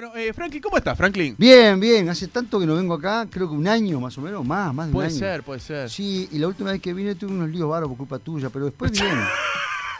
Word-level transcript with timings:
Bueno, 0.00 0.16
eh, 0.16 0.32
Franklin, 0.32 0.62
¿cómo 0.62 0.78
estás, 0.78 0.96
Franklin? 0.96 1.34
Bien, 1.36 1.78
bien. 1.78 2.08
Hace 2.08 2.26
tanto 2.28 2.58
que 2.58 2.64
no 2.64 2.74
vengo 2.74 2.94
acá, 2.94 3.26
creo 3.30 3.50
que 3.50 3.54
un 3.54 3.68
año 3.68 4.00
más 4.00 4.16
o 4.16 4.22
menos, 4.22 4.42
más, 4.46 4.72
más 4.72 4.86
de 4.86 4.94
Puede 4.94 5.08
un 5.08 5.12
año. 5.12 5.18
ser, 5.18 5.42
puede 5.42 5.60
ser. 5.60 5.90
Sí, 5.90 6.26
y 6.32 6.38
la 6.38 6.48
última 6.48 6.70
vez 6.72 6.80
que 6.80 6.94
vine 6.94 7.14
tuve 7.16 7.32
unos 7.32 7.50
líos 7.50 7.68
varos 7.68 7.86
por 7.90 7.98
culpa 7.98 8.18
tuya, 8.18 8.48
pero 8.48 8.64
después 8.64 8.90
bien. 8.98 9.12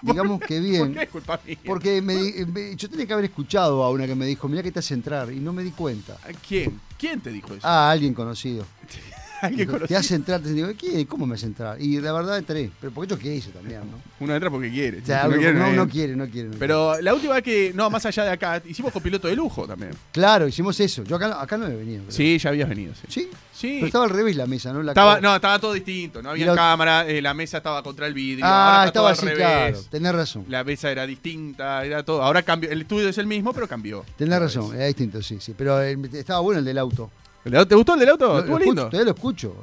Digamos 0.01 0.41
que 0.41 0.59
bien. 0.59 0.87
¿Por 0.87 0.93
qué 0.95 1.03
es 1.03 1.09
culpa 1.11 1.41
mía? 1.47 1.57
Porque 1.67 2.01
me 2.01 2.15
di- 2.15 2.47
me- 2.47 2.75
yo 2.77 2.89
tenía 2.89 3.05
que 3.07 3.13
haber 3.13 3.27
escuchado 3.27 3.85
a 3.85 3.91
una 3.91 4.07
que 4.07 4.15
me 4.15 4.25
dijo, 4.25 4.49
mira 4.49 4.63
que 4.63 4.73
te 4.73 4.79
hace 4.79 4.95
entrar, 4.95 5.31
y 5.31 5.37
no 5.39 5.53
me 5.53 5.63
di 5.63 5.71
cuenta. 5.73 6.15
¿A 6.25 6.33
¿Quién? 6.49 6.81
¿Quién 6.99 7.21
te 7.21 7.29
dijo 7.31 7.49
eso? 7.53 7.61
Ah, 7.69 7.91
alguien 7.91 8.15
conocido. 8.15 8.65
¿Alguien 9.43 9.69
Dijo, 9.69 9.81
te 9.87 9.97
hace 9.97 10.15
entrar, 10.15 10.41
te 10.41 10.53
digo, 10.53 10.69
¿qué? 10.79 11.07
¿Cómo 11.07 11.27
me 11.27 11.35
hace 11.35 11.47
entrar? 11.47 11.81
Y 11.81 12.01
la 12.01 12.13
verdad 12.13 12.39
entré, 12.39 12.71
pero 12.81 12.93
porque 12.93 13.11
yo 13.11 13.19
quise 13.19 13.51
también, 13.51 13.81
¿no? 13.81 14.01
Uno 14.21 14.35
entra 14.35 14.51
porque 14.51 14.71
quiere. 14.71 14.99
O 15.01 15.07
sea, 15.07 15.23
Si 15.25 15.29
no, 15.31 15.37
quiere, 15.37 15.53
no, 15.77 15.89
quiere, 15.89 16.17
no 16.17 16.27
quiere. 16.29 16.49
no 16.51 16.57
Pero 16.59 17.01
la 17.01 17.15
última 17.15 17.35
vez 17.35 17.43
que, 17.43 17.73
no, 17.75 17.89
más 17.91 18.05
allá 18.07 18.25
de 18.25 18.31
acá, 18.31 18.63
hicimos 18.67 18.93
con 18.93 19.03
piloto 19.03 19.29
de 19.29 19.37
lujo 19.37 19.67
también. 19.67 19.93
Claro, 20.13 20.47
hicimos 20.47 20.79
eso. 20.81 21.05
Yo 21.05 21.17
acá, 21.17 21.41
acá 21.41 21.57
no 21.57 21.67
he 21.67 21.75
venido. 21.77 22.05
Sí, 22.09 22.39
ya 22.39 22.51
habías 22.51 22.69
venido, 22.69 22.93
sí. 22.95 23.07
¿Sí? 23.09 23.31
Sí. 23.53 23.73
Pero 23.75 23.87
estaba 23.87 24.05
al 24.05 24.11
revés 24.11 24.37
la 24.37 24.47
mesa, 24.47 24.73
¿no? 24.73 24.83
La 24.83 24.93
Estaba, 24.93 25.17
cara. 25.17 25.21
no, 25.29 25.35
estaba 25.37 25.59
todo 25.59 25.73
distinto, 25.75 26.23
no 26.23 26.31
había 26.31 26.47
la- 26.47 26.55
cámara, 26.55 27.07
eh, 27.07 27.21
la 27.21 27.35
mesa 27.35 27.59
estaba 27.59 27.83
contra 27.83 28.07
el 28.07 28.15
vidrio, 28.15 28.45
ah, 28.49 28.85
estaba 28.87 29.09
al 29.09 29.13
así, 29.13 29.27
revés. 29.27 29.39
claro. 29.39 29.83
Tenés 29.91 30.15
razón. 30.15 30.45
La 30.49 30.65
mesa 30.65 30.91
era 30.91 31.07
distinta, 31.07 31.85
era 31.85 32.03
todo. 32.03 32.23
Ahora 32.23 32.43
cambió, 32.43 32.71
el 32.71 32.81
estudio 32.83 33.09
es 33.11 33.19
el 33.19 33.27
mismo, 33.27 33.53
pero 33.53 33.69
cambió. 33.69 34.05
Tenés 34.17 34.39
razón, 34.39 34.71
vez. 34.71 34.79
era 34.79 34.87
distinto, 34.87 35.23
sí, 35.23 35.37
sí. 35.41 35.55
Pero 35.57 35.83
eh, 35.83 35.97
estaba 36.15 36.41
bueno 36.41 36.61
el 36.61 36.65
del 36.65 36.79
auto. 36.79 37.11
¿El 37.45 37.57
auto- 37.57 37.69
¿Te 37.69 37.75
gustó 37.75 37.95
el 37.95 38.01
del 38.01 38.09
auto? 38.11 38.39
Estuvo 38.39 38.57
escucho, 38.59 38.65
lindo. 38.65 38.83
todavía 38.91 39.05
lo 39.05 39.11
escucho. 39.17 39.57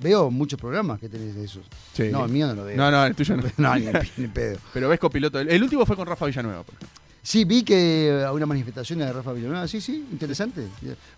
Veo 0.00 0.30
muchos 0.30 0.58
programas 0.58 0.98
que 0.98 1.08
tenés 1.08 1.34
de 1.34 1.44
esos. 1.44 1.62
Sí. 1.92 2.04
No, 2.10 2.24
el 2.24 2.30
mío 2.30 2.46
no 2.46 2.54
lo 2.54 2.64
veo. 2.64 2.76
No, 2.76 2.90
no, 2.90 3.04
el 3.04 3.14
tuyo 3.14 3.36
no. 3.36 3.42
No, 3.58 3.74
ni, 3.76 4.26
pedo. 4.28 4.58
Pero 4.72 4.88
ves 4.88 4.98
copiloto. 4.98 5.38
El, 5.38 5.48
el 5.50 5.62
último 5.62 5.84
fue 5.84 5.94
con 5.96 6.06
Rafa 6.06 6.24
Villanueva, 6.26 6.62
por 6.62 6.74
ejemplo. 6.74 6.98
Sí, 7.24 7.44
vi 7.44 7.62
que 7.62 8.24
a 8.26 8.32
una 8.32 8.46
manifestación 8.46 8.98
de 8.98 9.12
Rafa 9.12 9.32
Villanueva. 9.32 9.68
Sí, 9.68 9.80
sí, 9.80 10.04
interesante. 10.10 10.66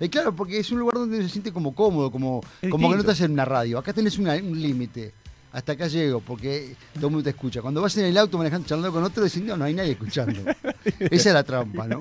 Eh, 0.01 0.09
claro, 0.11 0.35
porque 0.35 0.59
es 0.59 0.71
un 0.71 0.81
lugar 0.81 0.97
donde 0.97 1.23
se 1.23 1.29
siente 1.31 1.51
como 1.53 1.75
cómodo, 1.75 2.11
como, 2.11 2.43
Es 2.61 2.71
como 2.71 2.89
que 2.91 2.95
no 2.97 3.01
estás 3.01 3.21
en 3.23 3.33
una 3.33 3.45
radio. 3.47 3.79
Acá 3.79 3.93
tenés 3.93 4.19
una- 4.19 4.35
un 4.35 4.61
límite. 4.61 5.15
Hasta 5.53 5.73
acá 5.73 5.87
llego, 5.87 6.19
porque 6.21 6.75
todo 6.95 7.07
el 7.07 7.13
mundo 7.13 7.23
te 7.25 7.31
escucha. 7.31 7.63
Cuando 7.63 7.81
vas 7.81 7.97
en 7.97 8.07
el 8.07 8.19
auto 8.19 8.37
manejando, 8.37 8.67
charlando 8.67 8.93
con 8.93 9.05
otro, 9.05 9.23
decís, 9.23 9.41
no, 9.45 9.57
no 9.57 9.65
hay 9.65 9.73
nadie 9.73 9.93
escuchando. 9.93 10.41
Esa 10.99 11.29
es 11.29 11.33
la 11.35 11.45
trampa, 11.45 11.87
¿no? 11.87 12.01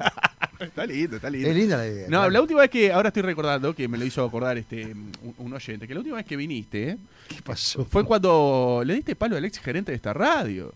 Está 0.59 0.85
lindo, 0.85 1.15
está 1.17 1.29
lindo. 1.29 1.47
Es 1.49 1.55
linda 1.55 1.77
la 1.77 1.87
idea. 1.87 2.03
No, 2.03 2.09
claro. 2.19 2.29
la 2.31 2.41
última 2.41 2.61
vez 2.61 2.69
que, 2.69 2.91
ahora 2.91 3.09
estoy 3.09 3.23
recordando, 3.23 3.73
que 3.75 3.87
me 3.87 3.97
lo 3.97 4.05
hizo 4.05 4.23
acordar 4.23 4.57
este 4.57 4.85
un, 4.93 5.11
un 5.37 5.53
oyente, 5.53 5.87
que 5.87 5.93
la 5.93 5.99
última 5.99 6.17
vez 6.17 6.25
que 6.25 6.35
viniste 6.37 6.89
¿eh? 6.89 6.97
¿Qué 7.27 7.41
pasó? 7.41 7.85
fue 7.85 8.03
cuando 8.05 8.81
le 8.85 8.93
diste 8.95 9.15
palo 9.15 9.35
al 9.37 9.45
ex 9.45 9.59
gerente 9.59 9.91
de 9.91 9.95
esta 9.95 10.13
radio. 10.13 10.73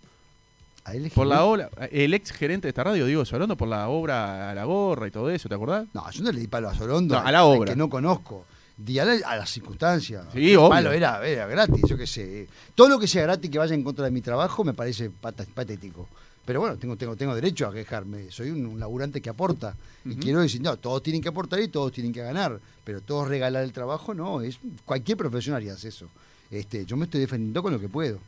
A 0.85 0.93
él 0.93 1.03
le 1.03 1.09
Por 1.09 1.27
la 1.27 1.43
obra, 1.43 1.69
el 1.91 2.13
ex 2.13 2.31
gerente 2.31 2.67
de 2.67 2.69
esta 2.69 2.83
radio, 2.83 3.05
digo, 3.05 3.21
hablando 3.29 3.57
por 3.57 3.67
la 3.67 3.89
obra 3.89 4.51
a 4.51 4.55
la 4.55 4.63
gorra 4.63 5.07
y 5.07 5.11
todo 5.11 5.29
eso, 5.29 5.49
¿te 5.49 5.55
acordás? 5.55 5.85
No, 5.93 6.09
yo 6.11 6.23
no 6.23 6.31
le 6.31 6.39
di 6.39 6.47
palo 6.47 6.69
a 6.69 6.75
Sorondo. 6.75 7.15
No, 7.19 7.27
a 7.27 7.31
la 7.31 7.43
obra. 7.43 7.71
Que 7.73 7.75
no 7.77 7.89
conozco. 7.89 8.45
Di 8.77 8.97
a, 8.99 9.05
la- 9.05 9.27
a 9.27 9.35
las 9.35 9.49
circunstancias. 9.49 10.23
Sí, 10.31 10.51
El 10.51 10.57
obvio. 10.57 10.69
palo 10.69 10.91
era, 10.93 11.27
era 11.27 11.45
gratis, 11.47 11.81
yo 11.89 11.97
qué 11.97 12.07
sé. 12.07 12.47
Todo 12.75 12.87
lo 12.89 12.99
que 12.99 13.07
sea 13.07 13.23
gratis 13.23 13.49
que 13.51 13.57
vaya 13.57 13.73
en 13.75 13.83
contra 13.83 14.05
de 14.05 14.11
mi 14.11 14.21
trabajo 14.21 14.63
me 14.63 14.73
parece 14.73 15.09
patético. 15.09 16.07
Pero 16.47 16.61
bueno, 16.61 16.77
tengo, 16.77 16.95
tengo, 16.95 17.17
tengo 17.17 17.35
derecho 17.35 17.67
a 17.67 17.73
quejarme. 17.73 18.31
Soy 18.31 18.51
un, 18.51 18.65
un 18.65 18.79
laburante 18.79 19.19
que 19.19 19.29
aporta. 19.29 19.75
Y 20.05 20.15
quiero 20.15 20.39
decir, 20.39 20.61
no, 20.61 20.77
todos 20.77 21.03
tienen 21.03 21.21
que 21.21 21.27
aportar 21.27 21.59
y 21.59 21.67
todos 21.67 21.91
tienen 21.91 22.13
que 22.13 22.21
ganar. 22.21 22.57
Pero 22.85 23.01
todos 23.01 23.27
regalar 23.27 23.65
el 23.65 23.73
trabajo, 23.73 24.13
no. 24.13 24.39
es 24.39 24.57
Cualquier 24.85 25.17
profesional 25.17 25.67
hace 25.69 25.89
eso. 25.89 26.07
Este, 26.49 26.85
yo 26.85 26.95
me 26.95 27.03
estoy 27.03 27.19
defendiendo 27.19 27.61
con 27.61 27.73
lo 27.73 27.81
que 27.81 27.89
puedo. 27.89 28.19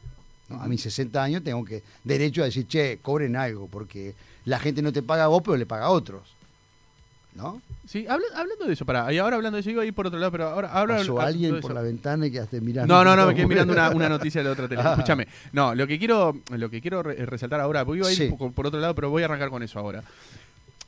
¿no? 0.50 0.61
A 0.61 0.67
mis 0.67 0.81
60 0.81 1.23
años 1.23 1.44
tengo 1.45 1.64
que 1.64 1.81
derecho 2.03 2.42
a 2.42 2.45
decir, 2.45 2.67
che, 2.67 3.00
cobren 3.02 3.38
algo, 3.38 3.70
porque 3.70 4.16
la 4.44 4.59
gente 4.59 4.81
no 4.81 4.92
te 4.92 5.02
paga 5.02 5.23
a 5.23 5.28
vos, 5.28 5.42
pero 5.42 5.56
le 5.56 5.66
paga 5.66 5.86
a 5.86 5.92
otros. 5.92 6.36
¿No? 7.36 7.62
Sí, 7.88 8.06
habla- 8.08 8.26
hablando 8.36 8.66
de 8.66 8.74
eso, 8.74 8.86
pará, 8.86 9.12
y 9.14 9.18
ahora 9.18 9.36
hablando 9.38 9.56
de 9.56 9.62
eso, 9.62 9.70
iba 9.70 9.84
a 9.84 9.86
ir 9.86 9.94
por 9.94 10.08
otro 10.08 10.20
lado, 10.20 10.32
pero 10.32 10.48
ahora... 10.50 10.68
Pasó 10.70 10.80
hablando 10.82 11.22
alguien 11.22 11.60
por 11.62 11.74
la 11.74 11.82
ventana 11.82 12.26
y 12.28 12.32
quedaste 12.32 12.60
mirando. 12.60 12.94
No, 12.94 13.04
no, 13.04 13.16
no, 13.16 13.28
me 13.28 13.36
quedé 13.36 13.46
mirando 13.48 13.72
una, 13.74 13.90
una 13.92 14.10
noticia 14.10 14.42
de 14.42 14.46
la 14.46 14.52
otra 14.54 14.68
tele. 14.68 14.82
Ah. 14.84 14.92
Escúchame. 14.94 15.28
No, 15.54 15.73
lo 15.76 15.88
que 15.88 15.98
quiero, 16.00 16.36
lo 16.52 16.70
que 16.70 16.82
quiero 16.82 17.02
re- 17.04 17.26
resaltar 17.26 17.60
ahora, 17.62 17.86
porque 17.86 18.00
iba 18.00 18.08
a 18.08 18.12
ir 18.12 18.18
Sí. 18.18 18.28
poco 18.30 18.52
por 18.52 18.68
otro 18.68 18.80
lado, 18.80 18.94
pero 18.95 19.10
voy 19.10 19.22
a 19.22 19.26
arrancar 19.26 19.50
con 19.50 19.64
eso 19.64 19.80
ahora. 19.80 20.04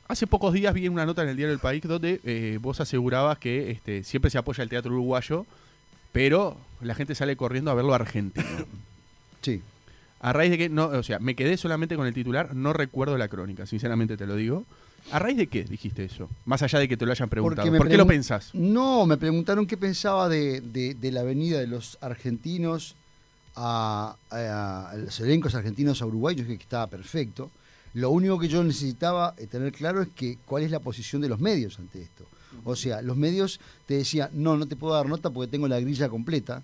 Hace 0.08 0.26
pocos 0.26 0.52
días 0.52 0.74
vi 0.74 0.88
una 0.88 1.06
nota 1.06 1.22
en 1.22 1.28
el 1.30 1.36
diario 1.36 1.54
El 1.54 1.60
País 1.60 1.82
donde 1.84 2.20
eh, 2.24 2.58
vos 2.60 2.80
asegurabas 2.80 3.38
que 3.38 3.70
este, 3.70 4.04
siempre 4.04 4.30
se 4.30 4.36
apoya 4.36 4.62
el 4.62 4.68
teatro 4.68 4.90
uruguayo, 4.92 5.46
pero 6.12 6.56
la 6.82 6.94
gente 6.94 7.14
sale 7.14 7.36
corriendo 7.36 7.70
a 7.70 7.74
verlo 7.74 7.94
argentino. 7.94 8.44
Sí. 9.42 9.60
A 10.20 10.32
raíz 10.32 10.50
de 10.52 10.58
que, 10.58 10.68
no, 10.68 10.84
o 10.86 11.02
sea, 11.02 11.18
me 11.18 11.34
quedé 11.34 11.56
solamente 11.56 11.96
con 11.96 12.06
el 12.06 12.14
titular, 12.14 12.54
no 12.54 12.72
recuerdo 12.72 13.18
la 13.18 13.26
crónica, 13.26 13.66
sinceramente 13.66 14.16
te 14.16 14.24
lo 14.26 14.36
digo. 14.36 14.64
¿A 15.10 15.18
raíz 15.18 15.36
de 15.36 15.46
qué 15.46 15.64
dijiste 15.64 16.04
eso? 16.04 16.28
Más 16.44 16.62
allá 16.62 16.78
de 16.78 16.88
que 16.88 16.96
te 16.96 17.04
lo 17.04 17.12
hayan 17.12 17.28
preguntado. 17.28 17.66
¿Por 17.78 17.88
qué 17.88 17.96
lo 17.98 18.06
pensás? 18.06 18.54
No, 18.54 19.04
me 19.06 19.16
preguntaron 19.16 19.66
qué 19.66 19.76
pensaba 19.76 20.28
de, 20.28 20.60
de- 20.60 20.94
de 20.94 21.12
la 21.12 21.22
venida 21.22 21.58
de 21.58 21.66
los 21.66 21.98
argentinos 22.00 22.94
a, 23.56 24.16
a- 24.30 24.90
a 24.90 24.96
los 24.96 25.18
elencos 25.20 25.54
argentinos 25.54 26.00
a 26.02 26.06
Uruguay. 26.06 26.34
Yo 26.36 26.42
dije 26.44 26.56
que 26.56 26.62
estaba 26.62 26.86
perfecto. 26.86 27.50
Lo 27.94 28.08
único 28.10 28.38
que 28.38 28.48
yo 28.48 28.64
necesitaba 28.64 29.34
eh, 29.36 29.46
tener 29.46 29.72
claro 29.72 30.00
es 30.00 30.08
que 30.14 30.38
cuál 30.46 30.62
es 30.62 30.70
la 30.70 30.80
posición 30.80 31.20
de 31.20 31.28
los 31.28 31.40
medios 31.40 31.78
ante 31.78 32.00
esto. 32.00 32.24
O 32.64 32.76
sea, 32.76 33.02
los 33.02 33.16
medios 33.16 33.60
te 33.86 33.94
decían, 33.94 34.30
no, 34.34 34.56
no 34.56 34.66
te 34.66 34.76
puedo 34.76 34.94
dar 34.94 35.06
nota 35.08 35.30
porque 35.30 35.50
tengo 35.50 35.68
la 35.68 35.80
grilla 35.80 36.08
completa. 36.08 36.62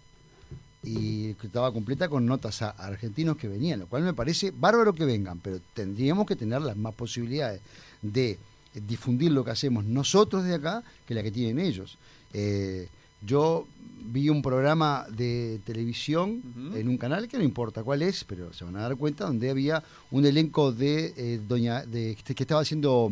Y 0.83 1.31
estaba 1.43 1.73
completa 1.73 2.09
con 2.09 2.25
notas 2.25 2.63
a 2.63 2.71
argentinos 2.71 3.37
que 3.37 3.49
venían, 3.49 3.81
lo 3.81 3.87
cual 3.89 4.05
me 4.05 4.15
parece 4.15 4.53
bárbaro 4.53 4.95
que 4.95 5.05
vengan, 5.05 5.41
pero 5.41 5.61
tendríamos 5.75 6.25
que 6.27 6.37
tener 6.37 6.63
las 6.63 6.77
más 6.77 6.95
posibilidades 6.95 7.61
de 8.01 8.39
difundir 8.87 9.33
lo 9.33 9.45
que 9.45 9.51
hacemos 9.51 9.85
nosotros 9.85 10.45
de 10.45 10.55
acá 10.55 10.85
que 11.07 11.15
la 11.15 11.23
que 11.23 11.33
tienen 11.33 11.59
ellos. 11.59 11.99
Eh, 12.33 12.89
yo 13.27 13.67
vi 14.13 14.29
un 14.29 14.41
programa 14.43 15.05
de 15.11 15.61
televisión 15.65 16.41
en 16.77 16.89
un 16.89 16.97
canal 16.97 17.27
que 17.27 17.37
no 17.39 17.43
importa 17.43 17.83
cuál 17.83 18.03
es, 18.03 18.23
pero 18.23 18.53
se 18.53 18.65
van 18.65 18.77
a 18.77 18.83
dar 18.83 18.97
cuenta, 18.97 19.25
donde 19.25 19.51
había 19.51 19.83
un 20.13 20.25
elenco 20.25 20.71
de 20.71 21.13
eh, 21.17 21.41
doña 21.49 21.85
de 21.85 22.17
que 22.17 22.43
estaba 22.45 22.61
haciendo 22.61 23.11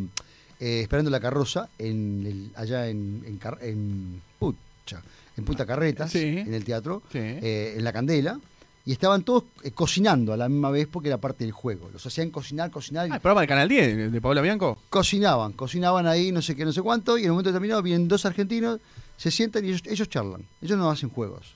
eh, 0.60 0.82
esperando 0.82 1.10
la 1.10 1.19
carroza 1.19 1.69
en 1.78 2.25
el- 2.25 2.50
allá 2.55 2.88
en 2.88 3.25
en, 3.26 3.37
Car- 3.38 3.59
en, 3.60 4.22
pucha, 4.38 5.03
en 5.36 5.44
Punta 5.44 5.66
Carretas, 5.66 6.10
Sí. 6.10 6.38
en 6.38 6.54
el 6.54 6.64
teatro, 6.64 7.02
Sí. 7.12 7.19
eh, 7.19 7.74
en 7.76 7.84
la 7.84 7.92
Candela. 7.92 8.38
Y 8.84 8.92
estaban 8.92 9.24
todos 9.24 9.44
eh, 9.64 9.72
cocinando 9.72 10.32
a 10.32 10.36
la 10.36 10.48
misma 10.48 10.70
vez 10.70 10.86
porque 10.86 11.08
era 11.08 11.19
parte 11.19 11.42
del 11.44 11.50
juego. 11.52 11.91
Los 11.92 12.06
hacían 12.06 12.30
cocinar, 12.30 12.70
cocinar. 12.70 13.08
Ah, 13.10 13.16
el 13.16 13.20
programa 13.20 13.41
de 13.41 13.46
Canal 13.48 13.69
10 13.69 14.12
de 14.12 14.20
Paola 14.20 14.41
Bianco. 14.42 14.78
cocinaban, 14.91 15.52
cocinaban 15.54 16.06
ahí 16.06 16.30
no 16.30 16.41
sé 16.41 16.54
qué, 16.54 16.64
no 16.64 16.72
sé 16.72 16.82
cuánto, 16.82 17.19
y 17.19 17.22
en 17.25 17.30
un 17.30 17.34
momento 17.34 17.50
determinado 17.50 17.82
vienen 17.82 18.06
dos 18.06 18.25
argentinos, 18.26 18.78
se 19.16 19.32
sientan 19.32 19.64
y 19.64 19.69
ellos, 19.70 19.82
ellos 19.86 20.08
charlan, 20.08 20.44
ellos 20.62 20.78
no 20.78 20.88
hacen 20.88 21.08
juegos. 21.10 21.54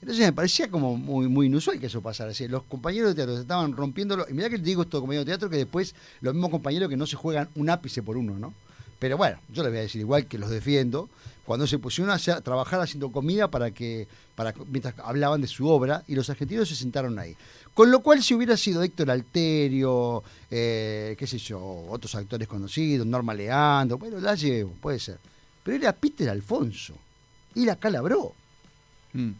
Entonces 0.00 0.24
me 0.24 0.32
parecía 0.32 0.70
como 0.70 0.96
muy, 0.96 1.26
muy 1.28 1.46
inusual 1.48 1.78
que 1.80 1.86
eso 1.86 2.00
pasara. 2.00 2.30
así, 2.30 2.46
los 2.48 2.62
compañeros 2.62 3.10
de 3.10 3.14
teatro 3.16 3.34
se 3.34 3.42
estaban 3.42 3.76
rompiéndolo, 3.76 4.24
y 4.30 4.32
mirá 4.32 4.48
que 4.48 4.56
digo 4.58 4.82
esto 4.82 5.00
compañeros 5.00 5.26
de 5.26 5.32
teatro, 5.32 5.50
que 5.50 5.56
después 5.56 5.94
los 6.20 6.32
mismos 6.34 6.50
compañeros 6.50 6.88
que 6.88 6.96
no 6.96 7.06
se 7.06 7.16
juegan 7.16 7.48
un 7.56 7.68
ápice 7.68 8.02
por 8.02 8.16
uno, 8.16 8.38
¿no? 8.38 8.54
Pero 9.00 9.16
bueno, 9.18 9.38
yo 9.52 9.62
les 9.64 9.70
voy 9.72 9.78
a 9.80 9.82
decir 9.82 10.00
igual 10.00 10.26
que 10.26 10.38
los 10.38 10.50
defiendo, 10.50 11.08
cuando 11.48 11.66
se 11.66 11.78
pusieron 11.78 12.14
a, 12.14 12.18
trabajar 12.42 12.78
haciendo 12.78 13.10
comida 13.10 13.50
para 13.50 13.70
que, 13.70 14.06
para 14.34 14.52
mientras 14.70 14.92
hablaban 14.98 15.40
de 15.40 15.46
su 15.46 15.66
obra, 15.66 16.04
y 16.06 16.14
los 16.14 16.28
argentinos 16.28 16.68
se 16.68 16.76
sentaron 16.76 17.18
ahí. 17.18 17.34
Con 17.72 17.90
lo 17.90 18.00
cual, 18.00 18.22
si 18.22 18.34
hubiera 18.34 18.54
sido 18.54 18.82
Héctor 18.82 19.10
Alterio, 19.10 20.22
eh, 20.50 21.16
qué 21.18 21.26
sé 21.26 21.38
yo, 21.38 21.86
otros 21.88 22.14
actores 22.16 22.46
conocidos, 22.46 23.06
Norma 23.06 23.32
Leandro, 23.32 23.96
bueno, 23.96 24.20
la 24.20 24.34
llevo, 24.34 24.72
puede 24.78 24.98
ser. 24.98 25.18
Pero 25.62 25.78
era 25.78 25.94
Peter 25.94 26.28
Alfonso, 26.28 26.92
y 27.54 27.64
la 27.64 27.76
calabró, 27.76 28.34
Mm. 29.14 29.30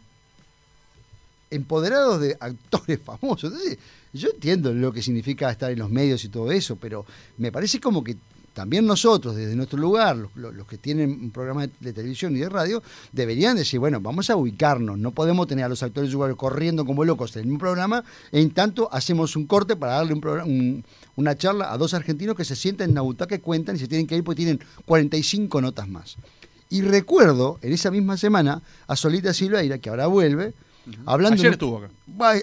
empoderados 1.51 2.21
de 2.21 2.37
actores 2.39 2.99
famosos. 3.05 3.53
Entonces, 3.53 3.77
yo 4.13 4.29
entiendo 4.33 4.73
lo 4.73 4.91
que 4.91 5.03
significa 5.03 5.51
estar 5.51 5.71
en 5.71 5.77
los 5.77 5.91
medios 5.91 6.25
y 6.25 6.29
todo 6.29 6.51
eso, 6.51 6.75
pero 6.75 7.05
me 7.37 7.51
parece 7.51 7.79
como 7.79 8.03
que 8.03 8.17
también 8.53 8.85
nosotros, 8.85 9.35
desde 9.35 9.55
nuestro 9.55 9.79
lugar, 9.79 10.17
los, 10.35 10.67
que 10.67 10.77
tienen 10.77 11.11
un 11.11 11.31
programa 11.31 11.67
de, 11.79 11.93
televisión 11.93 12.35
y 12.35 12.39
de 12.39 12.49
radio, 12.49 12.83
deberían 13.11 13.55
decir, 13.55 13.79
bueno, 13.79 13.99
vamos 14.01 14.29
a 14.29 14.35
ubicarnos, 14.35 14.97
no 14.97 15.11
podemos 15.11 15.47
tener 15.47 15.65
a 15.65 15.69
los 15.69 15.81
actores 15.83 16.09
uruguayos 16.11 16.37
corriendo 16.37 16.85
como 16.85 17.03
locos 17.05 17.35
en 17.35 17.43
mismo 17.45 17.59
programa, 17.59 18.03
en 18.31 18.51
tanto 18.51 18.89
hacemos 18.91 19.35
un 19.35 19.45
corte 19.47 19.75
para 19.75 19.93
darle 19.93 20.13
un 20.13 20.21
programa- 20.21 20.49
un- 20.49 20.83
una 21.15 21.35
charla 21.35 21.71
a 21.73 21.77
dos 21.77 21.93
argentinos 21.93 22.35
que 22.35 22.45
se 22.45 22.55
sientan 22.55 22.89
en 22.89 22.95
butaca 23.01 23.37
que 23.37 23.41
cuentan 23.41 23.75
y 23.75 23.79
se 23.79 23.87
tienen 23.87 24.07
que 24.07 24.15
ir 24.15 24.23
porque 24.23 24.37
tienen 24.37 24.59
45 24.85 25.61
notas 25.61 25.87
más. 25.87 26.17
Y 26.69 26.81
recuerdo 26.81 27.57
en 27.61 27.73
esa 27.73 27.89
misma 27.91 28.15
semana 28.17 28.61
a 28.87 28.95
Solita 28.95 29.33
Silveira, 29.33 29.79
que 29.79 29.89
ahora 29.89 30.07
vuelve, 30.07 30.53
hablando... 31.05 31.35
Ayer 31.35 31.51
de- 31.51 31.53
estuvo 31.53 31.77
acá. 31.77 31.89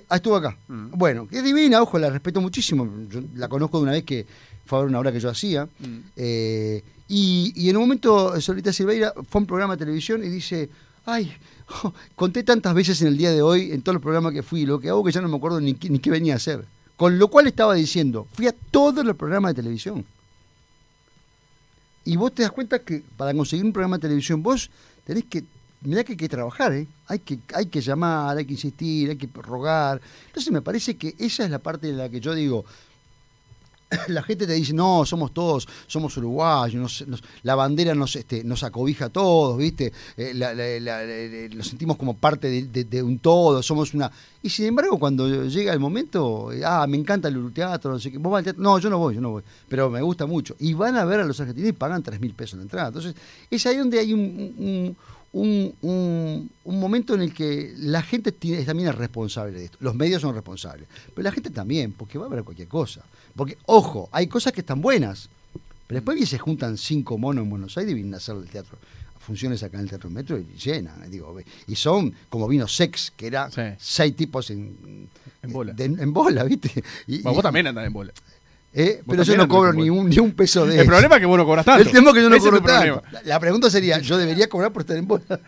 Ah, 0.08 0.16
estuvo 0.16 0.36
acá. 0.36 0.56
Bueno, 0.68 1.26
que 1.28 1.38
es 1.38 1.44
divina, 1.44 1.82
ojo, 1.82 1.98
la 1.98 2.10
respeto 2.10 2.40
muchísimo. 2.40 2.88
Yo 3.10 3.20
la 3.34 3.48
conozco 3.48 3.78
de 3.78 3.82
una 3.84 3.92
vez 3.92 4.04
que 4.04 4.26
fue 4.64 4.78
a 4.78 4.82
ver 4.82 4.88
una 4.90 5.00
obra 5.00 5.12
que 5.12 5.20
yo 5.20 5.28
hacía. 5.30 5.68
Eh, 6.16 6.82
y, 7.08 7.52
y 7.54 7.70
en 7.70 7.76
un 7.76 7.82
momento, 7.82 8.40
Solita 8.40 8.72
Silveira 8.72 9.12
fue 9.28 9.38
a 9.38 9.42
un 9.42 9.46
programa 9.46 9.74
de 9.76 9.78
televisión 9.84 10.24
y 10.24 10.28
dice: 10.28 10.68
Ay, 11.04 11.32
conté 12.16 12.42
tantas 12.42 12.74
veces 12.74 13.00
en 13.02 13.08
el 13.08 13.16
día 13.16 13.30
de 13.30 13.42
hoy, 13.42 13.72
en 13.72 13.82
todos 13.82 13.94
los 13.94 14.02
programas 14.02 14.32
que 14.32 14.42
fui, 14.42 14.66
lo 14.66 14.80
que 14.80 14.88
hago 14.88 15.04
que 15.04 15.12
ya 15.12 15.20
no 15.20 15.28
me 15.28 15.36
acuerdo 15.36 15.60
ni, 15.60 15.74
qué- 15.74 15.88
ni 15.90 15.98
qué 15.98 16.10
venía 16.10 16.34
a 16.34 16.36
hacer. 16.36 16.64
Con 16.96 17.18
lo 17.18 17.28
cual 17.28 17.46
estaba 17.46 17.74
diciendo: 17.74 18.26
Fui 18.32 18.46
a 18.48 18.54
todos 18.70 19.04
los 19.04 19.16
programas 19.16 19.50
de 19.54 19.62
televisión. 19.62 20.04
Y 22.04 22.16
vos 22.16 22.32
te 22.34 22.42
das 22.42 22.52
cuenta 22.52 22.78
que 22.78 23.02
para 23.16 23.34
conseguir 23.34 23.64
un 23.64 23.72
programa 23.72 23.96
de 23.96 24.02
televisión, 24.02 24.42
vos 24.42 24.70
tenés 25.04 25.24
que, 25.24 25.42
mirá 25.86 26.04
que 26.04 26.12
hay 26.12 26.16
que 26.16 26.28
trabajar, 26.28 26.72
¿eh? 26.72 26.86
Hay 27.06 27.20
que, 27.20 27.38
hay 27.54 27.66
que 27.66 27.80
llamar, 27.80 28.36
hay 28.36 28.44
que 28.44 28.52
insistir, 28.52 29.10
hay 29.10 29.16
que 29.16 29.28
rogar. 29.34 30.00
Entonces 30.26 30.52
me 30.52 30.62
parece 30.62 30.96
que 30.96 31.14
esa 31.18 31.44
es 31.44 31.50
la 31.50 31.58
parte 31.58 31.88
en 31.88 31.98
la 31.98 32.08
que 32.08 32.20
yo 32.20 32.34
digo, 32.34 32.64
la 34.08 34.22
gente 34.22 34.46
te 34.46 34.52
dice, 34.52 34.72
no, 34.72 35.04
somos 35.04 35.32
todos, 35.32 35.68
somos 35.86 36.16
uruguayos, 36.16 37.04
la 37.42 37.54
bandera 37.54 37.94
nos, 37.94 38.16
este, 38.16 38.42
nos 38.44 38.62
acobija 38.62 39.06
a 39.06 39.08
todos, 39.10 39.58
¿viste? 39.58 39.92
Eh, 40.16 41.50
nos 41.54 41.68
sentimos 41.68 41.96
como 41.96 42.16
parte 42.16 42.62
de, 42.62 43.02
un 43.02 43.18
todo, 43.18 43.62
somos 43.62 43.94
una... 43.94 44.10
Y 44.42 44.48
sin 44.48 44.66
embargo, 44.66 44.98
cuando 44.98 45.44
llega 45.46 45.72
el 45.72 45.80
momento, 45.80 46.52
eh, 46.52 46.62
ah, 46.64 46.86
me 46.88 46.96
encanta 46.96 47.28
el 47.28 47.52
teatro, 47.52 47.92
no 47.92 47.98
sé 47.98 48.10
qué, 48.10 48.18
¿vos 48.18 48.32
vas 48.32 48.38
al 48.38 48.44
teatro? 48.44 48.62
No, 48.62 48.78
yo 48.78 48.90
no 48.90 48.98
voy, 48.98 49.14
yo 49.14 49.20
no 49.20 49.30
voy, 49.30 49.42
pero 49.68 49.90
me 49.90 50.00
gusta 50.02 50.26
mucho. 50.26 50.56
Y 50.58 50.74
van 50.74 50.96
a 50.96 51.04
ver 51.04 51.20
a 51.20 51.24
los 51.24 51.38
argentinos 51.40 51.70
y 51.70 51.72
pagan 51.72 52.02
3 52.02 52.20
mil 52.20 52.34
pesos 52.34 52.56
la 52.56 52.62
entrada. 52.62 52.88
Entonces, 52.88 53.14
es 53.50 53.66
ahí 53.66 53.76
donde 53.76 53.98
hay 53.98 54.12
un, 54.12 54.96
momento 56.64 57.14
en 57.14 57.22
el 57.22 57.34
que 57.34 57.74
la 57.78 58.02
gente 58.02 58.32
tiene, 58.32 58.64
también 58.64 58.88
es 58.88 58.94
responsable 58.94 59.58
de 59.58 59.64
esto. 59.66 59.78
Los 59.80 59.94
medios 59.94 60.22
son 60.22 60.34
responsables. 60.34 60.88
Pero 61.14 61.22
la 61.22 61.32
gente 61.32 61.50
también, 61.50 61.92
porque 61.92 62.18
va 62.18 62.24
a 62.24 62.28
haber 62.28 62.44
cualquier 62.44 62.68
cosa. 62.68 63.02
Porque, 63.34 63.58
ojo, 63.66 64.08
hay 64.12 64.26
cosas 64.26 64.52
que 64.52 64.60
están 64.60 64.80
buenas. 64.80 65.28
Pero 65.86 65.98
después 66.00 66.18
que 66.18 66.26
se 66.26 66.38
juntan 66.38 66.76
cinco 66.76 67.18
monos 67.18 67.44
en 67.44 67.50
Buenos 67.50 67.76
Aires 67.78 67.92
y 67.92 67.94
vienen 67.94 68.14
a 68.14 68.16
hacer 68.16 68.36
el 68.36 68.48
teatro 68.48 68.78
funciones 69.26 69.60
acá 69.64 69.76
en 69.78 69.82
el 69.82 69.88
Teatro 69.88 70.08
Metro 70.08 70.38
y 70.38 70.44
llenan. 70.56 71.10
Digo, 71.10 71.36
y 71.66 71.74
son 71.74 72.14
como 72.28 72.46
vino 72.46 72.68
Sex, 72.68 73.12
que 73.16 73.26
era 73.26 73.50
seis 73.78 74.14
tipos 74.14 74.50
en, 74.50 75.08
en 75.42 75.52
bola. 75.52 75.74
en 75.76 76.12
bola, 76.12 76.44
¿viste? 76.44 76.70
Y, 77.08 77.22
vos 77.22 77.42
también 77.42 77.66
andás 77.66 77.86
en 77.86 77.92
bola. 77.92 78.12
¿Eh? 78.78 79.02
Pero 79.08 79.22
yo 79.22 79.38
no 79.38 79.48
cobro 79.48 79.72
ni 79.72 79.88
un, 79.88 80.10
ni 80.10 80.18
un 80.18 80.32
peso 80.32 80.66
de 80.66 80.78
El 80.78 80.86
problema 80.86 81.14
es 81.14 81.20
que 81.20 81.26
vos 81.26 81.38
no 81.38 81.46
cobras 81.46 81.64
tanto. 81.64 81.80
El 81.80 81.90
tema 81.90 82.10
es 82.10 82.14
que 82.14 82.22
yo 82.22 82.28
no 82.28 82.38
cobro 82.38 82.60
tanto. 82.60 83.02
La 83.24 83.40
pregunta 83.40 83.70
sería, 83.70 83.98
¿yo 84.00 84.18
debería 84.18 84.50
cobrar 84.50 84.70
por 84.70 84.82
estar 84.82 84.98
en 84.98 85.08
bola? 85.08 85.40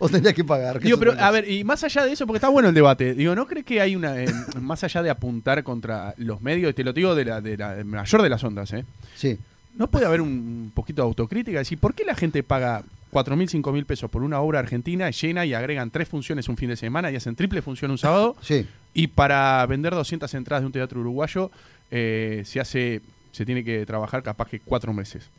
¿O 0.00 0.08
tendría 0.08 0.32
que 0.32 0.42
pagar? 0.42 0.80
Digo, 0.80 0.98
pero 0.98 1.12
a 1.12 1.30
ver, 1.30 1.48
y 1.48 1.62
más 1.62 1.84
allá 1.84 2.04
de 2.04 2.12
eso, 2.12 2.26
porque 2.26 2.38
está 2.38 2.48
bueno 2.48 2.70
el 2.70 2.74
debate, 2.74 3.14
digo, 3.14 3.36
¿no 3.36 3.46
crees 3.46 3.64
que 3.64 3.80
hay 3.80 3.94
una, 3.94 4.20
eh, 4.20 4.26
más 4.60 4.82
allá 4.82 5.00
de 5.00 5.10
apuntar 5.10 5.62
contra 5.62 6.12
los 6.16 6.42
medios, 6.42 6.74
te 6.74 6.82
lo 6.82 6.92
digo 6.92 7.14
de 7.14 7.24
la, 7.24 7.40
de 7.40 7.56
la 7.56 7.84
mayor 7.84 8.20
de 8.20 8.28
las 8.28 8.42
ondas, 8.42 8.72
¿eh? 8.72 8.84
Sí. 9.14 9.38
¿No 9.76 9.86
puede 9.86 10.06
haber 10.06 10.20
un 10.20 10.72
poquito 10.74 11.02
de 11.02 11.06
autocrítica? 11.06 11.60
Decir, 11.60 11.78
¿por 11.78 11.94
qué 11.94 12.04
la 12.04 12.16
gente 12.16 12.42
paga 12.42 12.82
4 13.10 13.36
mil, 13.36 13.48
5 13.48 13.72
mil 13.72 13.86
pesos 13.86 14.10
por 14.10 14.24
una 14.24 14.40
obra 14.40 14.58
argentina 14.58 15.08
llena 15.10 15.46
y 15.46 15.54
agregan 15.54 15.92
tres 15.92 16.08
funciones 16.08 16.48
un 16.48 16.56
fin 16.56 16.68
de 16.68 16.76
semana 16.76 17.12
y 17.12 17.16
hacen 17.16 17.36
triple 17.36 17.62
función 17.62 17.92
un 17.92 17.98
sábado? 17.98 18.36
Sí. 18.42 18.66
Y 18.92 19.06
para 19.06 19.64
vender 19.66 19.94
200 19.94 20.34
entradas 20.34 20.62
de 20.62 20.66
un 20.66 20.72
teatro 20.72 21.00
uruguayo 21.00 21.50
eh, 21.92 22.42
se 22.46 22.58
hace 22.58 23.02
se 23.32 23.46
tiene 23.46 23.62
que 23.62 23.84
trabajar 23.86 24.22
capaz 24.22 24.48
que 24.48 24.60
cuatro 24.60 24.92
meses. 24.92 25.30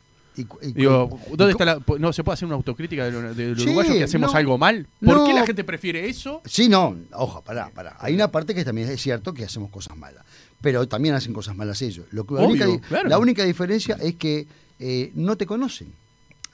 Digo, 0.74 1.20
¿dónde 1.32 1.52
está 1.52 1.64
la, 1.64 1.80
¿No 1.98 2.12
se 2.12 2.24
puede 2.24 2.34
hacer 2.34 2.46
una 2.46 2.56
autocrítica 2.56 3.08
del, 3.08 3.52
uruguayo 3.52 3.92
que 3.92 4.02
hacemos 4.02 4.34
algo 4.34 4.58
mal? 4.58 4.88
¿Por 5.04 5.26
qué 5.26 5.32
la 5.32 5.46
gente 5.46 5.62
prefiere 5.62 6.08
eso? 6.08 6.42
Sí, 6.44 6.68
no, 6.68 6.96
ojo, 7.12 7.42
pará, 7.42 7.70
pará. 7.72 7.96
Hay 8.00 8.14
una 8.14 8.32
parte 8.32 8.52
que 8.52 8.64
también 8.64 8.88
es 8.88 9.00
cierto 9.00 9.32
que 9.32 9.44
hacemos 9.44 9.70
cosas 9.70 9.96
malas, 9.96 10.24
pero 10.60 10.88
también 10.88 11.14
hacen 11.14 11.32
cosas 11.32 11.54
malas 11.54 11.80
ellos. 11.82 12.06
Lo 12.10 12.24
que, 12.24 12.34
la, 12.34 12.42
única, 12.42 12.66
la, 13.04 13.18
única, 13.18 13.44
diferencia 13.44 13.96
es 14.00 14.16
que 14.16 14.48
eh, 14.80 15.12
no 15.14 15.36
te 15.36 15.46
conocen. 15.46 15.92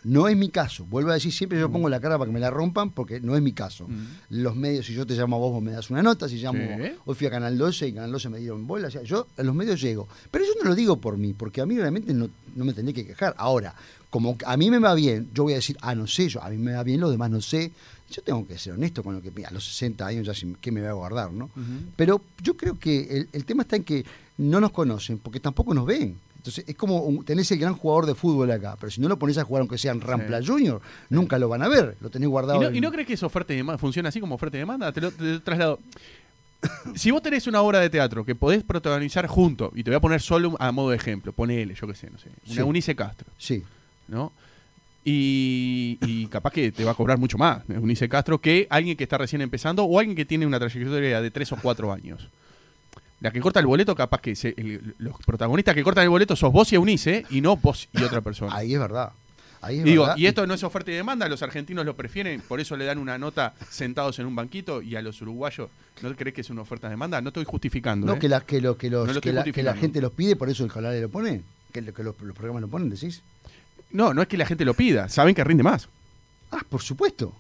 No 0.05 0.29
es 0.29 0.37
mi 0.37 0.49
caso. 0.49 0.87
Vuelvo 0.87 1.11
a 1.11 1.15
decir, 1.15 1.33
siempre 1.33 1.59
yo 1.59 1.69
mm. 1.69 1.73
pongo 1.73 1.89
la 1.89 2.01
cara 2.01 2.19
para 2.19 2.29
que 2.29 2.33
me 2.33 2.41
la 2.41 2.51
rompan 2.51 2.91
porque 2.91 3.21
no 3.21 3.37
es 3.37 3.43
mi 3.43 3.53
caso. 3.53 3.87
Mm. 3.87 4.07
Los 4.43 4.57
medios, 4.57 4.87
si 4.87 4.95
yo 4.95 5.07
te 5.07 5.15
llamo 5.15 5.37
a 5.37 5.39
vos, 5.39 5.53
vos 5.53 5.63
me 5.63 5.73
das 5.73 5.91
una 5.91 6.03
nota. 6.03 6.29
Si 6.29 6.37
llamo, 6.37 6.61
hoy 7.05 7.15
fui 7.15 7.27
a 7.27 7.31
Canal 7.31 7.59
12 7.59 7.89
y 7.89 7.93
Canal 7.93 8.13
12 8.13 8.29
me 8.31 8.39
dieron 8.39 8.67
bola. 8.67 8.89
O 8.89 8.91
sea, 8.91 9.03
yo 9.03 9.27
a 9.37 9.43
los 9.43 9.55
medios 9.55 9.81
llego. 9.81 10.09
Pero 10.31 10.45
yo 10.45 10.53
no 10.63 10.71
lo 10.71 10.75
digo 10.75 10.97
por 10.97 11.19
mí, 11.19 11.35
porque 11.35 11.61
a 11.61 11.67
mí 11.67 11.77
realmente 11.77 12.15
no, 12.15 12.31
me 12.55 12.73
tendría 12.73 12.95
que 12.95 13.07
quejar. 13.07 13.35
Ahora, 13.37 13.75
como 14.09 14.37
a 14.47 14.57
mí 14.57 14.71
me 14.71 14.79
va 14.79 14.95
bien, 14.95 15.29
yo 15.35 15.45
voy 15.45 15.53
a 15.53 15.57
decir, 15.57 15.77
ah, 15.83 15.95
no 15.95 16.07
sé, 16.07 16.29
yo, 16.29 16.43
a 16.43 16.49
mí 16.49 16.57
me 16.57 16.73
va 16.73 16.83
bien, 16.83 17.01
los 17.01 17.11
demás 17.11 17.31
no 17.31 17.41
sé. 17.41 17.71
Yo 18.11 18.23
tengo 18.23 18.45
que 18.47 18.59
ser 18.59 18.73
honesto 18.73 19.05
con 19.05 19.15
lo 19.15 19.23
que 19.23 19.31
a 19.45 19.51
los 19.53 19.65
60 19.65 20.05
años 20.05 20.27
ya 20.27 20.33
qué 20.61 20.73
me 20.73 20.81
voy 20.81 20.89
a 20.89 20.95
guardar, 20.95 21.33
¿no? 21.33 21.49
Pero 21.95 22.21
yo 22.43 22.57
creo 22.57 22.77
que 22.77 23.03
el, 23.03 23.29
el 23.33 23.45
tema 23.45 23.63
está 23.63 23.77
en 23.77 23.85
que 23.85 24.05
no 24.39 24.61
nos 24.61 24.73
conocen, 24.73 25.19
porque 25.19 25.39
tampoco 25.39 25.75
nos 25.75 25.87
ven. 25.87 26.17
Entonces 26.41 26.65
es 26.67 26.75
como 26.75 27.23
tenés 27.23 27.51
el 27.51 27.59
gran 27.59 27.75
jugador 27.75 28.07
de 28.07 28.15
fútbol 28.15 28.51
acá, 28.51 28.75
pero 28.81 28.91
si 28.91 28.99
no 28.99 29.09
lo 29.09 29.19
pones 29.19 29.37
a 29.37 29.45
jugar 29.45 29.61
aunque 29.61 29.77
sea 29.77 29.93
en 29.93 30.01
Rampla 30.01 30.41
Junior, 30.43 30.81
nunca 31.11 31.39
lo 31.39 31.51
van 31.51 31.63
a 31.63 31.69
ver, 31.69 31.99
lo 32.01 32.09
tenés 32.09 32.31
guardado. 32.31 32.73
¿Y 32.73 32.81
no, 32.81 32.91
crees 32.91 33.07
que 33.07 33.13
eso 33.13 33.27
oferta 33.27 33.53
y 33.53 33.57
demanda 33.57 33.77
funciona 33.77 34.09
así 34.09 34.21
como 34.21 34.37
oferta 34.37 34.57
y 34.57 34.61
demanda? 34.61 34.91
Te 34.91 35.03
lo 35.03 35.13
traslado. 35.43 35.81
si 36.95 37.11
vos 37.11 37.21
tenés 37.21 37.47
una 37.47 37.61
obra 37.61 37.81
de 37.81 37.91
teatro 37.91 38.25
que 38.25 38.35
podés 38.35 38.65
protagonizar 38.65 39.27
junto, 39.27 39.71
y 39.75 39.85
te 39.85 39.91
voy 39.91 39.99
a 39.99 40.01
poner 40.01 40.23
solo 40.23 40.57
a 40.59 40.73
modo 40.73 40.89
de 40.89 40.97
ejemplo, 40.97 41.31
ponele, 41.35 41.75
yo 41.75 41.87
qué 41.87 41.95
sé, 41.95 42.09
no 42.09 42.17
sé, 42.17 42.31
una 42.53 42.65
Unice 42.65 42.97
Castro. 42.97 43.29
Sí. 43.37 43.63
¿No? 44.09 44.33
Y, 45.05 46.27
capaz 46.29 46.53
que 46.53 46.73
te 46.73 46.85
va 46.85 46.93
a 46.93 46.95
cobrar 46.95 47.19
mucho 47.19 47.37
más 47.37 47.65
Unice 47.69 48.09
Castro 48.09 48.41
que 48.41 48.67
alguien 48.71 48.97
que 48.97 49.05
está 49.05 49.19
recién 49.19 49.43
empezando 49.43 49.85
o 49.85 49.99
alguien 49.99 50.17
que 50.17 50.25
tiene 50.25 50.47
una 50.47 50.59
trayectoria 50.59 51.21
de 51.21 51.31
tres 51.31 51.53
o 51.53 51.57
cuatro 51.61 51.93
años. 51.93 52.31
La 53.21 53.31
que 53.31 53.41
corta 53.41 53.61
el 53.61 53.67
boleto, 53.67 53.95
capaz 53.95 54.21
que 54.21 54.35
los 54.99 55.17
protagonistas 55.27 55.75
que 55.75 55.83
cortan 55.83 56.05
el 56.05 56.11
boleto 56.11 56.37
sos 56.37 56.53
vos 56.53 56.73
y 56.73 56.77
Eunice, 56.77 57.27
y 57.31 57.41
no 57.41 57.57
vos 57.57 57.89
y 57.93 58.03
otra 58.03 58.23
persona. 58.23 58.55
Ahí 58.55 58.75
es 58.75 58.81
verdad. 58.81 59.13
Ahí 59.63 59.83
Digo, 59.83 60.09
y 60.17 60.25
esto 60.25 60.47
no 60.47 60.55
es 60.55 60.63
oferta 60.63 60.91
y 60.91 60.95
demanda, 60.95 61.29
los 61.29 61.43
argentinos 61.43 61.85
lo 61.85 61.95
prefieren, 61.95 62.41
por 62.41 62.61
eso 62.61 62.79
le 62.79 62.87
dan 62.87 62.97
una 62.97 63.19
nota 63.19 63.53
sentados 63.69 64.19
en 64.19 64.25
un 64.25 64.35
banquito 64.35 64.81
y 64.81 64.97
a 64.97 65.03
los 65.03 65.21
uruguayos, 65.21 65.69
¿no 66.01 66.17
crees 66.17 66.35
que 66.35 66.41
es 66.41 66.49
una 66.49 66.63
oferta 66.63 66.87
de 66.87 66.93
demanda? 66.93 67.21
No 67.21 67.29
estoy 67.29 67.45
justificando. 67.45 68.07
No, 68.07 68.15
¿eh? 68.15 68.19
que, 68.19 68.29
la, 68.31 68.41
que, 68.41 68.63
lo, 68.63 68.79
que, 68.79 68.89
los, 68.89 69.19
que, 69.19 69.33
la, 69.63 69.75
gente 69.75 70.01
los 70.01 70.13
pide, 70.13 70.35
por 70.35 70.49
eso 70.49 70.65
el 70.65 70.73
canal 70.73 70.99
lo 70.99 71.11
pone, 71.11 71.43
que, 71.73 71.83
los, 71.83 71.95
los 71.99 72.15
programas 72.15 72.63
lo 72.63 72.69
ponen, 72.69 72.89
decís. 72.89 73.21
No, 73.91 74.15
no 74.15 74.23
es 74.23 74.29
que 74.29 74.39
la 74.39 74.47
gente 74.47 74.65
lo 74.65 74.73
pida, 74.73 75.11
saben 75.11 75.35
que 75.35 75.45
rinde 75.45 75.63
más. 75.63 75.91
Ah, 76.53 76.63
por 76.67 76.81
supuesto. 76.81 77.35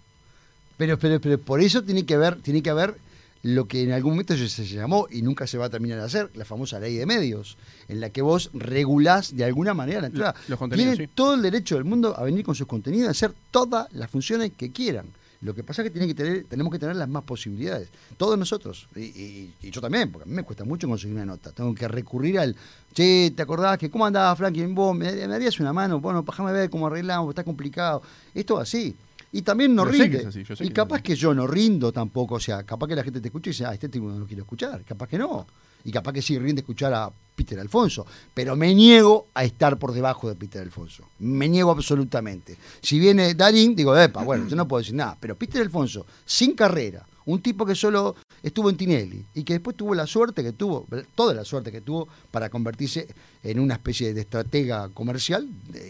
Pero, 0.76 0.98
pero, 0.98 1.20
pero 1.20 1.38
por 1.38 1.62
eso 1.62 1.82
tiene 1.82 2.04
que 2.04 2.14
haber, 2.14 2.36
tiene 2.42 2.62
que 2.62 2.68
haber 2.68 2.96
lo 3.42 3.66
que 3.66 3.82
en 3.82 3.92
algún 3.92 4.12
momento 4.12 4.36
se 4.36 4.66
llamó 4.66 5.06
y 5.10 5.22
nunca 5.22 5.46
se 5.46 5.56
va 5.56 5.66
a 5.66 5.70
terminar 5.70 5.98
de 5.98 6.04
hacer, 6.04 6.30
la 6.34 6.44
famosa 6.44 6.78
ley 6.78 6.96
de 6.96 7.06
medios, 7.06 7.56
en 7.88 8.00
la 8.00 8.10
que 8.10 8.22
vos 8.22 8.50
regulás 8.52 9.34
de 9.34 9.44
alguna 9.44 9.74
manera 9.74 10.00
la 10.00 10.08
entrada. 10.08 10.34
Tienen 10.74 11.10
todo 11.14 11.34
el 11.34 11.42
derecho 11.42 11.76
del 11.76 11.84
mundo 11.84 12.14
a 12.16 12.24
venir 12.24 12.44
con 12.44 12.54
sus 12.54 12.66
contenidos, 12.66 13.08
a 13.08 13.10
hacer 13.12 13.32
todas 13.50 13.90
las 13.92 14.10
funciones 14.10 14.52
que 14.56 14.70
quieran. 14.70 15.06
Lo 15.42 15.54
que 15.54 15.64
pasa 15.64 15.80
es 15.80 15.88
que, 15.88 15.90
tiene 15.90 16.06
que 16.06 16.14
tener, 16.14 16.44
tenemos 16.44 16.70
que 16.70 16.78
tener 16.78 16.96
las 16.96 17.08
más 17.08 17.22
posibilidades. 17.22 17.88
Todos 18.18 18.38
nosotros, 18.38 18.88
y, 18.94 19.50
yo 19.62 19.80
también, 19.80 20.12
porque 20.12 20.28
a 20.28 20.30
mí 20.30 20.34
me 20.34 20.42
cuesta 20.42 20.64
mucho 20.64 20.86
conseguir 20.86 21.16
una 21.16 21.24
nota. 21.24 21.50
Tengo 21.52 21.74
que 21.74 21.88
recurrir 21.88 22.38
al, 22.38 22.54
che, 22.92 23.32
¿te 23.34 23.40
acordás 23.40 23.78
que 23.78 23.88
cómo 23.88 24.04
andaba 24.04 24.36
Franklin? 24.36 24.74
Vos 24.74 24.94
me, 24.94 25.10
me 25.10 25.26
darías 25.26 25.58
una 25.58 25.72
mano, 25.72 25.98
bueno, 25.98 26.22
déjame 26.22 26.52
ver 26.52 26.68
cómo 26.68 26.88
arreglamos, 26.88 27.30
está 27.30 27.42
complicado. 27.42 28.02
Esto 28.34 28.58
así 28.58 28.94
y 29.32 29.42
también 29.42 29.74
no 29.74 29.84
rinde. 29.84 30.28
y 30.60 30.70
capaz 30.70 31.02
que, 31.02 31.14
yo 31.14 31.32
no 31.34 31.46
rindo 31.46 31.92
tampoco, 31.92 32.36
o 32.36 32.40
sea, 32.40 32.64
capaz 32.64 32.88
que 32.88 32.96
la 32.96 33.04
gente 33.04 33.20
te 33.20 33.28
escucha 33.28 33.50
y 33.50 33.52
dice, 33.52 33.64
ah, 33.64 33.74
este 33.74 33.88
tipo 33.88 34.08
no 34.08 34.26
quiero 34.26 34.42
escuchar, 34.42 34.84
capaz 34.84 35.08
que 35.08 35.18
no. 35.18 35.46
Y 35.84 35.92
capaz 35.92 36.12
que 36.12 36.20
sí 36.20 36.38
rinde 36.38 36.60
escuchar 36.60 36.92
a 36.92 37.10
Peter 37.34 37.58
Alfonso, 37.58 38.06
pero 38.34 38.54
me 38.54 38.74
niego 38.74 39.28
a 39.32 39.44
estar 39.44 39.78
por 39.78 39.92
debajo 39.92 40.28
de 40.28 40.34
Peter 40.34 40.60
Alfonso. 40.60 41.04
Me 41.20 41.48
niego 41.48 41.70
absolutamente. 41.70 42.56
Si 42.82 42.98
viene 42.98 43.34
Darín, 43.34 43.74
digo, 43.74 43.96
epa, 43.96 44.22
bueno, 44.24 44.46
yo 44.46 44.56
no 44.56 44.68
puedo 44.68 44.80
decir 44.80 44.94
nada, 44.94 45.16
pero 45.18 45.36
Peter 45.36 45.62
Alfonso, 45.62 46.04
sin 46.26 46.54
carrera, 46.54 47.06
un 47.32 47.42
tipo 47.42 47.66
que 47.66 47.74
solo 47.74 48.16
estuvo 48.42 48.70
en 48.70 48.76
Tinelli 48.76 49.24
y 49.34 49.44
que 49.44 49.54
después 49.54 49.76
tuvo 49.76 49.94
la 49.94 50.06
suerte 50.06 50.42
que 50.42 50.52
tuvo, 50.52 50.86
toda 51.14 51.34
la 51.34 51.44
suerte 51.44 51.70
que 51.70 51.80
tuvo 51.80 52.08
para 52.30 52.48
convertirse 52.48 53.08
en 53.42 53.60
una 53.60 53.74
especie 53.74 54.12
de 54.14 54.20
estratega 54.22 54.88
comercial 54.90 55.48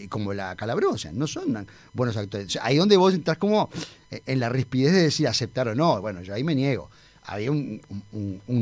como 0.09 0.33
la 0.33 0.55
Calabrosa. 0.55 1.11
No 1.11 1.27
son 1.27 1.67
buenos 1.93 2.17
actores. 2.17 2.57
ahí 2.61 2.77
donde 2.77 2.97
vos 2.97 3.13
entras 3.13 3.37
como 3.37 3.69
en 4.09 4.39
la 4.39 4.49
rispidez 4.49 4.93
de 4.93 5.03
decir 5.03 5.27
aceptar 5.27 5.67
o 5.67 5.75
no. 5.75 6.01
Bueno, 6.01 6.21
yo 6.21 6.33
ahí 6.33 6.43
me 6.43 6.55
niego. 6.55 6.89
Había 7.23 7.51
un, 7.51 7.81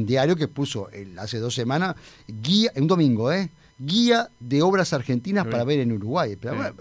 diario 0.05 0.35
que 0.35 0.47
puso 0.47 0.89
hace 1.17 1.39
dos 1.39 1.55
semanas, 1.55 1.95
guía, 2.27 2.71
un 2.75 2.87
domingo, 2.87 3.31
¿eh? 3.31 3.49
Guía 3.79 4.29
de 4.39 4.61
obras 4.61 4.93
argentinas 4.93 5.45
para 5.47 5.63
ver 5.63 5.79
en 5.79 5.91
Uruguay. 5.93 6.35
Pero, 6.35 6.75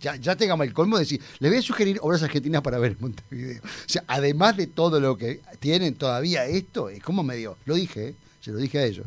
ya, 0.00 0.16
ya, 0.16 0.36
tengamos 0.36 0.66
el 0.66 0.74
colmo 0.74 0.96
de 0.96 1.04
decir, 1.04 1.20
les 1.38 1.50
voy 1.50 1.58
a 1.58 1.62
sugerir 1.62 1.98
obras 2.02 2.22
argentinas 2.22 2.60
para 2.60 2.78
ver 2.78 2.92
en 2.92 2.98
Montevideo. 3.00 3.62
O 3.62 3.88
sea, 3.88 4.04
además 4.08 4.56
de 4.56 4.66
todo 4.66 5.00
lo 5.00 5.16
que 5.16 5.40
tienen 5.60 5.94
todavía 5.94 6.44
esto, 6.46 6.88
es 6.90 7.02
como 7.02 7.22
medio, 7.22 7.56
lo 7.64 7.74
dije, 7.74 8.08
¿eh? 8.08 8.14
se 8.40 8.50
lo 8.50 8.58
dije 8.58 8.78
a 8.78 8.84
ellos, 8.84 9.06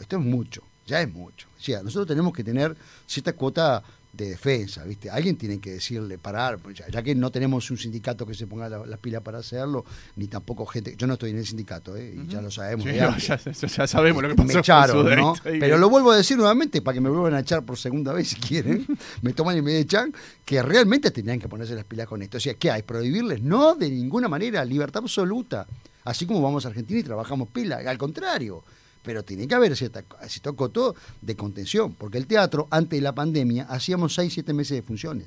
esto 0.00 0.16
es 0.16 0.24
mucho, 0.24 0.62
ya 0.86 1.02
es 1.02 1.12
mucho. 1.12 1.48
O 1.58 1.62
sea, 1.62 1.82
nosotros 1.82 2.06
tenemos 2.06 2.32
que 2.32 2.44
tener 2.44 2.76
cierta 3.06 3.32
cuota 3.32 3.82
de 4.16 4.30
defensa, 4.30 4.84
¿viste? 4.84 5.10
Alguien 5.10 5.36
tiene 5.36 5.58
que 5.58 5.72
decirle 5.72 6.18
parar, 6.18 6.58
pues 6.58 6.78
ya, 6.90 7.02
que 7.02 7.14
no 7.14 7.30
tenemos 7.30 7.70
un 7.70 7.78
sindicato 7.78 8.24
que 8.26 8.34
se 8.34 8.46
ponga 8.46 8.68
las 8.68 8.86
la 8.86 8.96
pilas 8.96 9.22
para 9.22 9.38
hacerlo, 9.38 9.84
ni 10.16 10.28
tampoco 10.28 10.66
gente, 10.66 10.94
yo 10.96 11.06
no 11.06 11.14
estoy 11.14 11.30
en 11.30 11.38
el 11.38 11.46
sindicato, 11.46 11.96
¿eh? 11.96 12.14
y 12.16 12.30
ya 12.30 12.40
lo 12.40 12.50
sabemos. 12.50 12.86
ya, 12.86 13.86
sabemos 13.86 14.22
lo 14.22 14.28
que 14.28 14.34
pasó. 14.36 14.46
Me 14.46 14.58
echaron, 14.60 15.16
¿no? 15.16 15.34
Pero 15.42 15.78
lo 15.78 15.90
vuelvo 15.90 16.12
a 16.12 16.16
decir 16.16 16.36
nuevamente 16.36 16.80
para 16.80 16.94
que 16.94 17.00
me 17.00 17.10
vuelvan 17.10 17.34
a 17.34 17.40
echar 17.40 17.64
por 17.64 17.76
segunda 17.76 18.12
vez 18.12 18.28
si 18.28 18.36
quieren, 18.36 18.86
me 19.22 19.32
toman 19.32 19.56
y 19.56 19.62
me 19.62 19.78
echan, 19.78 20.14
que 20.44 20.62
realmente 20.62 21.10
tenían 21.10 21.40
que 21.40 21.48
ponerse 21.48 21.74
las 21.74 21.84
pilas 21.84 22.06
con 22.06 22.22
esto. 22.22 22.36
O 22.36 22.40
sea, 22.40 22.54
¿qué 22.54 22.70
hay? 22.70 22.82
¿Prohibirles? 22.82 23.42
No, 23.42 23.74
de 23.74 23.90
ninguna 23.90 24.28
manera, 24.28 24.64
libertad 24.64 25.02
absoluta. 25.02 25.66
Así 26.04 26.26
como 26.26 26.40
vamos 26.42 26.64
a 26.66 26.68
Argentina 26.68 27.00
y 27.00 27.02
trabajamos 27.02 27.48
pila, 27.48 27.78
al 27.78 27.98
contrario 27.98 28.62
pero 29.04 29.22
tiene 29.22 29.46
que 29.46 29.54
haber 29.54 29.76
cierta, 29.76 30.02
cierto 30.26 30.56
coto 30.56 30.96
de 31.20 31.36
contención, 31.36 31.92
porque 31.94 32.18
el 32.18 32.26
teatro, 32.26 32.66
antes 32.70 32.96
de 32.98 33.02
la 33.02 33.12
pandemia, 33.14 33.64
hacíamos 33.68 34.14
6, 34.14 34.32
7 34.32 34.52
meses 34.54 34.76
de 34.76 34.82
funciones. 34.82 35.26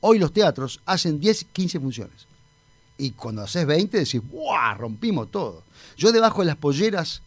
Hoy 0.00 0.18
los 0.18 0.32
teatros 0.32 0.80
hacen 0.86 1.18
10, 1.18 1.44
15 1.52 1.80
funciones. 1.80 2.26
Y 2.98 3.10
cuando 3.12 3.42
haces 3.42 3.66
20 3.66 3.98
decís, 3.98 4.20
¡buah! 4.30 4.74
Rompimos 4.74 5.30
todo. 5.30 5.62
Yo 5.96 6.12
debajo 6.12 6.40
de 6.42 6.46
las 6.46 6.56
polleras, 6.56 7.22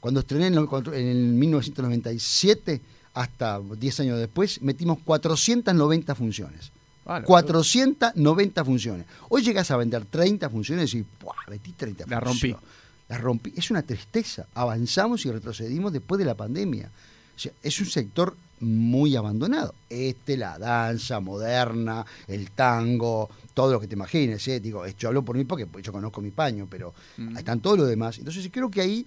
cuando 0.00 0.20
estrené 0.20 0.46
en, 0.48 0.54
el- 0.54 0.66
cuando- 0.66 0.92
en 0.94 1.06
el 1.06 1.16
1997, 1.34 2.80
hasta 3.14 3.60
10 3.60 4.00
años 4.00 4.18
después, 4.18 4.60
metimos 4.62 4.98
490 5.04 6.14
funciones. 6.14 6.70
Ah, 7.04 7.18
la- 7.20 7.24
490 7.26 8.64
funciones. 8.64 9.06
Hoy 9.28 9.42
llegas 9.42 9.70
a 9.70 9.76
vender 9.76 10.04
30 10.06 10.48
funciones 10.48 10.94
y 10.94 11.04
¡buah! 11.22 11.34
metí 11.48 11.72
30 11.72 12.04
La 12.06 12.20
funciones. 12.20 12.56
rompí. 12.60 12.66
La 13.10 13.18
rompí. 13.18 13.52
Es 13.54 13.70
una 13.70 13.82
tristeza. 13.82 14.46
Avanzamos 14.54 15.26
y 15.26 15.30
retrocedimos 15.30 15.92
después 15.92 16.18
de 16.18 16.24
la 16.24 16.34
pandemia. 16.34 16.90
O 17.36 17.38
sea, 17.38 17.52
es 17.62 17.78
un 17.80 17.86
sector 17.86 18.34
muy 18.60 19.16
abandonado. 19.16 19.74
Este, 19.88 20.36
la 20.36 20.58
danza 20.58 21.20
moderna, 21.20 22.04
el 22.28 22.50
tango, 22.52 23.28
todo 23.52 23.72
lo 23.72 23.80
que 23.80 23.86
te 23.88 23.94
imagines. 23.94 24.46
¿eh? 24.48 24.60
Digo, 24.60 24.86
yo 24.86 25.08
hablo 25.08 25.22
por 25.22 25.36
mí 25.36 25.44
porque 25.44 25.66
pues, 25.66 25.84
yo 25.84 25.92
conozco 25.92 26.20
mi 26.22 26.30
paño, 26.30 26.66
pero 26.70 26.94
Mm. 27.18 27.36
están 27.36 27.60
todos 27.60 27.78
los 27.78 27.88
demás. 27.88 28.18
Entonces 28.18 28.48
creo 28.52 28.70
que 28.70 28.80
ahí 28.80 29.04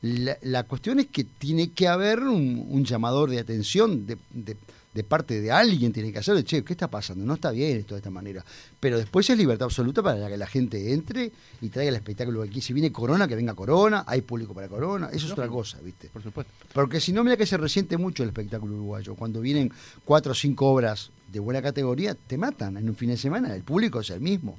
la, 0.00 0.36
la 0.42 0.62
cuestión 0.64 0.98
es 1.00 1.06
que 1.08 1.24
tiene 1.24 1.70
que 1.72 1.88
haber 1.88 2.20
un, 2.20 2.66
un 2.68 2.84
llamador 2.84 3.30
de 3.30 3.38
atención 3.40 4.06
de, 4.06 4.16
de- 4.30 4.56
de 4.94 5.04
parte 5.04 5.40
de 5.40 5.50
alguien, 5.50 5.90
tiene 5.92 6.12
que 6.12 6.18
hacerlo, 6.18 6.42
che, 6.42 6.62
¿qué 6.62 6.74
está 6.74 6.88
pasando? 6.88 7.24
No 7.24 7.34
está 7.34 7.50
bien 7.50 7.78
esto 7.78 7.94
de 7.94 8.00
esta 8.00 8.10
manera. 8.10 8.44
Pero 8.78 8.98
después 8.98 9.28
es 9.30 9.38
libertad 9.38 9.64
absoluta 9.64 10.02
para 10.02 10.28
que 10.28 10.36
la 10.36 10.46
gente 10.46 10.92
entre 10.92 11.32
y 11.62 11.68
traiga 11.70 11.88
el 11.88 11.94
espectáculo 11.96 12.42
aquí. 12.42 12.60
Si 12.60 12.74
viene 12.74 12.92
Corona, 12.92 13.26
que 13.26 13.34
venga 13.34 13.54
Corona, 13.54 14.04
hay 14.06 14.20
público 14.20 14.52
para 14.52 14.68
Corona, 14.68 15.08
eso 15.12 15.24
es 15.26 15.32
otra 15.32 15.48
cosa, 15.48 15.78
¿viste? 15.82 16.08
Por 16.08 16.22
supuesto. 16.22 16.52
Porque 16.74 17.00
si 17.00 17.12
no, 17.12 17.24
mira 17.24 17.38
que 17.38 17.46
se 17.46 17.56
resiente 17.56 17.96
mucho 17.96 18.22
el 18.22 18.28
espectáculo 18.28 18.74
uruguayo. 18.74 19.14
Cuando 19.14 19.40
vienen 19.40 19.72
cuatro 20.04 20.32
o 20.32 20.34
cinco 20.34 20.68
obras 20.70 21.10
de 21.28 21.40
buena 21.40 21.62
categoría, 21.62 22.14
te 22.14 22.36
matan 22.36 22.76
en 22.76 22.86
un 22.88 22.94
fin 22.94 23.08
de 23.08 23.16
semana. 23.16 23.54
El 23.54 23.62
público 23.62 24.00
es 24.00 24.10
el 24.10 24.20
mismo. 24.20 24.58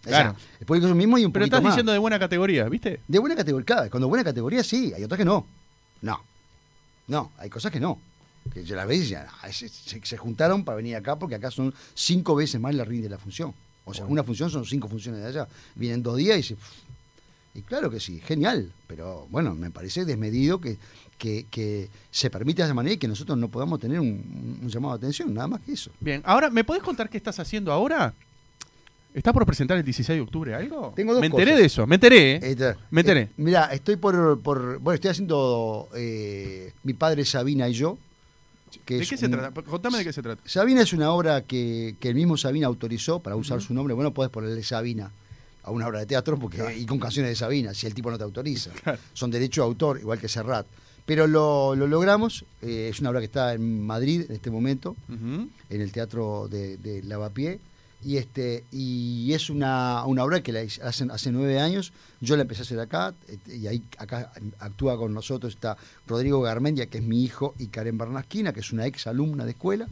O 0.00 0.08
sea, 0.08 0.22
Claro. 0.22 0.36
el 0.60 0.66
público 0.66 0.86
es 0.86 0.90
el 0.92 0.96
mismo 0.98 1.18
y 1.18 1.26
un 1.26 1.32
Pero 1.32 1.44
estás 1.44 1.62
más. 1.62 1.74
diciendo 1.74 1.92
de 1.92 1.98
buena 1.98 2.18
categoría, 2.18 2.66
¿viste? 2.70 3.00
De 3.06 3.18
buena 3.18 3.36
categoría, 3.36 3.66
claro, 3.66 3.90
cuando 3.90 4.08
buena 4.08 4.24
categoría 4.24 4.64
sí, 4.64 4.92
hay 4.96 5.04
otras 5.04 5.18
que 5.18 5.24
no. 5.26 5.46
No. 6.00 6.18
No, 7.06 7.32
hay 7.38 7.50
cosas 7.50 7.70
que 7.70 7.78
no. 7.80 8.00
Que 8.52 8.64
yo 8.64 8.76
veces 8.86 9.02
decía, 9.04 9.26
"Ah, 9.42 9.50
se, 9.52 10.16
juntaron 10.16 10.64
para 10.64 10.76
venir 10.76 10.96
acá 10.96 11.16
porque 11.18 11.34
acá 11.36 11.50
son 11.50 11.72
cinco 11.94 12.34
veces 12.34 12.60
más 12.60 12.74
la 12.74 12.84
rinde 12.84 13.08
la 13.08 13.18
función. 13.18 13.54
O 13.84 13.92
sea, 13.94 14.04
Bueno. 14.04 14.12
una 14.12 14.24
función 14.24 14.50
son 14.50 14.64
cinco 14.64 14.88
funciones 14.88 15.20
de 15.22 15.26
allá. 15.28 15.48
Vienen 15.74 16.02
dos 16.02 16.16
días 16.16 16.38
y 16.38 16.42
se... 16.42 16.56
Y 17.54 17.60
claro 17.62 17.90
que 17.90 18.00
sí, 18.00 18.20
genial. 18.20 18.72
Pero 18.86 19.26
bueno, 19.30 19.54
me 19.54 19.70
parece 19.70 20.04
desmedido 20.04 20.60
que, 20.60 20.78
que, 21.18 21.46
que 21.50 21.88
se 22.10 22.30
permita 22.30 22.62
de 22.62 22.68
esa 22.68 22.74
manera 22.74 22.94
y 22.94 22.98
que 22.98 23.08
nosotros 23.08 23.36
no 23.36 23.48
podamos 23.48 23.78
tener 23.78 24.00
un, 24.00 24.58
un 24.62 24.68
llamado 24.68 24.96
de 24.96 25.04
atención, 25.06 25.32
nada 25.34 25.48
más 25.48 25.60
que 25.60 25.72
eso. 25.72 25.90
Bien, 26.00 26.22
ahora, 26.24 26.48
¿me 26.50 26.64
podés 26.64 26.82
contar 26.82 27.10
qué 27.10 27.16
estás 27.18 27.38
haciendo 27.40 27.70
ahora? 27.72 28.14
¿Estás 29.14 29.34
por 29.34 29.44
presentar 29.44 29.76
el 29.76 29.84
16 29.84 30.16
de 30.16 30.20
octubre 30.22 30.54
algo? 30.54 30.92
Tengo 30.96 31.12
dos 31.12 31.20
Me 31.20 31.26
enteré 31.26 31.50
cosas. 31.50 31.58
de 31.60 31.66
eso, 31.66 31.86
me 31.86 31.96
enteré. 31.96 32.32
¿eh? 32.36 32.40
Esta- 32.42 32.76
Me 32.90 33.02
enteré. 33.02 33.20
eh, 33.22 33.28
mirá, 33.36 33.64
estoy 33.66 33.96
por, 33.96 34.40
por. 34.40 34.78
Bueno, 34.78 34.94
estoy 34.94 35.10
haciendo 35.10 35.88
eh, 35.94 36.72
Mi 36.82 36.94
padre 36.94 37.24
Sabina 37.26 37.68
y 37.68 37.74
yo. 37.74 37.98
Que 38.84 38.98
¿De 38.98 39.06
qué 39.06 39.16
se 39.16 39.26
un- 39.26 39.32
trata? 39.32 39.62
Contame 39.62 39.98
de 39.98 40.04
qué 40.04 40.12
se 40.12 40.22
trata. 40.22 40.42
Sabina 40.44 40.82
es 40.82 40.92
una 40.92 41.10
obra 41.12 41.42
que, 41.42 41.96
que 42.00 42.08
el 42.08 42.14
mismo 42.14 42.36
Sabina 42.36 42.66
autorizó 42.66 43.20
para 43.20 43.36
usar 43.36 43.60
su 43.60 43.74
nombre. 43.74 43.94
Bueno, 43.94 44.12
puedes 44.12 44.30
ponerle 44.30 44.62
Sabina 44.62 45.10
a 45.64 45.70
una 45.70 45.86
obra 45.86 46.00
de 46.00 46.06
teatro 46.06 46.38
porque 46.38 46.76
y 46.76 46.86
con 46.86 46.98
canciones 46.98 47.30
de 47.30 47.36
Sabina, 47.36 47.72
si 47.74 47.86
el 47.86 47.94
tipo 47.94 48.10
no 48.10 48.18
te 48.18 48.24
autoriza. 48.24 48.70
Claro. 48.82 48.98
Son 49.12 49.30
derecho 49.30 49.62
de 49.62 49.66
autor, 49.66 49.98
igual 50.00 50.18
que 50.18 50.28
Serrat. 50.28 50.66
Pero 51.04 51.26
lo, 51.26 51.74
lo 51.74 51.86
logramos. 51.86 52.44
eh, 52.62 52.88
es 52.90 53.00
una 53.00 53.10
obra 53.10 53.18
que 53.20 53.26
está 53.26 53.54
en 53.54 53.84
Madrid 53.84 54.24
en 54.28 54.34
este 54.36 54.50
momento 54.50 54.96
en 55.08 55.50
el 55.80 55.90
teatro 55.92 56.48
de, 56.48 56.76
de 56.78 57.02
Lavapié. 57.02 57.58
Y, 58.04 58.16
este, 58.16 58.64
y 58.72 59.32
es 59.32 59.48
una, 59.48 60.04
una 60.06 60.24
obra 60.24 60.42
que 60.42 60.52
la 60.52 60.62
hice 60.62 60.82
hace, 60.82 61.06
hace 61.10 61.30
nueve 61.30 61.60
años. 61.60 61.92
Yo 62.20 62.36
la 62.36 62.42
empecé 62.42 62.62
a 62.62 62.64
hacer 62.64 62.80
acá. 62.80 63.14
este, 63.28 63.56
Y 63.56 63.66
ahí 63.66 63.82
acá 63.98 64.32
actúa 64.58 64.96
con 64.96 65.14
nosotros 65.14 65.54
está 65.54 65.76
Rodrigo 66.06 66.40
Garmendia, 66.40 66.86
que 66.86 66.98
es 66.98 67.04
mi 67.04 67.22
hijo, 67.22 67.54
y 67.58 67.66
Karen 67.66 67.98
Bernasquina, 67.98 68.52
que 68.52 68.60
es 68.60 68.72
una 68.72 68.86
ex 68.86 69.06
alumna 69.06 69.44
de 69.44 69.52
escuela. 69.52 69.86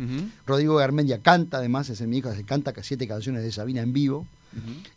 Rodrigo 0.47 0.77
Garmendia 0.77 1.21
canta, 1.21 1.59
además, 1.59 1.89
es 1.91 2.01
mi 2.03 2.19
hijo, 2.19 2.35
se 2.35 2.45
canta 2.45 2.73
siete 2.83 3.07
canciones 3.07 3.43
de 3.43 3.53
Sabina 3.53 3.81
en 3.83 3.93
vivo. 3.93 4.27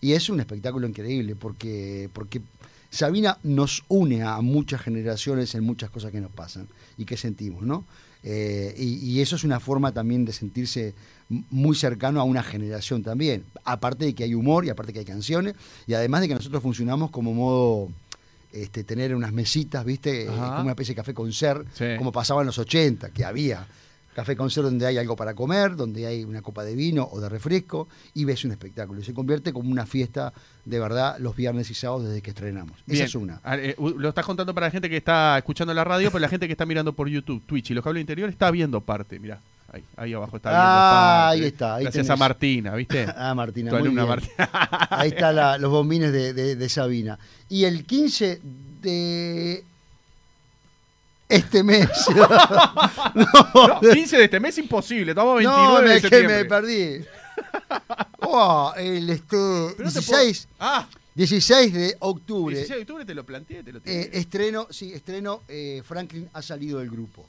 Y 0.01 0.13
es 0.13 0.29
un 0.29 0.39
espectáculo 0.39 0.87
increíble 0.87 1.35
porque, 1.35 2.09
porque 2.13 2.41
Sabina 2.89 3.37
nos 3.43 3.83
une 3.87 4.23
a 4.23 4.41
muchas 4.41 4.81
generaciones 4.81 5.53
en 5.55 5.63
muchas 5.63 5.89
cosas 5.91 6.11
que 6.11 6.21
nos 6.21 6.31
pasan 6.31 6.67
y 6.97 7.05
que 7.05 7.17
sentimos, 7.17 7.63
¿no? 7.63 7.85
Eh, 8.23 8.73
y, 8.77 8.95
y 9.05 9.21
eso 9.21 9.35
es 9.35 9.43
una 9.43 9.59
forma 9.59 9.91
también 9.91 10.23
de 10.25 10.31
sentirse 10.31 10.93
muy 11.29 11.75
cercano 11.75 12.19
a 12.19 12.23
una 12.23 12.43
generación 12.43 13.03
también. 13.03 13.43
Aparte 13.63 14.05
de 14.05 14.13
que 14.15 14.23
hay 14.23 14.33
humor 14.35 14.65
y 14.65 14.69
aparte 14.69 14.93
que 14.93 14.99
hay 14.99 15.05
canciones 15.05 15.55
y 15.87 15.93
además 15.93 16.21
de 16.21 16.27
que 16.27 16.35
nosotros 16.35 16.61
funcionamos 16.61 17.11
como 17.11 17.33
modo 17.33 17.89
este, 18.51 18.83
tener 18.83 19.15
unas 19.15 19.33
mesitas, 19.33 19.83
¿viste? 19.83 20.25
Eh, 20.25 20.29
Ajá. 20.29 20.49
como 20.51 20.61
una 20.61 20.71
especie 20.71 20.93
de 20.93 20.97
café 20.97 21.13
con 21.13 21.31
ser, 21.33 21.65
Sí. 21.73 21.85
como 21.97 22.11
pasaba 22.11 22.41
en 22.41 22.47
los 22.47 22.59
80, 22.59 23.09
que 23.09 23.25
había 23.25 23.65
café 24.15 24.35
con 24.35 24.51
ser 24.51 24.63
donde 24.65 24.85
hay 24.85 24.99
algo 24.99 25.15
para 25.15 25.33
comer, 25.33 25.75
donde 25.75 26.05
hay 26.05 26.23
una 26.23 26.43
copa 26.43 26.63
de 26.63 26.75
vino 26.75 27.09
o 27.11 27.19
de 27.19 27.29
refresco 27.29 27.87
y 28.13 28.25
ves 28.25 28.45
un 28.45 28.51
espectáculo. 28.51 29.01
Y 29.01 29.03
se 29.03 29.11
convierte 29.11 29.51
como 29.51 29.71
una 29.71 29.87
fiesta 29.87 30.31
de 30.65 30.79
verdad 30.79 31.17
los 31.17 31.35
viernes 31.35 31.71
y 31.71 31.73
sábados 31.73 32.03
desde 32.05 32.21
que 32.21 32.29
estrenamos. 32.29 32.77
Esa 32.85 33.05
es 33.05 33.15
una. 33.15 33.41
Ah, 33.43 33.57
eh, 33.57 33.75
lo 33.79 34.09
estás 34.09 34.23
contando 34.23 34.53
para 34.53 34.67
la 34.67 34.71
gente 34.71 34.87
que 34.87 34.97
está 34.97 35.35
escuchando 35.39 35.73
la 35.73 35.83
radio, 35.83 36.09
pero 36.11 36.19
la 36.19 36.29
gente 36.29 36.45
que 36.45 36.51
está 36.51 36.67
mirando 36.67 36.93
por 36.93 37.09
YouTube, 37.09 37.41
Twitch 37.47 37.71
y 37.71 37.73
los 37.73 37.83
cables 37.83 38.01
interior 38.01 38.29
está 38.29 38.51
viendo 38.51 38.81
parte, 38.81 39.17
mirá. 39.17 39.41
Ahí, 39.73 39.83
ahí 39.97 40.13
abajo 40.13 40.37
está 40.37 40.49
Ah, 40.53 41.29
ahí 41.29 41.45
está, 41.45 41.75
ahí 41.75 41.83
Gracias 41.85 42.09
a. 42.09 42.15
Martina, 42.15 42.75
¿viste? 42.75 43.07
Ah, 43.17 43.33
Martina. 43.33 43.71
tu 43.71 43.75
muy 43.77 43.83
alumna 43.87 44.03
bien. 44.05 44.09
Martina. 44.37 44.87
Ahí 44.91 45.09
están 45.09 45.61
los 45.61 45.71
bombines 45.71 46.13
de, 46.13 46.33
de- 46.33 46.55
de 46.55 46.69
Sabina. 46.69 47.17
Y 47.49 47.65
el 47.65 47.83
15 47.85 48.39
de 48.81 49.63
este 51.29 51.63
mes. 51.63 51.89
No, 53.15 53.79
15 53.81 54.17
de 54.17 54.23
este 54.25 54.39
mes 54.39 54.57
imposible, 54.57 55.11
estamos 55.11 55.33
a 55.33 55.35
29 55.37 55.67
no, 55.73 55.81
de 55.81 56.01
me, 56.01 56.09
que 56.09 56.27
me 56.27 56.45
perdí. 56.45 57.05
Oh, 58.19 58.73
el 58.77 59.09
este, 59.09 59.27
Pero 59.77 59.89
no 59.89 59.91
te 59.91 60.01
puedo- 60.01 60.21
16, 60.23 60.47
Ah, 60.59 60.87
16 61.15 61.73
de 61.73 61.95
octubre. 61.99 62.55
16 62.55 62.77
de 62.77 62.81
octubre 62.83 63.05
te 63.05 63.13
lo 63.15 63.23
planteé, 63.25 63.63
te 63.63 63.71
lo 63.73 63.79
Eh, 63.85 64.09
estreno, 64.13 64.67
sí, 64.69 64.93
estreno, 64.93 65.41
eh, 65.47 65.81
Franklin 65.85 66.29
ha 66.33 66.41
salido 66.41 66.79
del 66.79 66.89
grupo. 66.89 67.25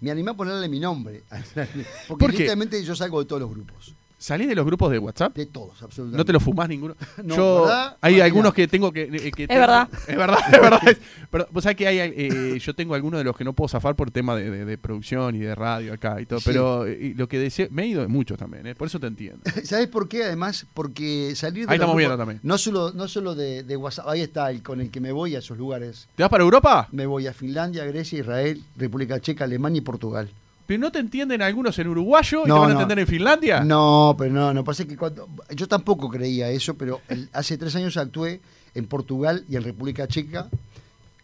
Me 0.00 0.10
animé 0.10 0.30
a 0.30 0.34
ponerle 0.34 0.68
mi 0.68 0.78
nombre. 0.78 1.24
Porque 1.28 1.84
¿Por 2.08 2.34
qué? 2.34 2.84
yo 2.84 2.94
salgo 2.94 3.20
de 3.20 3.26
todos 3.26 3.42
los 3.42 3.50
grupos. 3.50 3.94
¿Salís 4.20 4.48
de 4.48 4.56
los 4.56 4.66
grupos 4.66 4.90
de 4.90 4.98
WhatsApp? 4.98 5.32
De 5.36 5.46
todos, 5.46 5.80
absolutamente. 5.80 6.16
¿No 6.18 6.24
te 6.24 6.32
lo 6.32 6.40
fumás 6.40 6.68
ninguno? 6.68 6.96
No, 7.22 7.36
Yo, 7.36 7.60
¿verdad? 7.62 7.96
hay 8.00 8.14
Imagina. 8.14 8.24
algunos 8.24 8.54
que 8.54 8.66
tengo 8.66 8.90
que... 8.92 9.02
eh, 9.02 9.30
que 9.30 9.46
tengo- 9.46 9.60
verdad. 9.60 9.88
Es 10.08 10.16
verdad, 10.16 10.38
es 10.52 10.60
verdad. 10.60 10.80
Pero 11.30 11.46
vos 11.52 11.62
sabés 11.62 11.76
que 11.76 11.86
hay, 11.86 11.98
eh, 12.00 12.58
yo 12.58 12.74
tengo 12.74 12.94
algunos 12.96 13.18
de 13.18 13.24
los 13.24 13.36
que 13.36 13.44
no 13.44 13.52
puedo 13.52 13.68
zafar 13.68 13.94
por 13.94 14.10
tema 14.10 14.34
de, 14.34 14.50
de- 14.50 14.64
de 14.64 14.76
producción 14.78 15.36
y 15.36 15.38
de 15.38 15.54
radio 15.54 15.92
acá 15.92 16.20
y 16.20 16.26
todo. 16.26 16.40
Sí. 16.40 16.46
Pero 16.46 16.84
eh, 16.86 16.98
y 17.00 17.14
lo 17.14 17.28
que 17.28 17.38
deseo, 17.38 17.68
me 17.70 17.84
he 17.84 17.86
ido 17.86 18.00
de 18.02 18.08
muchos 18.08 18.36
también, 18.38 18.66
eh, 18.66 18.74
por 18.74 18.88
eso 18.88 18.98
te 18.98 19.06
entiendo. 19.06 19.38
¿Sabes 19.62 19.86
por 19.86 20.08
qué? 20.08 20.24
Además, 20.24 20.66
porque 20.74 21.34
salir 21.36 21.66
de 21.68 21.72
Ahí 21.72 21.78
los 21.78 21.84
estamos 21.84 21.94
grupos- 21.94 21.98
viendo 21.98 22.16
también. 22.18 22.40
No 22.42 22.58
solo, 22.58 22.92
no 22.92 23.06
solo 23.06 23.34
de, 23.36 23.62
de 23.62 23.76
WhatsApp, 23.76 24.08
ahí 24.08 24.22
está 24.22 24.50
el 24.50 24.62
con 24.64 24.80
el 24.80 24.90
que 24.90 25.00
me 25.00 25.12
voy 25.12 25.36
a 25.36 25.38
esos 25.38 25.56
lugares. 25.56 26.08
¿Te 26.16 26.24
vas 26.24 26.30
para 26.30 26.42
Europa? 26.42 26.88
Me 26.90 27.06
voy 27.06 27.28
a 27.28 27.32
Finlandia, 27.32 27.84
Grecia, 27.84 28.18
Israel, 28.18 28.62
República 28.76 29.20
Checa, 29.20 29.44
Alemania 29.44 29.78
y 29.78 29.82
Portugal. 29.82 30.28
¿Pero 30.68 30.80
no 30.82 30.92
te 30.92 30.98
entienden 30.98 31.40
algunos 31.40 31.78
en 31.78 31.88
uruguayo 31.88 32.42
y 32.44 32.48
No, 32.48 32.54
te 32.56 32.60
van 32.60 32.70
a 32.70 32.74
no. 32.74 32.80
entender 32.82 32.98
en 32.98 33.06
Finlandia? 33.06 33.64
No, 33.64 34.14
pero 34.18 34.30
no, 34.34 34.52
no 34.52 34.62
pasa 34.64 34.84
que 34.84 34.98
cuando. 34.98 35.26
Yo 35.56 35.66
tampoco 35.66 36.10
creía 36.10 36.50
eso, 36.50 36.74
pero 36.74 37.00
el- 37.08 37.30
hace 37.32 37.56
tres 37.56 37.74
años 37.74 37.96
actué 37.96 38.42
en 38.74 38.84
Portugal 38.86 39.46
y 39.48 39.56
en 39.56 39.64
República 39.64 40.06
Checa 40.06 40.50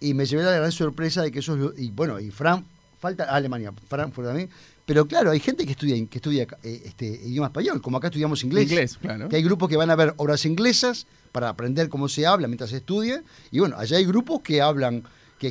y 0.00 0.14
me 0.14 0.24
llevé 0.24 0.44
la 0.44 0.52
gran 0.52 0.72
sorpresa 0.72 1.20
de 1.20 1.30
que 1.30 1.40
esos. 1.40 1.58
lu- 1.58 1.74
Y 1.76 1.90
bueno, 1.90 2.18
y 2.18 2.30
Fran. 2.30 2.64
Falta 2.98 3.24
Alemania, 3.24 3.70
Frankfurt 3.86 4.28
también. 4.28 4.48
Pero 4.86 5.06
claro, 5.06 5.30
hay 5.30 5.38
gente 5.40 5.66
que 5.66 5.72
estudia, 5.72 5.94
que 6.06 6.16
estudia 6.18 6.46
eh, 6.62 6.82
este, 6.86 7.04
idioma 7.04 7.48
español, 7.48 7.82
como 7.82 7.98
acá 7.98 8.06
estudiamos 8.06 8.42
inglés. 8.44 8.70
Inglés, 8.70 8.96
claro. 8.98 9.28
Que 9.28 9.36
hay 9.36 9.42
grupos 9.42 9.68
que 9.68 9.76
van 9.76 9.90
a 9.90 9.94
ver 9.94 10.14
obras 10.16 10.46
inglesas 10.46 11.06
para 11.32 11.50
aprender 11.50 11.90
cómo 11.90 12.08
se 12.08 12.26
habla 12.26 12.48
mientras 12.48 12.70
se 12.70 12.78
estudia. 12.78 13.22
Y 13.50 13.58
bueno, 13.58 13.76
allá 13.76 13.98
hay 13.98 14.06
grupos 14.06 14.40
que 14.40 14.62
hablan, 14.62 15.02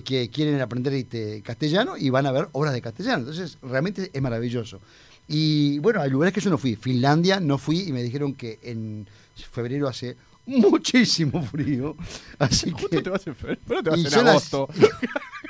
que, 0.01 0.29
quieren 0.29 0.59
aprender 0.61 0.93
este, 0.93 1.41
castellano 1.41 1.97
y 1.97 2.09
van 2.09 2.25
a 2.25 2.31
ver 2.31 2.49
obras 2.53 2.73
de 2.73 2.81
castellano. 2.81 3.19
Entonces, 3.19 3.57
realmente 3.61 4.09
es 4.13 4.21
maravilloso. 4.21 4.79
Y 5.27 5.79
bueno, 5.79 6.01
hay 6.01 6.09
lugares 6.09 6.33
que 6.33 6.41
yo 6.41 6.49
no 6.49 6.57
fui. 6.57 6.75
Finlandia 6.75 7.39
no 7.39 7.57
fui 7.57 7.81
y 7.81 7.93
me 7.93 8.03
dijeron 8.03 8.33
que 8.33 8.59
en 8.63 9.07
febrero 9.35 9.87
hace 9.87 10.17
muchísimo 10.45 11.41
frío. 11.43 11.95
Así 12.39 12.71
Justo 12.71 12.89
que. 12.89 13.01
te 13.01 13.09
vas 13.09 13.25
en 13.27 13.35
febrero, 13.35 13.61
pero 13.67 13.83
te 13.83 13.89
vas 13.91 13.99
Y 13.99 14.05
en 14.05 14.11
las- 14.11 14.15
agosto. 14.17 14.67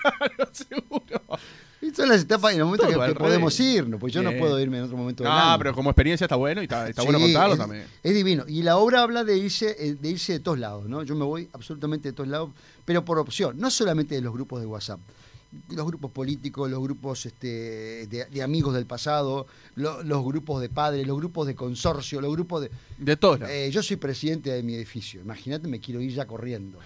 Claro, 0.03 0.49
seguro. 0.51 1.21
Son 1.95 2.09
las 2.09 2.21
etapas 2.21 2.53
en 2.53 2.59
el 2.59 2.65
momento 2.65 2.87
Todo 2.87 2.99
que, 3.01 3.07
que 3.13 3.15
podemos 3.19 3.57
irnos, 3.59 3.99
pues 3.99 4.11
yo 4.13 4.21
no 4.23 4.31
puedo 4.37 4.59
irme 4.59 4.77
en 4.79 4.83
otro 4.85 4.97
momento 4.97 5.23
año. 5.29 5.57
pero 5.59 5.73
como 5.73 5.89
experiencia 5.91 6.25
está 6.25 6.35
bueno 6.35 6.61
y 6.61 6.63
está, 6.65 6.89
está 6.89 7.01
Sí, 7.03 7.07
bueno 7.07 7.19
contarlo 7.19 7.53
es, 7.53 7.59
también. 7.59 7.85
Es 8.01 8.13
divino. 8.13 8.43
Y 8.47 8.63
la 8.63 8.77
obra 8.77 9.01
habla 9.01 9.23
de 9.23 9.37
irse, 9.37 9.75
eh, 9.79 9.95
de 9.95 10.09
irse 10.09 10.33
de 10.33 10.39
todos 10.39 10.59
lados, 10.59 10.87
¿no? 10.89 11.03
Yo 11.03 11.15
me 11.15 11.23
voy 11.25 11.49
absolutamente 11.53 12.09
de 12.09 12.13
todos 12.13 12.29
lados, 12.29 12.49
pero 12.85 13.05
por 13.05 13.17
opción, 13.19 13.57
no 13.59 13.69
solamente 13.71 14.15
de 14.15 14.21
los 14.21 14.33
grupos 14.33 14.59
de 14.61 14.65
WhatsApp. 14.67 14.99
Los 15.69 15.85
grupos 15.85 16.11
políticos, 16.11 16.69
los 16.69 16.81
grupos 16.81 17.25
este, 17.25 18.07
de, 18.07 18.25
de 18.31 18.41
amigos 18.43 18.73
del 18.73 18.85
pasado, 18.85 19.45
lo- 19.75 20.01
los 20.03 20.23
grupos 20.25 20.61
de 20.61 20.69
padres, 20.69 21.05
los 21.05 21.17
grupos 21.17 21.45
de 21.47 21.55
consorcio, 21.55 22.21
los 22.21 22.31
grupos 22.33 22.61
de... 22.63 22.71
De 22.97 23.15
todos. 23.17 23.41
Eh, 23.49 23.69
yo 23.71 23.83
soy 23.83 23.97
presidente 23.97 24.51
de 24.51 24.63
mi 24.63 24.73
edificio. 24.75 25.21
Imagínate, 25.21 25.67
me 25.67 25.79
quiero 25.79 26.01
ir 26.01 26.11
ya 26.13 26.25
corriendo. 26.25 26.79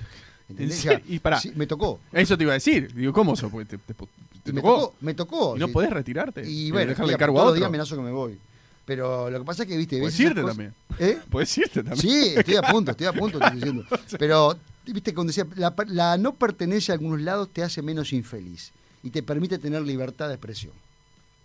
¿Entendés? 0.49 0.83
Ya, 0.83 1.01
Y 1.07 1.19
pará. 1.19 1.39
sí, 1.39 1.51
me 1.55 1.67
tocó. 1.67 1.99
Eso 2.11 2.37
te 2.37 2.43
iba 2.43 2.51
a 2.53 2.55
decir. 2.55 2.93
Digo, 2.93 3.11
¿cómo 3.13 3.33
eso? 3.33 3.49
¿Te, 3.49 3.77
te- 3.77 3.77
te 3.77 4.51
Y 4.51 4.53
me 4.53 4.61
tocó? 4.61 4.75
tocó. 4.79 4.95
Me 5.01 5.13
tocó. 5.13 5.55
¿Y 5.57 5.59
no 5.59 5.67
sí. 5.67 5.73
podés 5.73 5.89
retirarte? 5.89 6.49
Y 6.49 6.69
Eh, 6.69 6.71
bueno, 6.71 6.89
dejarle 6.89 7.13
el 7.13 7.19
cargo 7.19 7.39
a 7.41 7.45
otro. 7.45 7.65
amenazo 7.65 7.95
que 7.95 8.01
me 8.01 8.11
voy. 8.11 8.37
Pero 8.85 9.29
lo 9.29 9.39
que 9.39 9.45
pasa 9.45 9.63
es 9.63 9.69
que, 9.69 9.75
viste, 9.75 9.99
Puedes 9.99 10.17
irte 10.19 10.41
cosas- 10.41 10.55
también. 10.57 10.73
¿Eh? 10.99 11.17
Puedes 11.29 11.57
irte 11.57 11.83
también. 11.83 11.97
Sí, 11.99 12.33
estoy 12.37 12.55
a 12.55 12.61
punto, 12.61 12.91
estoy 12.91 13.07
a 13.07 13.13
punto, 13.13 13.37
estoy 13.39 13.55
diciendo. 13.57 13.83
Pero, 14.17 14.57
viste, 14.93 15.13
cuando 15.13 15.29
decía, 15.31 15.45
la, 15.55 15.73
la 15.87 16.17
no 16.17 16.33
pertenencia 16.35 16.93
a 16.93 16.97
algunos 16.97 17.21
lados 17.21 17.49
te 17.51 17.63
hace 17.63 17.81
menos 17.81 18.13
infeliz 18.13 18.71
y 19.03 19.09
te 19.09 19.23
permite 19.23 19.57
tener 19.57 19.81
libertad 19.83 20.27
de 20.27 20.33
expresión. 20.35 20.73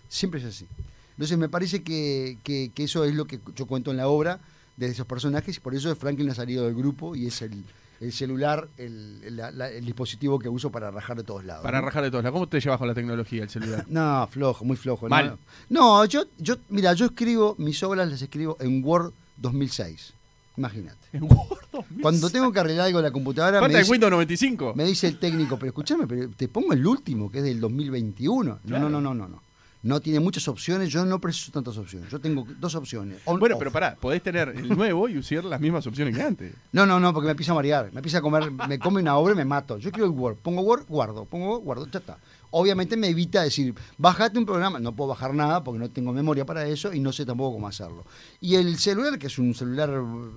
Siempre 0.08 0.40
es 0.40 0.46
así. 0.46 0.66
Entonces 1.12 1.37
me 1.38 1.49
parece 1.49 1.82
que, 1.82 2.38
que- 2.42 2.70
que 2.75 2.84
eso 2.84 3.04
es 3.04 3.14
lo 3.14 3.26
que 3.26 3.38
yo 3.54 3.66
cuento 3.66 3.90
en 3.90 3.96
la 3.99 4.08
obra 4.08 4.40
de 4.76 4.87
esos 4.87 5.06
personajes 5.06 5.56
y 5.56 5.61
por 5.61 5.75
eso 5.75 5.94
Franklin 5.96 6.30
ha 6.30 6.34
salido 6.34 6.64
del 6.64 6.75
grupo 6.75 7.14
y 7.14 7.26
es 7.26 7.42
el, 7.42 7.64
el 8.00 8.12
celular, 8.12 8.68
el, 8.78 9.20
el- 9.25 9.37
la- 9.37 9.50
la- 9.50 9.68
el 9.70 9.84
dispositivo 9.84 10.38
que 10.38 10.49
uso 10.49 10.70
para 10.70 10.90
rajar 10.90 11.16
de 11.18 11.22
todos 11.25 11.44
lados. 11.44 11.62
Para 11.62 11.80
¿no? 11.80 11.87
rajar 11.87 12.02
de 12.04 12.11
todos 12.11 12.25
lados. 12.25 12.34
¿Cómo 12.34 12.49
te 12.49 12.61
llevas 12.61 12.78
con 12.78 12.88
la 12.88 12.94
tecnología, 12.94 13.42
el 13.42 13.50
celular? 13.50 13.84
No, 13.88 14.26
flojo, 14.30 14.64
muy 14.64 14.76
flojo. 14.76 15.08
Mal. 15.08 15.38
No, 15.68 15.99
no 16.00 16.04
yo, 16.06 16.25
yo, 16.38 16.56
mira, 16.70 16.94
yo 16.94 17.06
escribo, 17.06 17.54
mis 17.58 17.82
obras 17.82 18.08
las 18.08 18.22
escribo 18.22 18.56
en 18.61 18.82
Word 18.84 19.12
2006. 19.37 20.14
Imagínate. 20.56 21.09
En 21.12 21.23
Word 21.25 21.61
2006. 21.73 22.02
Cuando 22.02 22.30
tengo 22.30 22.52
que 22.52 22.61
arreglar 22.61 22.87
algo 22.87 22.99
en 22.99 23.04
la 23.04 23.11
computadora, 23.11 23.59
me 23.59 23.64
Falta 23.66 23.78
el 23.78 23.85
dice, 23.85 23.92
Windows 23.92 24.11
95. 24.11 24.73
me 24.76 24.85
dice 24.85 25.06
el 25.09 25.18
técnico, 25.18 25.56
pero 25.59 25.68
escúchame, 25.71 26.06
pero 26.06 26.28
te 26.30 26.49
pongo 26.49 26.73
el 26.75 26.87
último, 26.87 27.30
que 27.30 27.38
es 27.38 27.44
del 27.44 27.61
2021. 27.61 28.59
Claro. 28.66 28.82
No, 28.85 28.90
no, 28.90 29.00
no, 29.00 29.14
no, 29.14 29.28
no. 29.28 29.42
No 29.85 29.99
tiene 30.00 30.21
muchas 30.21 30.47
opciones, 30.47 30.90
yo 30.90 31.04
no 31.04 31.21
preciso 31.21 31.50
tantas 31.50 31.76
opciones. 31.76 32.09
Yo 32.09 32.21
tengo 32.21 32.47
dos 32.61 32.73
opciones. 32.76 33.18
on, 33.25 33.40
Bueno, 33.40 33.56
off. 33.56 33.59
pero 33.59 33.73
pará, 33.73 33.97
podés 33.97 34.23
tener 34.23 34.50
el 34.50 34.68
nuevo 34.68 35.09
y 35.09 35.18
usar 35.18 35.44
las 35.44 35.61
mismas 35.61 35.85
opciones 35.88 36.14
que 36.14 36.23
antes. 36.23 36.54
No, 36.71 36.87
no, 36.87 37.00
no, 37.00 37.12
porque 37.12 37.25
me 37.25 37.30
empieza 37.32 37.50
a 37.50 37.56
marear. 37.56 37.90
Me 37.92 37.99
empieza 37.99 38.18
a 38.18 38.21
comer, 38.21 38.49
me 38.52 38.78
come 38.78 39.00
una 39.00 39.16
obra 39.16 39.32
y 39.32 39.37
me 39.37 39.44
mato. 39.44 39.78
Yo 39.78 39.90
quiero 39.90 40.04
el 40.06 40.12
Word. 40.12 40.37
Pongo 40.37 40.61
Word, 40.62 40.85
guardo. 40.87 41.25
Pongo 41.25 41.49
Word, 41.54 41.62
guardo. 41.64 41.88
Ya 41.90 41.99
está. 41.99 42.18
Obviamente 42.52 42.97
me 42.97 43.09
evita 43.09 43.42
decir, 43.42 43.75
bajate 43.99 44.38
un 44.38 44.47
programa. 44.47 44.78
No 44.78 44.94
puedo 44.94 45.09
bajar 45.09 45.35
nada 45.35 45.64
porque 45.64 45.78
no 45.80 45.90
tengo 45.90 46.12
memoria 46.12 46.47
para 46.47 46.66
eso 46.66 46.92
y 46.92 47.00
no 47.00 47.11
sé 47.12 47.26
tampoco 47.26 47.54
cómo 47.54 47.66
hacerlo. 47.66 48.04
Y 48.40 48.54
el 48.54 48.78
celular, 48.78 49.18
que 49.18 49.26
es 49.26 49.38
un 49.38 49.54
celular 49.54 49.90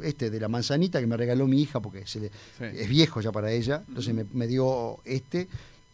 este 0.04 0.30
de 0.30 0.40
la 0.40 0.48
manzanita 0.48 1.00
que 1.00 1.08
me 1.08 1.18
regaló 1.18 1.46
mi 1.48 1.62
hija 1.62 1.82
porque 1.82 2.08
se 2.08 2.20
le- 2.22 2.30
Sí. 2.58 2.64
es 2.74 2.90
viejo 2.90 3.22
ya 3.22 3.32
para 3.32 3.52
ella. 3.52 3.84
Entonces 3.88 4.14
me, 4.14 4.26
me 4.34 4.48
dio 4.48 5.00
este. 5.06 5.48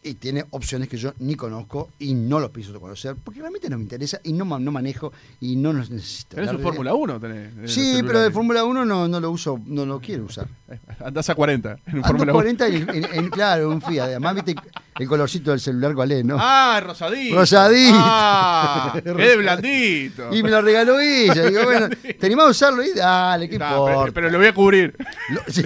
Y 0.04 0.14
tiene 0.14 0.44
opciones 0.50 0.88
que 0.88 0.96
yo 0.96 1.12
ni 1.20 1.36
conozco 1.36 1.90
y 2.00 2.12
no 2.14 2.40
los 2.40 2.50
pienso 2.50 2.78
conocer 2.80 3.14
porque 3.22 3.38
realmente 3.38 3.70
no 3.70 3.76
me 3.76 3.84
interesa 3.84 4.18
y 4.24 4.32
no, 4.32 4.44
no 4.58 4.72
manejo 4.72 5.12
y 5.40 5.54
no 5.54 5.72
los 5.72 5.90
necesito. 5.90 6.34
Tenés 6.34 6.50
La 6.50 6.56
un 6.56 6.62
Fórmula 6.62 6.92
1. 6.92 7.20
Tenés, 7.20 7.70
Sí, 7.72 8.00
pero 8.04 8.20
de. 8.20 8.32
Fórmula 8.32 8.64
1 8.64 8.84
no, 8.84 9.06
no 9.06 9.20
lo 9.20 9.30
uso, 9.30 9.60
no 9.64 9.86
lo 9.86 10.00
quiero 10.00 10.24
usar. 10.24 10.48
Andás 11.04 11.30
a 11.30 11.36
40 11.36 11.76
en 11.86 11.96
un 11.98 12.02
Fórmula 12.02 12.32
1. 12.32 12.32
40 12.32 12.66
en, 12.66 12.74
en- 12.90 13.14
en- 13.14 13.30
claro, 13.30 13.68
un 13.70 13.80
Fiat. 13.80 14.06
Además, 14.06 14.34
viste 14.34 14.56
el 14.98 15.06
colorcito 15.06 15.52
del 15.52 15.60
celular 15.60 15.94
cuál 15.94 16.10
es, 16.10 16.24
¿no? 16.24 16.36
Ah, 16.36 16.82
rosadito. 16.84 17.36
Rosadito. 17.36 17.94
Ah, 17.96 19.00
qué 19.04 19.36
blandito. 19.36 20.34
Y 20.34 20.42
me 20.42 20.50
lo 20.50 20.62
regaló 20.62 20.98
ella. 20.98 21.44
Digo, 21.46 21.62
bueno, 21.64 21.88
¿te 21.90 22.26
animás 22.26 22.46
a 22.46 22.50
usarlo? 22.50 22.82
Y 22.84 22.92
dale, 22.92 23.48
¿qué 23.48 23.56
Nah, 23.56 23.70
importa? 23.70 24.00
pero, 24.00 24.12
pero 24.14 24.30
lo 24.30 24.38
voy 24.38 24.46
a 24.48 24.52
cubrir. 24.54 24.96
Lo- 25.30 25.42
sí. 25.46 25.62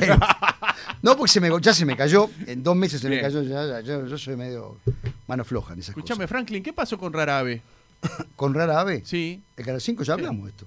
No, 1.06 1.16
porque 1.16 1.30
se 1.32 1.40
me, 1.40 1.48
ya 1.60 1.72
se 1.72 1.84
me 1.86 1.96
cayó. 1.96 2.28
En 2.48 2.64
dos 2.64 2.74
meses 2.74 3.00
se 3.00 3.08
me 3.08 3.20
cayó. 3.20 3.40
Ya, 3.42 3.64
ya- 3.64 3.80
yo, 3.80 4.06
yo 4.06 4.18
soy 4.18 4.36
medio 4.36 4.78
mano 5.28 5.44
floja 5.44 5.72
en 5.74 5.78
esas 5.78 5.90
Escuchame, 5.90 6.26
Franklin, 6.26 6.64
¿qué 6.64 6.72
pasó 6.72 6.98
con 6.98 7.12
Rara 7.12 7.38
Ave? 7.38 7.62
cosas. 8.00 8.26
Con 8.36 8.52
Rara 8.54 8.80
Ave. 8.80 9.02
Sí. 9.04 9.40
El 9.56 9.64
Canal 9.64 9.80
5 9.80 10.02
ya 10.02 10.14
hablamos 10.14 10.44
de 10.44 10.50
esto. 10.50 10.66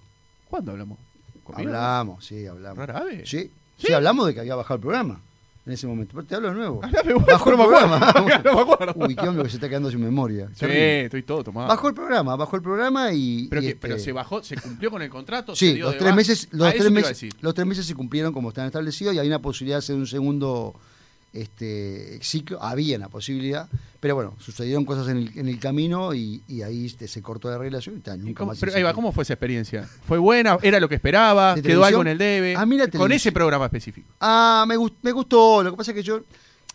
¿Cuándo 0.50 0.72
hablamos? 0.72 0.98
¿Conmigo? 1.44 1.68
Hablamos, 1.70 2.26
sí, 2.26 2.48
hablamos. 2.48 2.78
¿Rara 2.78 3.00
Ave? 3.00 3.26
Sí, 3.26 3.52
¿Sí? 3.78 3.88
sí, 3.88 3.94
hablamos 3.94 4.28
de 4.28 4.34
que 4.34 4.40
había 4.40 4.56
bajado 4.56 4.76
el 4.76 4.82
programa 4.82 5.22
en 5.70 5.74
ese 5.74 5.88
momento. 5.88 6.14
Pero 6.16 6.26
te 6.28 6.36
hablo 6.36 6.50
de 6.50 6.56
nuevo. 6.56 6.82
Hablame 6.84 7.14
Bajó 7.14 7.50
el 7.52 7.56
programa. 7.56 8.14
No 8.44 8.54
me 8.56 8.62
acuerdo. 8.62 8.94
Uy, 8.96 9.16
qué 9.16 9.28
hombre 9.28 9.44
que 9.44 9.50
se 9.50 9.58
está 9.58 9.70
quedando 9.70 9.90
sin 9.92 10.02
memoria. 10.02 10.50
Sí, 10.56 10.66
estoy 10.68 11.24
todo 11.24 11.44
tomado. 11.44 11.68
Bajó 11.68 11.88
el 11.88 11.94
programa, 11.94 12.36
bajó 12.36 12.56
el 12.56 12.62
programa 12.62 13.12
y. 13.14 13.48
pero, 13.50 13.62
y 13.62 13.66
que- 13.66 13.70
este- 13.72 13.80
pero 13.88 14.00
se 14.00 14.12
bajó, 14.12 14.44
se 14.44 14.56
cumplió 14.58 14.90
con 14.92 15.02
el 15.02 15.10
contrato. 15.10 15.56
se 15.56 15.68
Sí, 15.68 15.74
dio 15.76 15.86
los 15.86 15.94
de 15.94 16.00
tres 16.00 16.16
meses, 16.16 16.48
los 16.52 16.74
tres 16.74 16.92
meses, 16.92 17.30
los 17.42 17.54
tres 17.54 17.68
meses 17.68 17.86
se 17.86 17.96
cumplieron 17.96 18.34
como 18.34 18.50
están 18.50 18.66
establecidos 18.66 19.14
y 19.14 19.20
hay 19.20 19.28
una 19.28 19.40
posibilidad 19.42 19.78
de 19.78 19.80
hacer 19.80 19.96
un 19.96 20.08
segundo 20.08 20.74
este 21.34 22.20
ciclo, 22.22 22.62
había 22.64 22.98
una 22.98 23.08
posibilidad, 23.10 23.70
pero 24.00 24.16
bueno, 24.16 24.36
sucedieron 24.40 24.86
cosas 24.86 25.08
en 25.10 25.18
el, 25.18 25.38
en 25.38 25.48
el 25.48 25.60
camino 25.60 26.14
y, 26.14 26.42
y 26.48 26.62
ahí 26.64 26.86
este, 26.88 27.08
se 27.08 27.22
cortó 27.22 27.50
la 27.50 27.58
relación 27.58 27.98
y 27.98 28.00
ta, 28.02 28.16
¿Y 28.16 28.20
nunca 28.20 28.46
más. 28.46 28.58
pero 28.60 28.74
ahí 28.76 28.84
va. 28.84 28.94
¿cómo 28.94 29.12
fue 29.12 29.24
esa 29.24 29.34
experiencia? 29.34 29.88
¿Fue 30.08 30.18
buena? 30.18 30.58
¿Era 30.62 30.80
lo 30.80 30.90
que 30.90 30.96
esperaba? 30.96 31.56
¿De 31.56 31.62
¿Quedó 31.62 31.84
algo 31.86 32.02
en 32.02 32.08
el 32.08 32.18
debe? 32.18 32.56
Con 32.56 32.92
televisión- 32.92 33.12
ese 33.12 33.32
programa 33.32 33.66
específico. 33.66 34.08
Ah, 34.20 34.66
me, 34.68 34.76
gust- 34.78 34.96
me 35.02 35.12
gustó, 35.12 35.62
lo 35.64 35.72
que 35.72 35.78
pasa 35.78 35.92
es 35.92 35.96
que 35.96 36.04
yo 36.04 36.18
eh, 36.18 36.22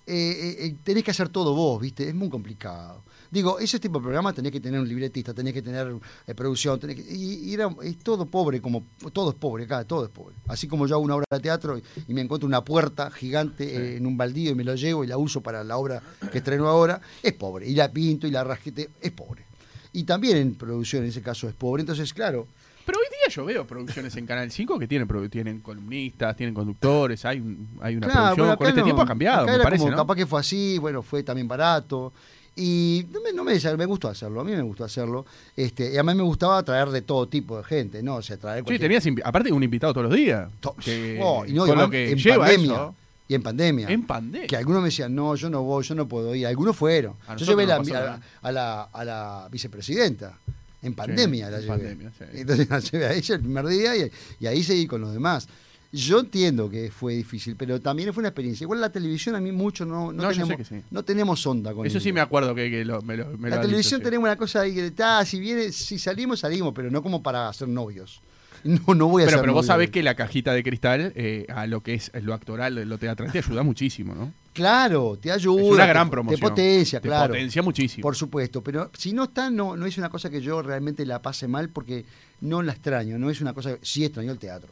eh, 0.07 0.57
eh, 0.67 0.75
tenés 0.85 1.03
que 1.03 1.11
hacer 1.11 1.29
todo 1.31 1.55
vos, 1.55 1.81
¿viste? 1.81 2.09
Es 2.09 2.15
muy 2.15 2.29
complicado. 2.29 3.03
Digo, 3.35 3.59
ese 3.59 3.81
tipo 3.81 3.99
de 3.99 4.03
programa 4.05 4.33
tenés 4.33 4.53
que 4.53 4.61
tener 4.61 4.79
un 4.81 4.89
libretista, 4.89 5.35
tenés 5.35 5.53
que 5.53 5.61
tener 5.61 5.93
eh, 6.27 6.35
producción, 6.35 6.79
tenés 6.79 6.97
que, 6.97 7.03
y, 7.03 7.51
y 7.51 7.55
era, 7.55 7.69
es 7.83 7.99
todo 7.99 8.25
pobre, 8.27 8.61
como 8.61 8.85
todo 9.13 9.31
es 9.31 9.35
pobre 9.37 9.65
acá, 9.65 9.85
todo 9.85 10.05
es 10.05 10.11
pobre. 10.11 10.37
Así 10.47 10.69
como 10.69 10.87
yo 10.87 10.95
hago 10.95 11.05
una 11.05 11.17
obra 11.17 11.27
de 11.31 11.41
teatro 11.41 11.77
y, 11.77 11.83
y 12.07 12.15
me 12.15 12.21
encuentro 12.21 12.47
una 12.47 12.65
puerta 12.65 13.11
gigante 13.11 13.65
eh, 13.77 13.97
en 13.97 14.07
un 14.07 14.17
baldío 14.17 14.53
y 14.53 14.55
me 14.55 14.63
lo 14.65 14.77
llevo 14.77 15.03
y 15.03 15.09
la 15.09 15.19
uso 15.19 15.41
para 15.43 15.65
la 15.65 15.77
obra 15.77 16.01
que 16.31 16.39
estreno 16.39 16.69
ahora, 16.69 17.01
es 17.23 17.33
pobre. 17.33 17.69
Y 17.69 17.75
la 17.75 17.91
pinto 17.93 18.27
y 18.29 18.31
la 18.31 18.45
rasquete, 18.45 18.91
es 19.01 19.11
pobre. 19.11 19.45
Y 19.93 20.05
también 20.05 20.37
en 20.37 20.55
producción 20.55 21.03
en 21.03 21.09
ese 21.09 21.21
caso 21.21 21.49
es 21.49 21.55
pobre. 21.55 21.81
Entonces, 21.81 22.15
claro, 22.15 22.47
Pero 22.87 22.99
hoy 22.99 23.07
día 23.11 23.35
yo 23.35 23.45
veo 23.45 23.67
producciones 23.67 24.15
en 24.17 24.27
Canal 24.27 24.51
5 24.51 24.79
que 24.79 24.87
tienen, 24.87 25.09
tienen 25.31 25.61
columnistas, 25.61 26.37
tienen 26.37 26.55
conductores, 26.55 27.25
hay, 27.25 27.39
hay 27.81 27.97
una 27.97 28.07
Claro, 28.07 28.35
producción. 28.37 28.47
bueno, 28.47 28.59
Con 28.59 28.67
este 28.69 28.81
no. 28.81 28.85
tiempo 28.85 29.03
ha 29.03 29.07
cambiado, 29.07 29.47
me 29.47 29.59
parece, 29.59 29.81
como, 29.85 29.91
¿no? 29.93 29.97
Capaz 29.97 30.15
que 30.17 30.27
fue 30.27 30.39
así, 30.41 30.79
bueno, 30.79 31.03
fue 31.03 31.23
también 31.23 31.49
barato. 31.49 32.13
Y 32.57 33.07
no 33.11 33.21
me, 33.21 33.33
no 33.33 33.43
me, 33.43 33.59
me 33.77 33.87
gustó 33.87 34.09
hacerlo, 34.09 34.41
a 34.41 34.45
mí 34.45 34.53
me 34.53 34.63
gustó 34.63 34.85
hacerlo. 34.85 35.27
Este, 35.57 35.93
y 35.93 35.97
a 35.97 36.03
mí 36.05 36.15
me 36.15 36.23
gustaba 36.23 36.63
traer 36.63 36.89
de 36.91 37.03
todo 37.03 37.27
tipo 37.27 37.59
de 37.59 37.65
gente, 37.65 38.03
¿no? 38.03 38.17
O 38.17 38.23
sea, 38.23 38.37
traer 38.37 38.61
Sí, 38.61 38.65
cualquier- 38.65 38.81
tenías, 38.81 39.07
invi- 39.07 39.23
aparte 39.25 39.53
un 39.53 39.63
invitado 39.63 39.93
todos 39.93 40.09
los 40.09 40.17
días. 40.17 40.49
to- 40.61 40.75
que- 40.77 41.19
Oh, 41.23 41.45
y 41.45 41.53
no, 41.53 41.65
y 41.65 41.69
con 41.69 41.79
lo 41.79 41.85
además 41.85 41.91
que 41.91 42.11
en 42.13 42.19
lleva 42.19 42.45
pandemia. 42.47 42.73
eso. 42.75 42.95
Y 43.27 43.35
en 43.35 43.43
pandemia. 43.43 43.89
En 43.91 44.07
pandemia. 44.07 44.47
Que 44.47 44.57
algunos 44.57 44.83
me 44.83 44.89
decían, 44.89 45.15
no, 45.15 45.35
yo 45.35 45.49
no 45.51 45.63
voy, 45.63 45.83
yo 45.83 45.95
no 45.95 46.07
puedo 46.07 46.35
ir. 46.35 46.47
Algunos 46.47 46.77
fueron. 46.77 47.15
A 47.27 47.35
Yo 47.37 47.45
llevé 47.47 47.67
la- 47.67 47.79
pasó 47.79 47.95
a, 48.43 48.53
la, 48.53 48.83
a 48.83 49.05
la 49.05 49.49
vicepresidenta. 49.51 50.39
En 50.83 50.95
pandemia 50.95 51.49
la 51.51 51.57
en 51.57 51.63
llevé. 51.63 51.73
pandemia, 51.79 52.13
sí. 52.19 52.25
Entonces 52.35 52.69
la 52.71 52.79
llevé 52.81 53.07
a 53.07 53.13
ella 53.15 53.35
el 53.35 53.41
primer 53.41 53.67
día 53.67 53.97
y, 53.97 54.11
y 54.41 54.47
ahí 54.47 54.63
seguí 54.63 54.87
con 54.87 55.01
los 55.01 55.13
demás. 55.13 55.49
Yo 55.97 56.19
entiendo 56.21 56.69
que 56.69 56.91
fue 56.91 57.15
difícil, 57.15 57.55
pero 57.57 57.81
también 57.81 58.13
fue 58.13 58.23
una 58.23 58.29
experiencia. 58.29 58.65
Igual 58.65 58.81
la 58.81 58.91
televisión 58.91 59.37
a 59.37 59.41
mí 59.41 59.53
mucho 59.53 59.85
no, 59.87 60.13
no, 60.13 60.29
tenemos, 60.29 60.57
que 60.57 60.65
sí. 60.65 60.77
no 60.91 61.05
tenemos 61.05 61.47
onda 61.47 61.73
con 61.73 61.87
Eso 61.87 61.99
ello. 61.99 62.03
sí 62.05 62.13
me 62.13 62.21
acuerdo 62.21 62.55
que, 62.55 62.69
que 62.71 62.85
lo- 62.85 63.01
me 63.03 63.17
lo, 63.17 63.27
me 63.39 63.49
La 63.49 63.61
televisión 63.61 63.99
dicho, 64.01 64.09
sí. 64.09 64.11
tenemos 64.11 64.27
una 64.27 64.37
cosa 64.37 64.63
ahí 64.63 64.75
que 64.75 64.87
está, 64.87 65.25
si 65.25 65.39
viene, 65.39 65.71
si 65.71 65.99
salimos, 65.99 66.41
salimos, 66.41 66.73
pero 66.75 66.91
no 66.91 67.01
como 67.03 67.23
para 67.23 67.49
hacer 67.49 67.69
novios. 67.69 68.21
No, 68.65 68.95
no 68.95 69.09
voy 69.09 69.25
a 69.25 69.27
Pero, 69.27 69.37
ser 69.37 69.41
pero 69.43 69.53
vos 69.53 69.67
sabés 69.67 69.91
que 69.91 70.03
la 70.03 70.15
cajita 70.15 70.55
de 70.55 70.63
cristal 70.63 71.13
eh, 71.17 71.45
a 71.55 71.67
lo 71.67 71.83
que 71.83 71.93
es 71.93 72.11
lo 72.23 72.33
actoral, 72.33 72.75
lo 72.89 72.97
teatral, 72.97 73.31
te 73.31 73.41
ayuda 73.41 73.63
muchísimo, 73.63 74.15
¿no? 74.15 74.33
Claro, 74.55 75.19
te 75.21 75.31
ayuda. 75.31 75.61
es 75.61 75.69
una 75.69 75.83
te- 75.85 75.89
gran 75.91 76.07
te 76.07 76.11
promoción. 76.11 76.41
potencia, 76.41 76.99
Te 76.99 77.09
claro. 77.09 77.35
potencia 77.35 77.61
muchísimo. 77.63 78.01
Por 78.01 78.17
supuesto, 78.17 78.63
pero 78.65 78.91
si 78.97 79.13
no 79.13 79.25
está, 79.25 79.51
no, 79.51 79.77
no 79.77 79.85
es 79.85 79.99
una 79.99 80.09
cosa 80.09 80.31
que 80.31 80.41
yo 80.41 80.63
realmente 80.63 81.05
la 81.05 81.21
pase 81.21 81.47
mal 81.47 81.69
porque 81.69 82.07
no 82.41 82.63
la 82.63 82.73
extraño, 82.73 83.19
no 83.19 83.29
es 83.29 83.43
una 83.43 83.53
cosa 83.53 83.77
que 83.77 83.85
sí 83.85 84.03
extraño 84.03 84.33
el 84.33 84.39
teatro. 84.39 84.71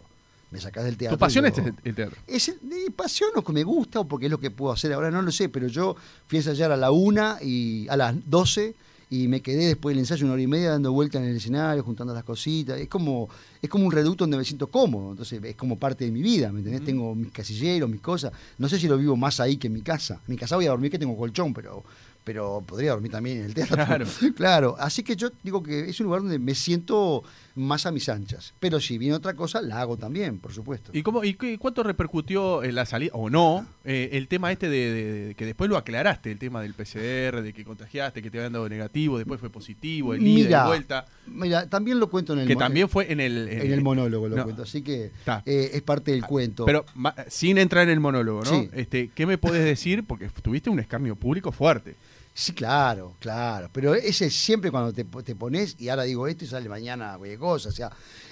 Me 0.52 0.60
sacás 0.60 0.84
del 0.84 0.96
teatro. 0.96 1.16
tu 1.16 1.20
pasión 1.20 1.46
es 1.46 1.56
el, 1.56 1.94
teatro. 1.94 2.16
Es 2.26 2.54
pasión 2.94 3.30
o 3.34 3.42
que 3.42 3.52
me 3.52 3.64
gusta 3.64 4.00
o 4.00 4.04
porque 4.04 4.26
es 4.26 4.30
lo 4.30 4.38
que 4.38 4.50
puedo 4.50 4.72
hacer 4.72 4.92
ahora, 4.92 5.10
no 5.10 5.22
lo 5.22 5.32
sé, 5.32 5.48
pero 5.48 5.66
yo 5.66 5.96
fui 6.26 6.38
a 6.38 6.40
ensayar 6.40 6.70
a 6.70 6.76
la 6.76 6.90
una 6.90 7.38
y 7.40 7.88
a 7.88 7.96
las 7.96 8.14
12 8.28 8.74
y 9.12 9.28
me 9.28 9.42
quedé 9.42 9.66
después 9.66 9.94
del 9.94 10.00
ensayo 10.00 10.24
una 10.24 10.32
hora 10.32 10.42
y 10.42 10.46
media 10.46 10.70
dando 10.70 10.90
vueltas 10.90 11.20
en 11.20 11.28
el 11.28 11.36
escenario, 11.36 11.82
juntando 11.82 12.14
las 12.14 12.24
cositas. 12.24 12.80
Es 12.80 12.88
como, 12.88 13.28
es 13.60 13.68
como 13.68 13.84
un 13.84 13.92
reducto 13.92 14.24
donde 14.24 14.38
me 14.38 14.44
siento 14.44 14.68
cómodo, 14.68 15.10
entonces 15.10 15.38
es 15.44 15.54
como 15.54 15.78
parte 15.78 16.06
de 16.06 16.10
mi 16.10 16.22
vida, 16.22 16.50
¿me 16.50 16.60
entendés? 16.60 16.82
Tengo 16.82 17.14
mis 17.14 17.30
casilleros, 17.30 17.90
mis 17.90 18.00
cosas. 18.00 18.32
No 18.56 18.70
sé 18.70 18.78
si 18.78 18.88
lo 18.88 18.96
vivo 18.96 19.14
más 19.14 19.38
ahí 19.38 19.58
que 19.58 19.66
en 19.66 19.74
mi 19.74 19.82
casa. 19.82 20.14
En 20.14 20.32
mi 20.32 20.38
casa 20.38 20.56
voy 20.56 20.64
a 20.64 20.70
dormir 20.70 20.90
que 20.90 20.98
tengo 20.98 21.14
colchón, 21.14 21.52
pero 21.52 21.84
pero 22.24 22.62
podría 22.66 22.90
dormir 22.92 23.10
también 23.12 23.38
en 23.38 23.44
el 23.46 23.54
teatro. 23.54 23.76
Claro. 23.76 24.06
Claro, 24.36 24.76
así 24.78 25.02
que 25.02 25.16
yo 25.16 25.30
digo 25.42 25.62
que 25.62 25.88
es 25.88 25.98
un 26.00 26.06
lugar 26.06 26.22
donde 26.22 26.38
me 26.38 26.54
siento 26.54 27.22
más 27.54 27.84
a 27.86 27.92
mis 27.92 28.08
anchas. 28.08 28.54
Pero 28.60 28.80
si 28.80 28.96
viene 28.98 29.14
otra 29.14 29.34
cosa, 29.34 29.60
la 29.60 29.80
hago 29.80 29.96
también, 29.96 30.38
por 30.38 30.52
supuesto. 30.52 30.90
¿Y, 30.94 31.02
cómo, 31.02 31.22
y 31.22 31.34
qué- 31.34 31.58
cuánto 31.58 31.82
repercutió 31.82 32.62
en 32.64 32.74
la 32.74 32.86
salida, 32.86 33.10
o 33.14 33.28
no, 33.28 33.66
eh, 33.84 34.10
el 34.12 34.26
tema 34.28 34.50
este 34.52 34.68
de, 34.68 34.92
de- 34.92 35.12
de- 35.26 35.34
que 35.34 35.44
después 35.44 35.68
lo 35.68 35.76
aclaraste, 35.76 36.30
el 36.32 36.38
tema 36.38 36.62
del 36.62 36.72
PCR, 36.74 37.42
de 37.42 37.52
que 37.52 37.64
contagiaste, 37.64 38.22
que 38.22 38.30
te 38.30 38.38
habían 38.38 38.52
dado 38.54 38.68
negativo, 38.68 39.18
después 39.18 39.38
fue 39.38 39.50
positivo, 39.50 40.14
el 40.14 40.26
ida 40.26 40.64
y 40.64 40.68
vuelta, 40.68 41.04
Mira, 41.26 41.68
también 41.68 42.00
lo 42.00 42.08
cuento 42.08 42.32
en 42.32 42.40
el 42.40 42.46
que 42.48 42.56
también 42.56 42.88
fue 42.88 43.12
en 43.12 43.20
el... 43.20 43.48
en 43.48 43.72
el 43.72 43.82
monólogo 43.82 44.28
lo 44.28 44.36
no, 44.36 44.44
cuento, 44.44 44.62
así 44.62 44.82
que 44.82 45.12
eh, 45.44 45.70
es 45.74 45.82
parte 45.82 46.12
del 46.12 46.24
cuento. 46.24 46.64
Pero 46.64 46.84
ma- 46.94 47.14
sin 47.28 47.58
entrar 47.58 47.84
en 47.84 47.90
el 47.90 48.00
monólogo, 48.00 48.42
¿no? 48.44 48.50
Sí. 48.50 48.70
Este, 48.72 49.10
¿Qué 49.14 49.26
me 49.26 49.36
puedes 49.38 49.64
decir? 49.64 50.04
Porque 50.04 50.28
tuviste 50.42 50.70
un 50.70 50.78
escarnio 50.80 51.16
público 51.16 51.52
fuerte. 51.52 51.96
Sí, 52.34 52.52
claro, 52.52 53.14
claro. 53.20 53.68
Pero 53.72 53.94
ese 53.94 54.26
es 54.26 54.34
siempre 54.34 54.70
cuando 54.70 54.92
te, 54.92 55.04
te 55.04 55.34
pones 55.36 55.76
y 55.78 55.88
ahora 55.88 56.04
digo 56.04 56.26
esto 56.26 56.44
y 56.44 56.48
sale 56.48 56.68
mañana 56.68 57.16
cualquier 57.18 57.38
cosa. 57.38 57.68
O 57.68 57.72
sea, 57.72 57.90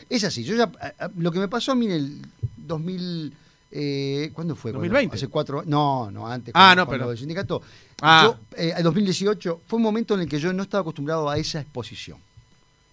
es 0.09 0.25
así. 0.25 0.43
Yo 0.43 0.55
ya, 0.57 0.71
lo 1.17 1.31
que 1.31 1.39
me 1.39 1.49
pasó 1.49 1.73
a 1.73 1.75
mí 1.75 1.87
en 1.87 1.93
el 1.93 2.23
2000. 2.57 3.35
Eh, 3.73 4.31
¿Cuándo 4.33 4.57
fue? 4.57 4.73
Cuando- 4.73 4.81
2020. 4.89 5.17
Hace 5.17 5.29
cuatro. 5.29 5.63
No, 5.65 6.11
no, 6.11 6.27
antes. 6.27 6.53
Ah, 6.57 6.73
cuando- 6.75 6.83
no, 6.83 6.87
cuando 6.87 7.05
pero- 7.05 7.13
El 7.13 7.19
sindicato. 7.19 7.63
Ah. 8.03 8.23
Yo, 8.25 8.57
eh, 8.57 8.73
el 8.77 8.83
2018 8.83 9.61
fue 9.67 9.77
un 9.77 9.83
momento 9.83 10.15
en 10.15 10.21
el 10.21 10.29
que 10.29 10.41
yo 10.41 10.53
no 10.53 10.63
estaba 10.63 10.81
acostumbrado 10.81 11.29
a 11.31 11.37
esa 11.39 11.61
exposición. 11.61 12.19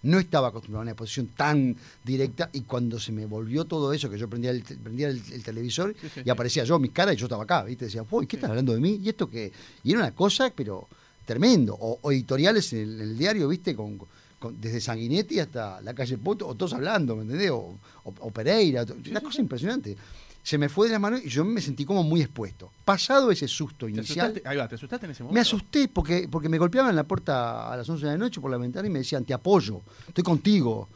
No 0.04 0.20
estaba 0.20 0.50
acostumbrado 0.50 0.82
a 0.82 0.84
una 0.84 0.92
exposición 0.92 1.28
tan 1.36 1.76
directa 2.04 2.50
y 2.54 2.62
cuando 2.62 3.00
se 3.00 3.12
me 3.12 3.26
volvió 3.26 3.66
todo 3.66 3.92
eso, 3.94 4.10
que 4.10 4.20
yo 4.20 4.30
prendía 4.30 4.52
el, 4.52 4.62
prendía 4.62 5.08
el, 5.08 5.22
el 5.32 5.44
televisor 5.44 5.96
Sí, 6.00 6.08
sí, 6.14 6.22
y 6.24 6.30
aparecía 6.30 6.64
yo, 6.66 6.78
mis 6.78 6.92
caras, 6.92 7.16
y 7.16 7.18
yo 7.18 7.26
estaba 7.26 7.44
acá, 7.44 7.64
¿viste? 7.64 7.86
Decía, 7.86 8.06
uy, 8.12 8.28
¿qué 8.28 8.36
Sí. 8.36 8.38
estás 8.38 8.52
hablando 8.52 8.74
de 8.76 8.80
mí? 8.80 9.00
¿Y 9.04 9.10
esto 9.10 9.28
qué? 9.28 9.52
Y 9.84 9.92
era 9.92 10.02
una 10.02 10.12
cosa, 10.12 10.52
pero 10.56 10.88
tremendo. 11.28 11.76
O, 11.80 12.00
o 12.02 12.12
editoriales 12.12 12.74
en 12.74 12.80
el, 12.80 12.96
en 12.96 13.10
el 13.12 13.18
diario, 13.18 13.48
¿viste? 13.48 13.76
Con, 13.76 14.00
con- 14.40 14.60
desde 14.60 14.82
Sanguinetti 14.82 15.40
hasta 15.40 15.80
la 15.82 15.94
calle 15.94 16.18
Poto, 16.18 16.48
o 16.48 16.56
todos 16.56 16.74
hablando, 16.74 17.16
¿me 17.16 17.22
entendés? 17.24 17.52
O, 17.52 17.76
o- 18.06 18.14
o 18.20 18.32
Pereira, 18.32 18.84
una 19.12 19.22
cosa 19.22 19.42
impresionante. 19.42 19.96
Se 20.44 20.58
me 20.58 20.70
fue 20.70 20.88
de 20.88 20.94
las 20.94 21.02
manos 21.02 21.20
y 21.26 21.28
yo 21.30 21.44
me 21.44 21.60
sentí 21.60 21.84
como 21.84 22.04
muy 22.04 22.22
expuesto. 22.22 22.72
Pasado 22.86 23.30
ese 23.32 23.50
susto 23.50 23.86
¿Te 23.86 23.92
inicial, 23.92 24.28
asustaste? 24.28 24.48
Ahí 24.48 24.56
va, 24.56 24.66
¿te 24.70 24.76
asustaste 24.76 25.06
en 25.06 25.12
ese 25.12 25.24
momento? 25.24 25.34
me 25.36 25.42
asusté 25.42 25.90
porque, 25.90 26.30
porque 26.32 26.48
me 26.48 26.58
golpeaban 26.58 26.96
la 26.96 27.04
puerta 27.04 27.70
a 27.70 27.76
las 27.76 27.90
11 27.90 28.06
de 28.06 28.12
la 28.14 28.18
noche 28.18 28.40
por 28.40 28.50
la 28.50 28.56
ventana 28.58 28.88
y 28.88 28.90
me 28.92 29.00
decían, 29.00 29.26
te 29.26 29.34
apoyo, 29.34 29.82
estoy 30.08 30.24
contigo. 30.24 30.88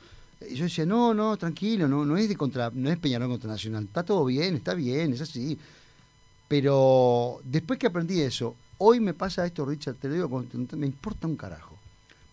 Y 0.49 0.55
yo 0.55 0.63
decía, 0.63 0.85
no, 0.85 1.13
no, 1.13 1.35
tranquilo, 1.35 1.87
no, 1.89 2.05
no 2.05 2.15
es 2.15 2.29
de 2.29 2.37
contra, 2.37 2.71
no 2.73 2.89
es 2.89 2.97
Peñarol 2.97 3.27
contra 3.27 3.49
Nacional, 3.49 3.83
está 3.83 4.03
todo 4.03 4.23
bien, 4.23 4.55
está 4.55 4.73
bien, 4.73 5.11
es 5.13 5.19
así. 5.21 5.57
Pero 6.47 7.39
después 7.43 7.77
que 7.79 7.87
aprendí 7.87 8.21
eso, 8.21 8.55
hoy 8.83 8.99
me 8.99 9.13
pasa 9.13 9.45
esto, 9.45 9.63
Richard, 9.63 9.95
te 9.95 10.07
lo 10.07 10.15
digo, 10.15 10.45
me 10.75 10.87
importa 10.87 11.27
un 11.27 11.37
carajo. 11.37 11.77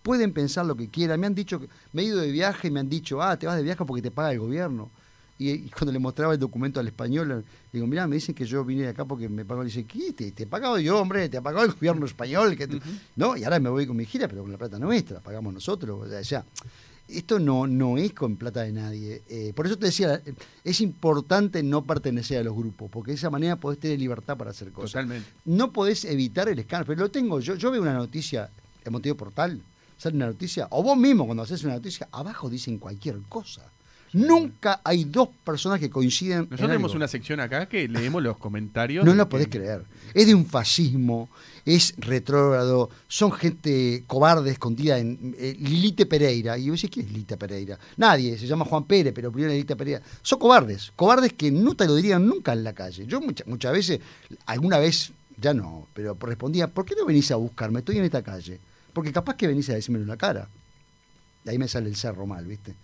Pueden 0.03 0.33
pensar 0.33 0.65
lo 0.65 0.75
que 0.75 0.89
quieran, 0.89 1.21
me 1.21 1.27
han 1.27 1.35
dicho, 1.35 1.61
que 1.61 1.69
me 1.93 2.03
he 2.03 2.07
ido 2.07 2.19
de 2.19 2.33
viaje 2.33 2.69
y 2.69 2.71
me 2.71 2.81
han 2.81 2.89
dicho, 2.89 3.23
ah, 3.23 3.39
te 3.39 3.47
vas 3.47 3.57
de 3.57 3.63
viaje 3.63 3.85
porque 3.85 4.01
te 4.01 4.11
paga 4.11 4.33
el 4.33 4.39
gobierno. 4.39 4.91
Y, 5.39 5.51
y 5.51 5.69
cuando 5.69 5.93
le 5.93 5.99
mostraba 5.99 6.33
el 6.33 6.39
documento 6.39 6.81
al 6.81 6.89
español, 6.89 7.29
le 7.29 7.45
digo, 7.71 7.87
mira, 7.87 8.07
me 8.07 8.17
dicen 8.17 8.35
que 8.35 8.47
yo 8.47 8.65
vine 8.65 8.83
de 8.85 8.89
acá 8.89 9.05
porque 9.05 9.29
me 9.29 9.45
pagó. 9.45 9.63
Le 9.63 9.67
dice, 9.67 9.85
¿qué? 9.85 10.13
¿Te, 10.13 10.33
te 10.33 10.45
he 10.45 10.47
pagado 10.47 10.79
yo, 10.79 10.99
hombre? 10.99 11.29
¿Te 11.29 11.37
ha 11.37 11.43
pagado 11.43 11.67
el 11.67 11.73
gobierno 11.73 12.07
español? 12.07 12.57
que 12.57 12.67
tú-". 12.67 12.81
No, 13.15 13.37
y 13.37 13.45
ahora 13.45 13.61
me 13.61 13.69
voy 13.69 13.87
con 13.87 13.97
mi 13.97 14.07
gira, 14.07 14.27
pero 14.27 14.43
con 14.43 14.51
la 14.51 14.59
plata 14.59 14.79
nuestra, 14.79 15.21
pagamos 15.21 15.53
nosotros. 15.53 16.09
O 16.11 16.25
sea, 16.25 16.45
esto 17.09 17.39
no, 17.39 17.67
no 17.67 17.97
es 17.97 18.13
con 18.13 18.37
plata 18.37 18.63
de 18.63 18.73
nadie. 18.73 19.23
Eh, 19.29 19.53
por 19.55 19.67
eso 19.67 19.79
te 19.79 19.87
decía, 19.87 20.23
eh, 20.25 20.35
es 20.65 20.81
importante 20.81 21.63
no 21.63 21.85
pertenecer 21.85 22.39
a 22.39 22.45
los 22.45 22.55
grupos, 22.55 22.91
porque 22.91 23.13
de 23.13 23.17
esa 23.17 23.31
manera 23.31 23.57
podés 23.57 23.79
tener 23.79 23.99
libertad 23.99 24.37
para 24.37 24.51
hacer 24.51 24.71
cosas. 24.73 24.93
Totalmente. 24.93 25.29
No 25.45 25.73
podés 25.73 26.05
evitar 26.05 26.49
el 26.49 26.59
escándalo, 26.59 26.87
pero 26.87 27.01
lo 27.03 27.11
tengo. 27.11 27.41
Yo, 27.41 27.55
yo 27.55 27.71
veo 27.71 27.83
una 27.83 27.95
noticia 27.95 28.51
en 28.85 28.93
Motivo 28.93 29.17
Portal, 29.17 29.61
sale 29.97 30.17
una 30.17 30.27
noticia, 30.27 30.69
o 30.71 30.83
vos 30.83 30.97
mismo 30.97 31.25
cuando 31.27 31.43
haces 31.43 31.65
una 31.65 31.75
noticia, 31.75 32.09
abajo 32.13 32.49
dicen 32.49 32.79
cualquier 32.79 33.19
cosa. 33.29 33.63
Nunca 34.13 34.81
hay 34.85 35.05
dos 35.05 35.29
personas 35.45 35.79
que 35.81 35.91
coinciden. 35.91 36.33
en 36.33 36.39
Nosotros 36.45 36.61
algo. 36.61 36.73
tenemos 36.73 36.95
una 36.95 37.09
sección 37.09 37.41
acá 37.41 37.67
que 37.69 37.87
leemos 37.89 38.23
los 38.23 38.37
comentarios. 38.39 39.05
No 39.05 39.13
de 39.13 39.17
lo 39.19 39.29
podés 39.29 39.49
creer. 39.49 39.85
Es 40.15 40.27
de 40.27 40.35
un 40.35 40.47
fascismo, 40.47 41.29
es 41.65 41.95
retrógrado, 41.99 42.89
son 43.09 43.33
gente 43.33 44.05
cobarde 44.07 44.51
escondida 44.51 44.99
en 44.99 45.35
eh, 45.39 45.57
Lilite 45.59 46.07
Pereira. 46.07 46.57
Y 46.59 46.65
yo 46.67 46.73
decía, 46.73 46.89
¿quién 46.93 47.07
es 47.07 47.13
Lilita 47.13 47.37
Pereira? 47.37 47.79
Nadie, 47.97 48.39
se 48.39 48.47
llama 48.47 48.65
Juan 48.65 48.85
Pérez, 48.85 49.13
pero 49.15 49.31
primero 49.31 49.53
Lilita 49.53 49.77
Pereira. 49.77 50.01
Son 50.23 50.39
cobardes, 50.39 50.93
cobardes 50.97 51.33
que 51.35 51.51
no 51.51 51.75
te 51.75 51.87
lo 51.87 51.95
dirían 51.95 52.27
nunca 52.27 52.53
en 52.53 52.65
la 52.65 52.73
calle. 52.73 53.07
Yo 53.07 53.21
mucha- 53.21 53.45
muchas 53.47 53.73
veces, 53.73 54.01
alguna 54.47 54.79
vez, 54.79 55.13
ya 55.41 55.53
no, 55.55 55.87
pero 55.95 56.17
respondía, 56.21 56.69
¿por 56.69 56.85
qué 56.85 56.95
no 56.99 57.05
venís 57.07 57.31
a 57.31 57.37
buscarme? 57.37 57.81
Estoy 57.81 57.99
en 57.99 58.05
esta 58.05 58.23
calle. 58.23 58.59
Porque 58.93 59.13
capaz 59.13 59.37
que 59.37 59.47
venís 59.47 59.69
a 59.71 59.75
decírmelo 59.75 60.03
en 60.05 60.09
la 60.09 60.17
cara. 60.17 60.49
Y 61.45 61.51
ahí 61.51 61.59
me 61.59 61.69
sale 61.69 61.89
el 61.89 61.95
cerro 61.97 62.27
mal, 62.27 62.45
¿viste? 62.47 62.75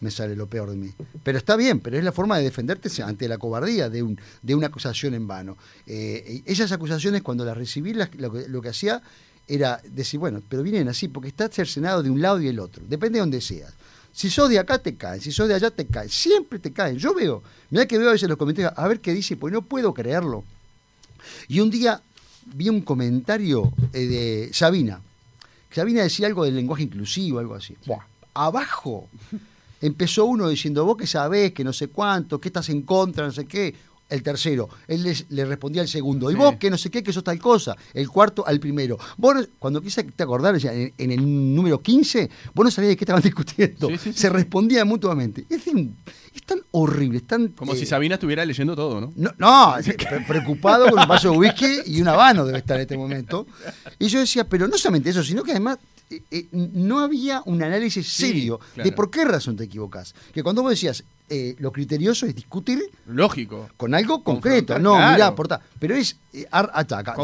Me 0.00 0.10
sale 0.10 0.34
lo 0.34 0.46
peor 0.46 0.70
de 0.70 0.76
mí. 0.76 0.90
Pero 1.22 1.36
está 1.38 1.56
bien, 1.56 1.80
pero 1.80 1.98
es 1.98 2.04
la 2.04 2.12
forma 2.12 2.38
de 2.38 2.44
defenderte 2.44 2.88
ante 3.02 3.28
la 3.28 3.36
cobardía 3.38 3.88
de, 3.90 4.02
un, 4.02 4.18
de 4.42 4.54
una 4.54 4.68
acusación 4.68 5.14
en 5.14 5.26
vano. 5.28 5.56
Eh, 5.86 6.42
esas 6.46 6.72
acusaciones, 6.72 7.22
cuando 7.22 7.44
las 7.44 7.56
recibí, 7.56 7.92
las- 7.92 8.14
lo, 8.14 8.32
que, 8.32 8.48
lo 8.48 8.62
que 8.62 8.70
hacía 8.70 9.02
era 9.46 9.80
decir, 9.84 10.18
bueno, 10.20 10.42
pero 10.48 10.62
vienen 10.62 10.88
así, 10.88 11.08
porque 11.08 11.28
está 11.28 11.48
cercenado 11.48 12.02
de 12.02 12.08
un 12.10 12.22
lado 12.22 12.40
y 12.40 12.48
el 12.48 12.58
otro. 12.60 12.82
Depende 12.88 13.16
de 13.16 13.20
donde 13.20 13.40
seas. 13.40 13.74
Si 14.12 14.30
sos 14.30 14.48
de 14.48 14.58
acá, 14.58 14.78
te 14.78 14.96
caen. 14.96 15.20
Si 15.20 15.32
sos 15.32 15.48
de 15.48 15.54
allá, 15.54 15.70
te 15.70 15.86
caen. 15.86 16.08
Siempre 16.08 16.58
te 16.58 16.72
caen. 16.72 16.96
Yo 16.96 17.14
veo, 17.14 17.42
mirá 17.70 17.86
que 17.86 17.98
veo 17.98 18.08
a 18.08 18.12
veces 18.12 18.28
los 18.28 18.38
comentarios, 18.38 18.72
a 18.76 18.88
ver 18.88 19.00
qué 19.00 19.12
dice, 19.12 19.36
pues 19.36 19.52
no 19.52 19.62
puedo 19.62 19.92
creerlo. 19.94 20.44
Y 21.48 21.60
un 21.60 21.70
día 21.70 22.00
vi 22.54 22.68
un 22.68 22.80
comentario 22.80 23.72
eh, 23.92 24.06
de 24.06 24.50
Sabina. 24.52 25.00
Sabina 25.70 26.02
decía 26.02 26.26
algo 26.26 26.44
del 26.44 26.56
lenguaje 26.56 26.84
inclusivo, 26.84 27.38
algo 27.38 27.54
así. 27.54 27.76
Buah, 27.86 28.00
abajo 28.34 29.08
empezó 29.80 30.24
uno 30.26 30.48
diciendo, 30.48 30.84
vos 30.84 30.96
que 30.96 31.06
sabés, 31.06 31.52
que 31.52 31.64
no 31.64 31.72
sé 31.72 31.88
cuánto, 31.88 32.40
que 32.40 32.48
estás 32.48 32.68
en 32.68 32.82
contra, 32.82 33.24
no 33.26 33.32
sé 33.32 33.46
qué. 33.46 33.74
El 34.10 34.24
tercero, 34.24 34.68
él 34.88 35.04
les- 35.04 35.26
le 35.30 35.44
respondía 35.44 35.82
al 35.82 35.86
segundo, 35.88 36.32
y 36.32 36.34
vos 36.34 36.56
que 36.56 36.68
no 36.68 36.76
sé 36.76 36.90
qué, 36.90 37.00
que 37.00 37.12
sos 37.12 37.22
tal 37.22 37.38
cosa. 37.38 37.76
El 37.94 38.08
cuarto 38.08 38.44
al 38.44 38.58
primero. 38.58 38.98
Vos, 39.16 39.36
no- 39.36 39.46
cuando 39.60 39.80
quise 39.80 40.02
te 40.02 40.24
acordar, 40.24 40.56
en, 40.60 40.92
en 40.98 41.10
el 41.12 41.54
número 41.54 41.80
15, 41.80 42.28
vos 42.52 42.64
no 42.64 42.72
sabías 42.72 42.88
de 42.90 42.96
qué 42.96 43.04
estaban 43.04 43.22
discutiendo. 43.30 43.86
Sí, 43.88 43.98
sí, 43.98 44.12
sí, 44.12 44.18
Se 44.18 44.28
respondían 44.28 44.88
mutuamente. 44.88 45.46
Es, 45.48 45.62
tan 46.44 46.60
horrible, 46.72 47.18
es 47.18 47.26
tan... 47.28 47.48
Como 47.48 47.72
eh, 47.72 47.76
si 47.76 47.86
Sabina 47.86 48.14
estuviera 48.16 48.44
leyendo 48.44 48.74
todo, 48.74 49.00
¿no? 49.00 49.12
no, 49.14 49.30
no, 49.38 49.74
pre- 49.80 50.24
preocupado 50.26 50.90
con 50.90 50.98
un 50.98 51.06
vaso 51.06 51.30
de 51.30 51.38
whisky 51.38 51.66
y 51.86 52.02
un 52.02 52.08
habano 52.08 52.44
debe 52.44 52.58
estar 52.58 52.78
en 52.78 52.82
este 52.82 52.96
momento. 52.96 53.46
Y 54.00 54.08
yo 54.08 54.18
decía, 54.18 54.42
pero 54.48 54.66
no 54.66 54.76
solamente 54.76 55.10
eso, 55.10 55.22
sino 55.22 55.44
que 55.44 55.52
además 55.52 55.78
eh, 56.10 56.22
eh, 56.30 56.46
no 56.52 56.98
había 56.98 57.42
un 57.46 57.62
análisis 57.62 58.06
Sí, 58.08 58.26
serio 58.26 58.60
de 58.76 58.90
por 58.92 59.10
qué 59.10 59.24
razón 59.24 59.56
te 59.56 59.64
equivocás. 59.64 60.14
Que 60.32 60.42
cuando 60.42 60.62
vos 60.62 60.70
decías, 60.70 61.04
eh, 61.28 61.54
lo 61.58 61.70
criterioso 61.70 62.26
es 62.26 62.34
discutir 62.34 62.82
Lógico. 63.06 63.68
con 63.76 63.94
algo 63.94 64.24
concreto. 64.24 64.78
No, 64.80 64.96
claro. 64.96 65.12
mirá, 65.12 65.34
portá. 65.36 65.60
Pero 65.78 65.94
es 65.94 66.16
ar- 66.50 66.70
ataca, 66.72 67.14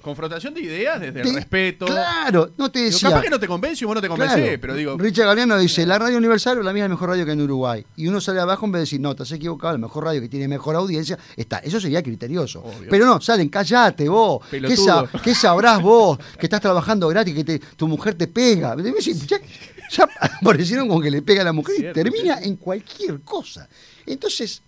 confrontación 0.00 0.54
de 0.54 0.62
ideas 0.62 1.00
desde 1.00 1.22
te- 1.22 1.28
el 1.28 1.34
respeto. 1.34 1.86
Claro, 1.86 2.50
no 2.56 2.70
te 2.70 2.78
Digo, 2.80 2.90
decía. 2.92 3.08
capaz 3.10 3.22
que 3.22 3.30
no 3.30 3.38
te 3.40 3.46
convence 3.46 3.84
y 3.84 3.86
vos 3.86 3.94
no 3.94 4.00
te 4.00 4.08
convencés, 4.08 4.42
Claro. 4.42 4.58
pero 4.60 4.74
digo. 4.74 4.96
Richard 4.98 5.26
Galeano 5.26 5.58
dice, 5.58 5.84
la 5.86 5.98
radio 5.98 6.16
universal 6.18 6.58
es 6.58 6.64
la 6.64 6.72
misma 6.72 6.88
mejor 6.88 7.10
radio 7.10 7.26
que 7.26 7.32
en 7.32 7.42
Uruguay. 7.42 7.84
Y 7.96 8.06
uno 8.08 8.20
sale 8.20 8.40
abajo 8.40 8.66
en 8.66 8.72
vez 8.72 8.78
de 8.80 8.84
decir, 8.84 9.00
no, 9.00 9.10
estás 9.10 9.30
equivocado, 9.32 9.74
la 9.74 9.78
mejor 9.78 10.04
radio 10.04 10.20
que 10.20 10.28
tiene 10.28 10.48
mejor 10.48 10.76
audiencia 10.76 11.18
está. 11.36 11.58
Eso 11.58 11.78
sería 11.80 12.02
criterioso. 12.02 12.60
Obvio. 12.62 12.88
Pero 12.90 13.06
no, 13.06 13.20
salen, 13.20 13.48
callate 13.48 14.08
vos. 14.08 14.44
¿Qué, 15.22 15.34
sabrás 15.34 15.80
vos? 15.82 16.18
Que 16.38 16.46
estás 16.46 16.60
trabajando 16.60 17.06
gratis, 17.08 17.34
que 17.34 17.44
te- 17.44 17.58
tu 17.58 17.86
mujer 17.86 18.14
te 18.14 18.26
pega. 18.28 18.74
Ya, 18.76 19.38
ya 19.90 20.08
aparecieron 20.40 20.88
con 20.88 21.02
que 21.02 21.10
le 21.10 21.22
pega 21.22 21.42
a 21.42 21.44
la 21.44 21.52
mujer 21.52 21.76
Cierto, 21.76 22.00
y 22.00 22.02
termina 22.02 22.38
en 22.40 22.56
cualquier 22.56 23.20
cosa. 23.20 23.68
Entonces, 24.06 24.62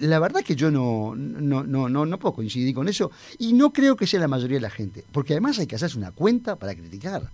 la 0.00 0.18
verdad 0.18 0.42
que 0.42 0.56
yo 0.56 0.70
no, 0.70 1.14
no, 1.16 1.64
no, 1.64 1.88
no, 1.88 2.06
no 2.06 2.18
puedo 2.18 2.34
coincidir 2.34 2.74
con 2.74 2.88
eso 2.88 3.10
y 3.38 3.52
no 3.52 3.72
creo 3.72 3.96
que 3.96 4.06
sea 4.06 4.20
la 4.20 4.28
mayoría 4.28 4.56
de 4.58 4.62
la 4.62 4.70
gente. 4.70 5.04
Porque 5.12 5.32
además 5.34 5.58
hay 5.58 5.66
que 5.66 5.76
hacerse 5.76 5.98
una 5.98 6.12
cuenta 6.12 6.56
para 6.56 6.74
criticar. 6.74 7.30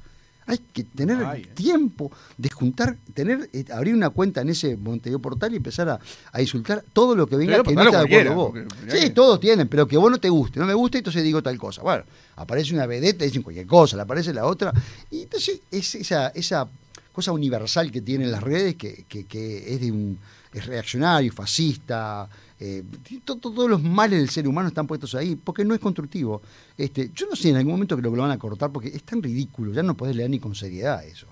Hay 0.47 0.59
que 0.59 0.83
tener 0.83 1.23
Ay, 1.25 1.43
eh. 1.43 1.47
tiempo 1.55 2.11
de 2.37 2.49
juntar, 2.51 2.97
tener, 3.15 3.49
eh, 3.53 3.65
abrir 3.73 3.95
una 3.95 4.11
cuenta 4.11 4.41
en 4.41 4.49
ese 4.49 4.77
Montevideo 4.77 5.21
Portal 5.21 5.53
y 5.53 5.57
empezar 5.57 5.89
a, 5.89 6.01
a 6.33 6.41
insultar 6.41 6.83
todo 6.93 7.15
lo 7.15 7.27
que 7.29 7.37
venga 7.37 7.53
Pero 7.53 7.65
que 7.65 7.75
no 7.75 7.83
está 7.85 7.99
de 8.01 8.05
acuerdo 8.07 8.35
vos. 8.35 8.53
porque 8.53 8.67
Sí, 8.91 9.11
todos 9.11 9.39
tienen, 9.39 9.69
pero 9.69 9.87
que 9.87 9.97
vos 9.97 10.11
no 10.11 10.19
te 10.19 10.29
guste, 10.29 10.59
no 10.59 10.67
me 10.67 10.75
gusta, 10.75 10.99
entonces 10.99 11.23
digo 11.23 11.41
tal 11.43 11.57
cosa. 11.57 11.83
Bueno, 11.83 12.03
aparece 12.37 12.75
una 12.75 12.87
vedette, 12.87 13.25
dicen 13.27 13.43
cualquier 13.43 13.67
cosa, 13.67 13.95
le 13.97 14.03
aparece 14.03 14.33
la 14.33 14.45
otra. 14.47 14.73
Y 15.11 15.23
entonces 15.23 15.61
es 15.71 15.95
esa, 15.95 16.29
esa 16.29 16.67
cosa 17.13 17.31
universal 17.31 17.93
que 17.93 18.01
tienen 18.01 18.33
las 18.33 18.43
redes 18.43 18.75
que, 18.75 19.05
que- 19.09 19.27
que 19.27 19.75
es 19.75 19.81
de 19.81 19.93
un 19.93 20.19
es 20.53 20.67
reaccionario, 20.67 21.33
fascista, 21.33 22.29
eh, 22.61 22.83
to- 23.25 23.37
to- 23.37 23.51
todos 23.51 23.69
los 23.71 23.83
males 23.83 24.19
del 24.21 24.29
ser 24.31 24.47
humano 24.47 24.69
están 24.69 24.87
puestos 24.87 25.15
ahí, 25.15 25.35
porque 25.37 25.65
no 25.65 25.75
es 25.75 25.81
constructivo. 25.81 26.43
Este, 26.77 27.11
yo 27.15 27.27
no 27.29 27.35
sé 27.37 27.49
en 27.51 27.57
algún 27.57 27.73
momento 27.73 27.97
que 27.97 28.03
lo 28.03 28.11
van 28.13 28.31
a 28.31 28.39
cortar, 28.39 28.71
porque 28.71 28.89
es 28.89 29.03
tan 29.03 29.23
ridículo, 29.23 29.73
ya 29.73 29.83
no 29.83 29.97
podés 29.97 30.15
leer 30.17 30.29
ni 30.31 30.39
con 30.39 30.55
seriedad 30.55 31.05
eso. 31.05 31.27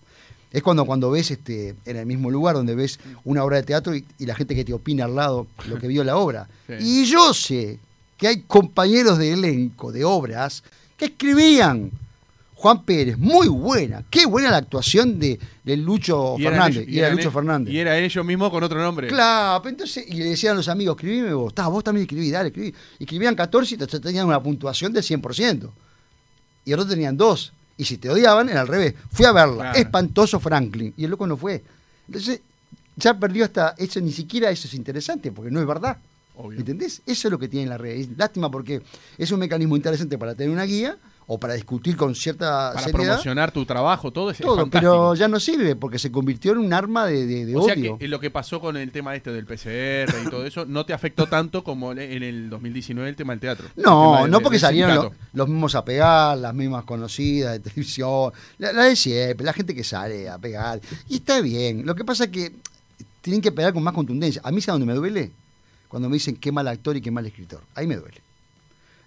Es 0.50 0.62
cuando, 0.62 0.86
cuando 0.86 1.10
ves 1.10 1.30
este, 1.30 1.74
en 1.84 1.96
el 1.98 2.06
mismo 2.06 2.30
lugar 2.30 2.54
donde 2.56 2.74
ves 2.74 2.98
una 3.24 3.44
obra 3.44 3.58
de 3.58 3.64
teatro 3.64 3.94
y, 3.94 4.04
y 4.18 4.24
la 4.24 4.34
gente 4.34 4.54
que 4.54 4.64
te 4.64 4.72
opina 4.72 5.04
al 5.04 5.14
lado 5.14 5.46
lo 5.68 5.78
que 5.78 5.86
vio 5.88 6.02
la 6.04 6.16
obra. 6.16 6.48
Sí. 6.66 6.74
Y 6.80 7.04
yo 7.06 7.32
sé 7.34 7.78
que 8.16 8.28
hay 8.28 8.40
compañeros 8.42 9.16
de 9.18 9.32
elenco 9.32 9.92
de 9.92 10.04
obras 10.04 10.62
que 10.96 11.06
escribían 11.06 11.90
Juan 12.61 12.83
Pérez, 12.85 13.16
muy 13.16 13.47
buena. 13.47 14.03
Qué 14.11 14.27
buena 14.27 14.51
la 14.51 14.57
actuación 14.57 15.21
de, 15.21 15.38
de 15.62 15.77
Lucho 15.77 16.35
Y 16.38 16.42
Fernández. 16.42 16.79
ellos- 16.79 16.88
y 16.92 16.99
era 16.99 17.07
eran 17.07 17.16
Lucho 17.16 17.29
ellos- 17.29 17.35
Fernández. 17.35 17.73
Y 17.75 17.79
era 17.79 17.97
ellos 17.99 18.25
mismos 18.27 18.51
con 18.51 18.64
otro 18.64 18.83
nombre. 18.83 19.07
Claro, 19.07 19.62
pero 19.62 19.71
entonces, 19.75 20.05
y 20.09 20.14
le 20.14 20.25
decían 20.25 20.55
a 20.55 20.57
los 20.57 20.66
amigos, 20.68 20.97
escribime 20.97 21.33
vos, 21.35 21.55
"Ta, 21.55 21.68
vos 21.68 21.85
también 21.85 22.03
escribí, 22.03 22.33
dale, 22.33 22.49
escribí. 22.49 22.75
Y 22.99 23.05
escribían 23.05 23.37
14 23.37 23.77
y 23.77 23.79
te- 23.79 24.01
tenían 24.01 24.27
una 24.27 24.42
puntuación 24.42 24.92
del 24.92 25.05
100%. 25.05 25.73
Y 26.64 26.73
otros 26.73 26.88
tenían 26.88 27.16
dos. 27.16 27.53
Y 27.77 27.85
si 27.85 27.97
te 27.97 28.11
odiaban, 28.11 28.49
era 28.49 28.62
al 28.62 28.66
revés. 28.68 28.94
Fui 29.12 29.25
a 29.25 29.31
verla, 29.31 29.55
Claro. 29.57 29.79
espantoso 29.79 30.40
Franklin. 30.40 30.92
Y 30.97 31.05
el 31.05 31.11
loco 31.12 31.29
no 31.29 31.37
fue. 31.37 31.62
Entonces, 32.09 32.40
ya 32.97 33.14
perdió 33.16 33.44
hasta 33.44 33.77
eso, 33.79 34.01
ni 34.01 34.11
siquiera 34.11 34.51
eso 34.51 34.66
es 34.66 34.75
interesante, 34.75 35.31
porque 35.31 35.53
no 35.53 35.61
es 35.61 35.66
verdad. 35.66 35.97
Obvio. 36.35 36.59
¿Entendés? 36.59 37.03
Eso 37.07 37.29
es 37.29 37.31
lo 37.33 37.38
que 37.38 37.47
tiene 37.47 37.68
la 37.71 37.79
red. 37.79 38.05
Lástima 38.16 38.51
porque 38.51 38.83
es 39.16 39.31
un 39.31 39.38
mecanismo 39.38 39.77
interesante 39.77 40.18
para 40.18 40.35
tener 40.35 40.51
una 40.53 40.64
guía 40.64 40.97
o 41.30 41.38
para 41.38 41.52
discutir 41.54 41.94
con 41.94 42.14
cierta 42.14 42.72
Para 42.72 42.86
seriedad. 42.86 43.04
promocionar 43.10 43.52
tu 43.52 43.66
trabajo, 43.66 44.10
todo 44.10 44.30
es 44.30 44.38
Todo, 44.38 44.66
pero 44.70 45.14
ya 45.14 45.28
no 45.28 45.38
sirve 45.38 45.76
porque 45.76 45.98
se 45.98 46.10
convirtió 46.10 46.52
en 46.52 46.58
un 46.58 46.72
arma 46.72 47.04
de, 47.06 47.26
de- 47.26 47.44
de 47.44 47.54
o 47.54 47.62
sea 47.62 47.74
odio. 47.74 47.98
que 47.98 48.06
eh, 48.06 48.08
lo 48.08 48.18
que 48.18 48.30
pasó 48.30 48.60
con 48.60 48.78
el 48.78 48.90
tema 48.90 49.14
este 49.14 49.30
del 49.30 49.44
PCR 49.44 50.10
y 50.26 50.30
todo 50.30 50.46
eso 50.46 50.64
no 50.64 50.86
te 50.86 50.94
afectó 50.94 51.26
tanto 51.26 51.62
como 51.62 51.92
en 51.92 52.22
el 52.22 52.48
2019 52.48 53.10
el 53.10 53.14
tema 53.14 53.34
del 53.34 53.40
teatro. 53.40 53.68
No, 53.76 54.22
del- 54.22 54.30
no 54.30 54.40
porque 54.40 54.58
salieron 54.58 54.94
lo- 54.94 55.02
sindicato. 55.02 55.26
los 55.34 55.48
mismos 55.48 55.74
a 55.74 55.84
pegar, 55.84 56.38
las 56.38 56.54
mismas 56.54 56.84
conocidas 56.84 57.52
de 57.52 57.60
televisión, 57.60 58.32
la, 58.56 58.72
la 58.72 58.84
de 58.84 58.96
siempre, 58.96 59.44
la 59.44 59.52
gente 59.52 59.74
que 59.74 59.84
sale 59.84 60.30
a 60.30 60.38
pegar. 60.38 60.80
Y 61.10 61.16
está 61.16 61.42
bien. 61.42 61.84
Lo 61.84 61.94
que 61.94 62.06
pasa 62.06 62.24
es 62.24 62.30
que 62.30 62.52
tienen 63.20 63.42
que 63.42 63.52
pegar 63.52 63.74
con 63.74 63.82
más 63.82 63.92
contundencia. 63.92 64.40
A 64.44 64.50
mí, 64.50 64.62
¿sabes 64.62 64.80
dónde 64.80 64.90
me 64.94 64.98
duele? 64.98 65.30
Cuando 65.88 66.08
me 66.08 66.14
dicen 66.14 66.36
qué 66.36 66.52
mal 66.52 66.66
actor 66.68 66.96
y 66.96 67.02
qué 67.02 67.10
mal 67.10 67.26
escritor. 67.26 67.60
Ahí 67.74 67.86
me 67.86 67.96
duele. 67.96 68.22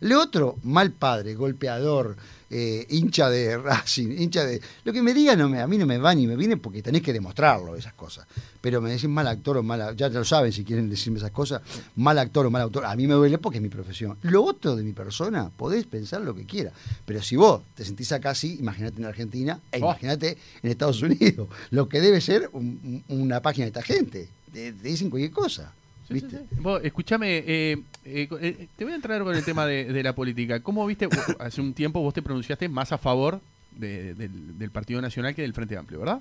Le 0.01 0.15
otro, 0.15 0.57
mal 0.63 0.91
padre, 0.91 1.35
golpeador, 1.35 2.17
eh, 2.49 2.85
hincha 2.89 3.29
de 3.29 3.55
Racing, 3.57 4.11
hincha 4.19 4.43
de... 4.43 4.59
Lo 4.83 4.91
que 4.91 5.01
me 5.01 5.13
digan 5.13 5.37
no 5.39 5.47
me, 5.47 5.61
a 5.61 5.67
mí 5.67 5.77
no 5.77 5.85
me 5.85 5.97
va 5.99 6.13
ni 6.13 6.25
me 6.27 6.35
viene 6.35 6.57
porque 6.57 6.81
tenés 6.81 7.01
que 7.01 7.13
demostrarlo, 7.13 7.75
esas 7.75 7.93
cosas. 7.93 8.25
Pero 8.59 8.81
me 8.81 8.89
decís 8.89 9.07
mal 9.07 9.27
actor 9.27 9.57
o 9.57 9.63
mal... 9.63 9.95
Ya 9.95 10.09
lo 10.09 10.25
saben 10.25 10.51
si 10.51 10.63
quieren 10.63 10.89
decirme 10.89 11.19
esas 11.19 11.31
cosas. 11.31 11.61
Mal 11.95 12.17
actor 12.19 12.45
o 12.45 12.51
mal 12.51 12.63
actor. 12.63 12.83
A 12.85 12.95
mí 12.95 13.07
me 13.07 13.13
duele 13.13 13.37
porque 13.37 13.59
es 13.59 13.61
mi 13.61 13.69
profesión. 13.69 14.17
Lo 14.23 14.43
otro 14.43 14.75
de 14.75 14.83
mi 14.83 14.91
persona, 14.91 15.49
podés 15.55 15.85
pensar 15.85 16.21
lo 16.21 16.33
que 16.35 16.45
quiera. 16.45 16.71
Pero 17.05 17.21
si 17.21 17.35
vos 17.35 17.61
te 17.75 17.85
sentís 17.85 18.11
acá 18.11 18.31
así, 18.31 18.57
imagínate 18.59 18.97
en 18.99 19.05
Argentina 19.05 19.59
e 19.71 19.77
Oh. 19.77 19.85
imagínate 19.85 20.37
en 20.63 20.69
Estados 20.71 21.01
Unidos. 21.03 21.47
Lo 21.69 21.87
que 21.87 22.01
debe 22.01 22.19
ser 22.21 22.49
un- 22.53 23.03
un- 23.07 23.19
una 23.21 23.39
página 23.41 23.65
de 23.65 23.69
esta 23.69 23.81
gente. 23.83 24.27
Te, 24.51 24.73
te 24.73 24.87
dicen 24.87 25.09
cualquier 25.09 25.31
cosa. 25.31 25.71
¿Viste? 26.09 26.41
Vos, 26.59 26.81
escúchame, 26.83 27.41
eh, 27.47 27.77
eh, 28.05 28.27
eh, 28.41 28.67
te 28.75 28.83
voy 28.83 28.93
a 28.93 28.95
entrar 28.95 29.21
con 29.23 29.35
el 29.35 29.43
tema 29.45 29.65
de, 29.65 29.85
de 29.85 30.03
la 30.03 30.13
política. 30.15 30.59
¿Cómo 30.61 30.85
viste? 30.85 31.07
Hace 31.39 31.61
un 31.61 31.73
tiempo 31.73 32.01
vos 32.01 32.13
te 32.13 32.21
pronunciaste 32.21 32.67
más 32.69 32.91
a 32.91 32.97
favor 32.97 33.39
de- 33.77 34.13
del, 34.15 34.57
del 34.57 34.71
Partido 34.71 35.01
Nacional 35.01 35.35
que 35.35 35.41
del 35.43 35.53
Frente 35.53 35.77
Amplio, 35.77 35.99
¿verdad? 35.99 36.19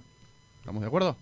¿Estamos 0.61 0.83
de 0.83 0.87
acuerdo? 0.89 1.17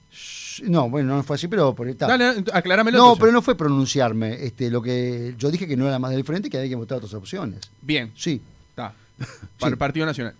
No, 0.65 0.91
bueno, 0.91 1.17
no 1.17 1.23
fue 1.23 1.37
así, 1.37 1.47
pero 1.47 1.73
por 1.75 1.89
está. 1.89 2.09
Dale, 2.09 2.45
acláramelo. 2.53 2.99
No, 2.99 3.05
entonces. 3.05 3.21
pero 3.21 3.33
no 3.33 3.41
fue 3.43 3.57
pronunciarme. 3.57 4.45
Este, 4.45 4.69
lo 4.69 4.83
que 4.83 5.35
yo 5.39 5.51
dije 5.53 5.69
que 5.69 5.77
no 5.77 5.87
era 5.87 6.01
más 6.01 6.11
del 6.11 6.25
frente, 6.25 6.51
que 6.51 6.57
había 6.59 6.71
que 6.71 6.75
votar 6.75 6.99
otras 6.99 7.15
opciones. 7.15 7.61
Bien, 7.81 8.11
Sí, 8.17 8.41
está. 8.71 8.93
Para 9.61 9.71
el 9.71 9.79
Partido 9.79 10.07
Nacional. 10.07 10.35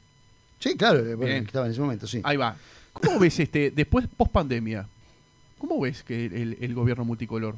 sí, 0.59 0.77
claro, 0.77 1.03
bueno, 1.05 1.25
Bien. 1.27 1.43
que 1.45 1.47
estaba 1.47 1.67
en 1.67 1.73
ese 1.73 1.81
momento, 1.81 2.07
sí. 2.09 2.21
Ahí 2.25 2.37
va. 2.37 2.57
¿Cómo 2.93 3.21
ves 3.21 3.39
este, 3.39 3.71
después, 3.71 4.07
post 4.17 4.33
pandemia? 4.33 4.89
¿Cómo 5.59 5.79
ves 5.81 6.03
que 6.03 6.27
el, 6.27 6.57
el 6.61 6.75
gobierno 6.75 7.05
multicolor? 7.05 7.55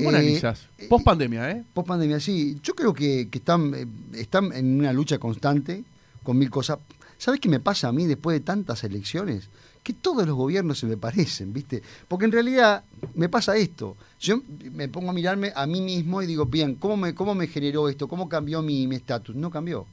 ¿Cómo 0.00 0.10
Eh, 0.10 0.16
analizas? 0.16 0.66
eh, 0.78 0.86
Post 0.88 1.04
pandemia, 1.04 1.50
¿eh? 1.50 1.64
Post 1.72 1.88
pandemia, 1.88 2.20
sí. 2.20 2.58
Yo 2.62 2.74
creo 2.74 2.92
que, 2.92 3.28
que 3.30 3.38
están, 3.38 3.72
eh, 3.74 3.86
están 4.14 4.52
en 4.52 4.78
una 4.78 4.92
lucha 4.92 5.18
constante 5.18 5.84
con 6.22 6.36
mil 6.38 6.50
cosas. 6.50 6.78
¿Sabes 7.18 7.38
qué 7.40 7.48
me 7.48 7.60
pasa 7.60 7.88
a 7.88 7.92
mí 7.92 8.06
después 8.06 8.34
de 8.34 8.40
tantas 8.40 8.82
elecciones? 8.84 9.48
Que 9.82 9.92
todos 9.94 10.26
los 10.26 10.36
gobiernos 10.36 10.78
se 10.78 10.86
me 10.86 10.96
parecen, 10.96 11.52
¿viste? 11.52 11.82
Porque 12.08 12.24
en 12.26 12.32
realidad 12.32 12.84
me 13.14 13.28
pasa 13.28 13.56
esto. 13.56 13.96
Yo 14.20 14.40
me 14.72 14.88
pongo 14.88 15.10
a 15.10 15.12
mirarme 15.14 15.52
a 15.54 15.66
mí 15.66 15.80
mismo 15.80 16.20
y 16.22 16.26
digo, 16.26 16.46
bien, 16.46 16.74
¿cómo 16.74 16.96
me, 16.98 17.14
cómo 17.14 17.34
me 17.34 17.46
generó 17.46 17.88
esto? 17.88 18.06
¿Cómo 18.08 18.28
cambió 18.28 18.60
mi 18.62 18.86
mi 18.86 18.96
estatus? 18.96 19.34
no 19.36 19.50
cambió. 19.50 19.86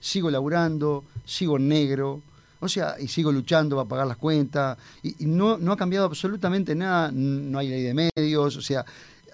Sigo 0.00 0.30
laburando, 0.30 1.04
sigo 1.24 1.58
negro, 1.58 2.20
o 2.60 2.68
sea, 2.68 2.96
y 3.00 3.08
sigo 3.08 3.32
luchando 3.32 3.76
para 3.76 3.88
pagar 3.88 4.06
las 4.06 4.18
cuentas, 4.18 4.76
y, 5.02 5.24
y 5.24 5.26
no, 5.26 5.56
no 5.56 5.72
ha 5.72 5.76
cambiado 5.78 6.04
absolutamente 6.06 6.74
nada, 6.74 7.10
no 7.12 7.58
hay 7.58 7.68
ley 7.68 7.82
de 7.82 7.94
medios, 8.14 8.56
o 8.56 8.60
sea, 8.62 8.84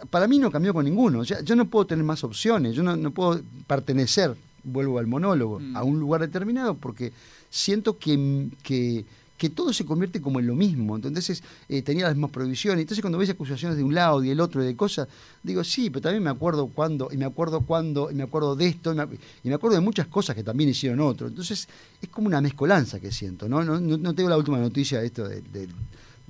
para 0.08 0.26
mí 0.26 0.38
no 0.38 0.50
cambió 0.50 0.72
con 0.72 0.84
ninguno. 0.84 1.20
O 1.20 1.24
sea, 1.24 1.40
yo 1.42 1.54
no 1.56 1.66
puedo 1.66 1.86
tener 1.86 2.04
más 2.04 2.24
opciones, 2.24 2.74
yo 2.74 2.82
no, 2.82 2.96
no 2.96 3.10
puedo 3.10 3.40
pertenecer, 3.66 4.34
vuelvo 4.64 4.98
al 4.98 5.06
monólogo, 5.06 5.58
Mm. 5.60 5.76
a 5.76 5.82
un 5.82 5.98
lugar 6.00 6.20
determinado 6.20 6.74
porque 6.74 7.12
siento 7.50 7.98
que, 7.98 8.48
que, 8.62 9.04
que 9.38 9.48
todo 9.48 9.72
se 9.72 9.86
convierte 9.86 10.20
como 10.20 10.38
en 10.38 10.46
lo 10.46 10.54
mismo. 10.54 10.96
Entonces 10.96 11.42
eh, 11.68 11.80
tenía 11.82 12.04
las 12.04 12.14
mismas 12.14 12.30
prohibiciones. 12.30 12.82
Entonces 12.82 13.00
cuando 13.00 13.16
ves 13.18 13.30
acusaciones 13.30 13.78
de 13.78 13.82
un 13.84 13.94
lado 13.94 14.22
y 14.22 14.28
del 14.28 14.40
otro 14.40 14.62
y 14.62 14.66
de 14.66 14.76
cosas, 14.76 15.08
digo, 15.42 15.64
sí, 15.64 15.88
pero 15.88 16.02
también 16.02 16.22
me 16.22 16.30
acuerdo 16.30 16.66
cuándo, 16.66 17.08
y 17.10 17.16
me 17.16 17.24
acuerdo 17.24 17.62
cuándo, 17.62 18.10
y 18.10 18.14
me 18.14 18.22
acuerdo 18.22 18.54
de 18.54 18.66
esto, 18.66 18.92
y 18.92 18.96
me, 18.96 19.04
y 19.44 19.48
me 19.48 19.54
acuerdo 19.54 19.76
de 19.76 19.80
muchas 19.82 20.08
cosas 20.08 20.36
que 20.36 20.42
también 20.44 20.68
hicieron 20.68 21.00
otros. 21.00 21.30
Entonces 21.30 21.68
es 22.02 22.08
como 22.10 22.26
una 22.26 22.40
mezcolanza 22.42 23.00
que 23.00 23.10
siento. 23.12 23.48
No, 23.48 23.64
no, 23.64 23.80
no, 23.80 23.96
no 23.96 24.14
tengo 24.14 24.28
la 24.28 24.36
última 24.36 24.58
noticia 24.58 25.00
de 25.00 25.06
esto 25.06 25.26
del, 25.26 25.70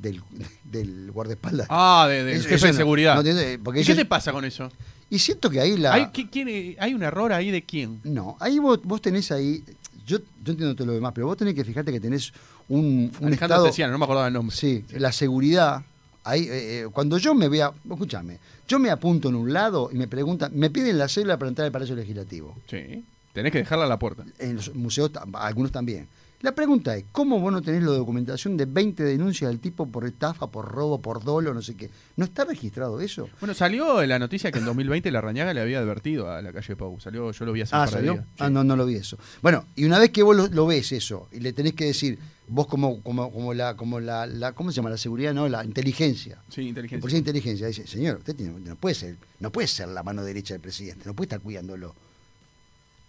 del, 0.01 0.23
del 0.65 1.11
guardaespaldas. 1.11 1.67
Ah, 1.71 2.07
de, 2.09 2.25
del 2.25 2.37
Eso- 2.37 2.45
jefe 2.45 2.55
eso 2.57 2.67
de 2.67 2.73
no, 2.73 2.79
seguridad. 2.79 3.15
no 3.17 3.23
tiene- 3.23 3.59
porque 3.59 3.81
¿Y 3.81 3.85
qué 3.85 3.95
te 3.95 4.05
pasa 4.05 4.33
con 4.33 4.45
eso? 4.45 4.71
y 5.11 5.19
siento 5.19 5.51
que 5.51 5.61
ahí 5.61 5.77
la... 5.77 5.93
¿Hay, 5.95 6.09
qué- 6.13 6.29
quién, 6.31 6.77
¿Hay 6.79 6.95
un 6.95 7.03
error 7.03 7.33
ahí 7.33 7.51
de 7.51 7.65
quién? 7.65 8.01
No, 8.05 8.37
ahí 8.41 8.59
vos, 8.59 8.81
vos 8.85 9.01
tenés 9.03 9.31
ahí, 9.33 9.63
yo, 10.07 10.19
yo 10.19 10.53
entiendo 10.53 10.75
todo 10.75 10.87
lo 10.87 10.93
demás, 10.95 11.13
pero 11.15 11.27
vos 11.27 11.37
tenés 11.37 11.55
que 11.55 11.65
fijarte 11.65 11.91
que 11.93 12.01
tenés 12.01 12.33
un, 12.69 13.11
un 13.21 13.27
Alejandro 13.27 13.57
estado... 13.57 13.65
Tessiano, 13.67 13.93
no 13.93 13.99
me 13.99 14.05
acordaba 14.05 14.29
el 14.29 14.33
nombre. 14.35 14.55
Sí, 14.55 14.85
la 14.97 15.11
seguridad. 15.13 15.83
Ahí, 16.23 16.43
eh, 16.45 16.83
eh, 16.83 16.87
cuando 16.93 17.17
yo 17.19 17.35
me 17.35 17.49
vea, 17.49 17.73
escúchame, 17.91 18.39
yo 18.69 18.79
me 18.79 18.91
apunto 18.91 19.31
en 19.31 19.35
un 19.37 19.53
lado 19.53 19.89
y 19.93 19.97
me 19.97 20.07
preguntan, 20.07 20.53
me 20.55 20.69
piden 20.71 20.99
la 20.99 21.09
cédula 21.09 21.39
para 21.39 21.49
entrar 21.49 21.67
al 21.67 21.73
Palacio 21.73 21.97
Legislativo. 21.97 22.57
Sí. 22.69 23.05
Tenés 23.33 23.51
que 23.53 23.59
dejarla 23.59 23.87
a 23.87 23.89
la 23.89 23.99
puerta. 23.99 24.25
En 24.39 24.57
los 24.57 24.75
museos, 24.75 25.11
algunos 25.35 25.73
también. 25.73 26.07
La 26.43 26.53
pregunta 26.55 26.97
es, 26.97 27.05
¿cómo 27.13 27.39
vos 27.39 27.53
no 27.53 27.61
tenés 27.61 27.83
la 27.83 27.91
documentación 27.91 28.57
de 28.57 28.65
20 28.65 29.03
denuncias 29.05 29.51
del 29.51 29.61
tipo 29.61 29.85
por 29.87 30.07
estafa, 30.07 30.47
por 30.47 30.67
robo, 30.73 30.99
por 30.99 31.23
dolo, 31.23 31.53
no 31.53 31.61
sé 31.61 31.75
qué? 31.75 31.91
¿No 32.17 32.25
está 32.25 32.47
registrado 32.47 32.99
eso? 33.03 33.29
Bueno, 33.41 33.53
salió 33.53 34.03
la 34.07 34.19
noticia 34.19 34.51
que 34.51 34.59
en 34.59 34.65
2020 34.65 35.11
la 35.11 35.21
Rañaga 35.21 35.53
le 35.53 35.61
había 35.61 35.81
advertido 35.81 36.31
a 36.31 36.41
la 36.41 36.51
calle 36.51 36.77
Pau. 36.77 36.99
Salió, 36.99 37.31
yo 37.31 37.45
lo 37.45 37.53
vi 37.53 37.61
hace 37.61 37.75
un 37.75 37.83
Ah, 37.83 37.85
par 37.85 37.91
de 38.01 38.07
¿salió? 38.07 38.15
Sí. 38.23 38.29
Ah, 38.39 38.49
no, 38.49 38.65
no 38.65 38.75
lo 38.75 38.87
vi 38.87 38.95
eso. 38.95 39.19
Bueno, 39.43 39.67
y 39.77 39.85
una 39.85 39.99
vez 39.99 40.11
que 40.13 40.23
vos 40.23 40.35
lo, 40.35 40.49
lo 40.49 40.65
ves 40.67 40.93
eso, 40.93 41.29
y 41.31 41.41
le 41.41 41.53
tenés 41.53 41.75
que 41.75 41.85
decir, 41.85 42.19
vos 42.49 42.67
como, 42.67 43.03
como, 43.03 43.31
como 43.31 43.53
la, 43.53 43.77
como 43.77 44.01
la, 44.01 44.27
la, 44.27 44.53
¿cómo 44.53 44.71
se 44.73 44.77
llama? 44.77 44.89
La 44.89 44.97
seguridad, 44.97 45.35
no, 45.35 45.47
la 45.47 45.63
inteligencia. 45.63 46.39
Sí, 46.49 46.63
inteligencia. 46.63 47.07
de 47.11 47.19
inteligencia 47.19 47.67
dice, 47.67 47.87
señor, 47.87 48.17
usted 48.17 48.35
tiene- 48.35 48.59
no 48.59 48.77
puede 48.77 48.95
ser, 48.95 49.17
no 49.41 49.53
puede 49.53 49.69
ser 49.69 49.89
la 49.89 50.03
mano 50.03 50.25
derecha 50.25 50.55
del 50.55 50.63
presidente, 50.63 51.03
no 51.05 51.13
puede 51.13 51.27
estar 51.27 51.41
cuidándolo. 51.41 51.95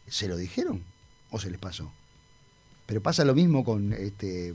¿Se 0.09 0.27
lo 0.27 0.35
dijeron 0.35 0.83
o 1.29 1.39
se 1.39 1.49
les 1.49 1.59
pasó? 1.59 1.93
Pero 2.85 3.01
pasa 3.01 3.23
lo 3.25 3.33
mismo 3.33 3.63
con 3.63 3.93
este, 3.93 4.53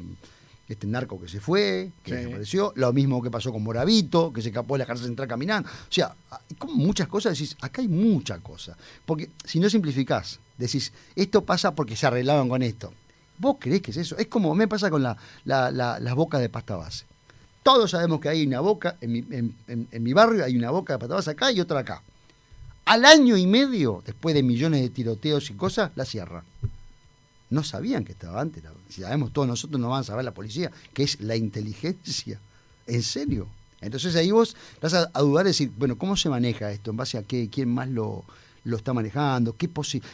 este 0.68 0.86
narco 0.86 1.20
que 1.20 1.28
se 1.28 1.40
fue, 1.40 1.90
que 2.02 2.10
Sí. 2.10 2.16
desapareció, 2.18 2.72
lo 2.76 2.92
mismo 2.92 3.22
que 3.22 3.30
pasó 3.30 3.52
con 3.52 3.62
Moravito, 3.62 4.32
que 4.32 4.42
se 4.42 4.48
escapó 4.48 4.74
de 4.74 4.80
la 4.80 4.86
cárcel 4.86 5.06
central 5.06 5.28
caminando. 5.28 5.68
O 5.68 5.92
sea, 5.92 6.14
hay 6.30 6.56
como 6.56 6.74
muchas 6.74 7.08
cosas, 7.08 7.32
decís, 7.38 7.56
acá 7.60 7.80
hay 7.82 7.88
mucha 7.88 8.38
cosa. 8.40 8.76
Porque 9.04 9.30
si 9.44 9.58
no 9.60 9.70
simplificás, 9.70 10.38
decís, 10.58 10.92
esto 11.14 11.44
pasa 11.44 11.74
porque 11.74 11.96
se 11.96 12.06
arreglaban 12.06 12.48
con 12.48 12.62
esto. 12.62 12.92
¿Vos 13.38 13.56
creés 13.60 13.82
que 13.82 13.90
es 13.90 13.98
eso? 13.98 14.16
Es 14.18 14.26
como 14.28 14.54
me 14.54 14.66
pasa 14.66 14.90
con 14.90 15.02
la- 15.02 15.16
la- 15.44 15.70
la- 15.70 16.00
las 16.00 16.14
bocas 16.14 16.40
de 16.40 16.48
pasta 16.48 16.76
base. 16.76 17.04
Todos 17.62 17.90
sabemos 17.90 18.20
que 18.20 18.28
hay 18.28 18.46
una 18.46 18.60
boca, 18.60 18.96
en 19.00 19.12
mi, 19.12 19.18
en- 19.30 19.54
en- 19.68 19.88
en 19.90 20.02
mi 20.02 20.12
barrio 20.12 20.44
hay 20.44 20.56
una 20.56 20.70
boca 20.70 20.94
de 20.94 20.98
pasta 20.98 21.14
base 21.16 21.30
acá 21.30 21.52
y 21.52 21.60
otra 21.60 21.80
acá. 21.80 22.02
Al 22.86 23.04
año 23.04 23.36
y 23.36 23.46
medio, 23.46 24.02
después 24.06 24.34
de 24.34 24.42
millones 24.42 24.80
de 24.82 24.88
tiroteos 24.90 25.50
y 25.50 25.54
cosas, 25.54 25.90
la 25.96 26.04
cierran. 26.04 26.44
No 27.50 27.62
sabían 27.62 28.04
que 28.04 28.12
estaba 28.12 28.40
antes. 28.40 28.62
Si 28.88 29.02
sabemos 29.02 29.32
todos 29.32 29.46
nosotros, 29.46 29.80
no 29.80 29.88
van 29.88 30.00
a 30.00 30.04
saber 30.04 30.24
la 30.24 30.34
policía, 30.34 30.70
que 30.92 31.04
es 31.04 31.20
la 31.20 31.36
inteligencia. 31.36 32.40
¿En 32.86 33.02
serio? 33.02 33.46
Entonces 33.80 34.16
ahí 34.16 34.30
vos 34.30 34.56
vas 34.80 34.94
a, 34.94 35.06
dudar 35.20 35.46
y 35.46 35.50
decir, 35.50 35.70
bueno, 35.76 35.96
¿cómo 35.96 36.16
se 36.16 36.28
maneja 36.28 36.72
esto? 36.72 36.90
¿En 36.90 36.96
base 36.96 37.18
a 37.18 37.22
qué? 37.22 37.48
¿Quién 37.50 37.68
más 37.72 37.88
lo, 37.88 38.24
lo 38.64 38.76
está 38.76 38.92
manejando? 38.92 39.54
¿Qué, 39.56 39.70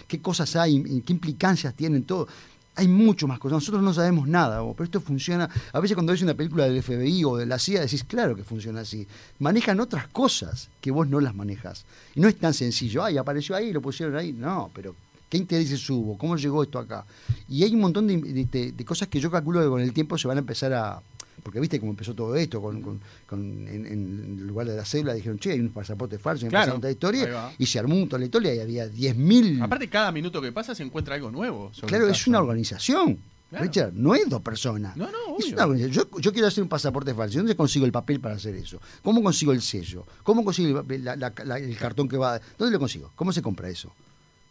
¿Qué 0.09 0.21
cosas 0.21 0.57
hay? 0.57 0.83
¿Qué 1.03 1.12
implicancias 1.12 1.75
tienen 1.75 2.05
todo? 2.05 2.29
Hay 2.75 2.88
mucho 2.88 3.29
más 3.29 3.38
cosas. 3.38 3.57
Nosotros 3.57 3.83
no 3.83 3.92
sabemos 3.92 4.27
nada, 4.27 4.61
pero 4.73 4.85
esto 4.85 5.01
funciona. 5.01 5.49
A 5.73 5.81
veces 5.81 5.95
cuando 5.95 6.12
ves 6.12 6.23
una 6.23 6.35
película 6.35 6.64
del 6.64 6.83
FBI 6.83 7.25
o 7.25 7.37
de 7.37 7.47
la 7.47 7.59
CIA 7.59 7.83
decís, 7.83 8.05
claro 8.05 8.35
que 8.35 8.45
funciona 8.45 8.81
así. 8.81 9.07
Manejan 9.38 9.79
otras 9.81 10.09
cosas 10.09 10.68
que 10.81 10.90
vos 10.90 11.07
no 11.07 11.21
las 11.21 11.35
manejas. 11.35 11.85
Y 12.14 12.21
no 12.21 12.29
es 12.29 12.38
tan 12.38 12.55
sencillo. 12.55 13.05
Ay, 13.05 13.18
apareció 13.18 13.55
ahí, 13.55 13.73
lo 13.73 13.83
pusieron 13.83 14.16
ahí. 14.16 14.33
No, 14.33 14.71
pero 14.75 14.95
¿qué 15.33 15.38
intereses 15.38 15.88
hubo? 15.88 16.18
¿Cómo 16.18 16.37
llegó 16.37 16.62
esto 16.62 16.79
acá? 16.79 17.07
Y 17.49 17.64
hay 17.64 17.73
un 17.75 17.81
montón 17.81 18.07
de, 18.07 18.18
de- 18.21 18.45
de- 18.45 18.73
de 18.73 18.85
cosas 18.85 19.09
que 19.09 19.18
yo 19.18 19.31
calculo 19.31 19.62
que 19.62 19.66
con 19.68 19.81
el 19.81 19.95
tiempo 19.95 20.18
se 20.18 20.29
van 20.29 20.37
a 20.37 20.40
empezar 20.40 20.75
a, 20.75 21.01
Porque 21.42 21.59
viste 21.59 21.81
cómo 21.81 21.92
empezó 21.92 22.14
todo 22.14 22.37
esto, 22.37 22.61
con, 22.61 22.83
con- 22.83 23.01
con- 23.27 23.66
en, 23.66 24.47
lugar 24.47 24.66
de 24.68 24.77
la 24.77 24.85
cédula 24.85 25.14
dijeron, 25.14 25.38
che, 25.38 25.53
hay 25.53 25.61
un 25.61 25.71
pasaporte 25.71 26.18
falso, 26.18 26.47
Claro, 26.49 26.75
toda 26.75 26.88
la 26.88 26.92
historia, 26.92 27.51
y 27.59 27.64
se 27.64 27.79
armó 27.79 27.95
un 27.97 28.09
toda 28.11 28.18
la 28.21 28.27
historia 28.27 28.55
y 28.55 28.59
había 28.61 28.87
10.000... 28.87 29.62
Aparte, 29.62 29.88
cada 29.88 30.12
minuto 30.12 30.42
que 30.42 30.53
pasa 30.53 30.75
se 30.75 30.83
encuentra 30.83 31.14
algo 31.14 31.31
nuevo. 31.31 31.71
sobre 31.73 31.88
Claro, 31.88 32.09
es 32.09 32.27
una 32.27 32.38
organización. 32.38 33.18
Claro. 33.49 33.64
Richard, 33.64 33.92
no 33.95 34.14
es 34.14 34.29
dos 34.29 34.40
personas. 34.42 34.97
No, 34.97 35.07
no, 35.11 35.37
Es 35.38 35.53
una. 35.53 35.77
Yo, 35.88 36.09
yo 36.21 36.33
quiero 36.33 36.49
hacer 36.49 36.62
un 36.62 36.68
pasaporte 36.68 37.12
falso. 37.14 37.38
¿Dónde 37.38 37.55
consigo 37.57 37.85
el 37.87 37.92
papel 37.92 38.18
para 38.21 38.35
hacer 38.37 38.55
eso? 38.55 38.81
¿Cómo 39.03 39.23
consigo 39.23 39.53
el 39.53 39.61
sello? 39.62 40.07
¿Cómo 40.23 40.42
consigo 40.45 40.68
el, 40.68 40.75
papel- 40.87 41.03
la- 41.03 41.16
la- 41.16 41.33
la- 41.45 41.59
el 41.59 41.77
cartón 41.77 42.09
que 42.09 42.16
va? 42.16 42.40
¿Dónde 42.59 42.73
lo 42.73 42.79
consigo? 42.79 43.11
¿Cómo 43.14 43.31
se 43.33 43.42
compra 43.42 43.68
eso? 43.68 43.92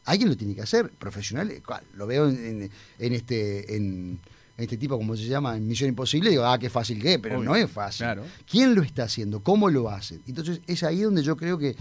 Alguien 0.06 0.30
lo 0.30 0.38
tiene 0.38 0.56
que 0.56 0.62
hacer, 0.62 0.90
profesional. 0.92 1.52
eh, 1.52 1.62
Lo 1.96 2.08
veo 2.08 2.28
en, 2.30 2.64
en- 2.64 2.72
en 3.00 3.14
este 3.14 3.76
en, 3.76 4.20
en 4.58 4.64
este 4.64 4.78
tipo, 4.78 4.98
como 4.98 5.16
se 5.16 5.26
llama, 5.26 5.56
en 5.58 5.68
Misión 5.68 5.90
Imposible, 5.90 6.30
digo, 6.30 6.46
ah, 6.46 6.58
qué 6.60 6.70
fácil 6.70 7.02
que 7.02 7.20
pero 7.20 7.38
Obvio. 7.40 7.50
no 7.50 7.56
es 7.56 7.70
fácil. 7.70 8.06
Claro. 8.06 8.24
¿Quién 8.50 8.76
lo 8.76 8.82
está 8.84 9.04
haciendo? 9.04 9.42
¿Cómo 9.42 9.70
lo 9.70 9.90
hace? 9.90 10.20
Entonces, 10.28 10.60
es 10.68 10.84
ahí 10.84 11.02
donde 11.02 11.24
yo 11.24 11.36
creo 11.38 11.58
que, 11.58 11.76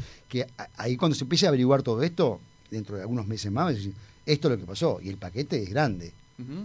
ahí 0.77 0.97
cuando 0.97 1.15
se 1.15 1.25
empiece 1.25 1.47
a 1.47 1.49
averiguar 1.49 1.83
todo 1.83 2.03
esto, 2.03 2.41
dentro 2.71 2.97
de 2.97 3.03
algunos 3.03 3.27
meses 3.27 3.51
más, 3.51 3.75
decir, 3.75 3.93
esto 4.27 4.49
es 4.49 4.53
lo 4.55 4.61
que 4.61 4.67
pasó. 4.67 5.01
Y 5.03 5.09
el 5.09 5.17
paquete 5.17 5.63
es 5.63 5.69
grande. 5.71 6.13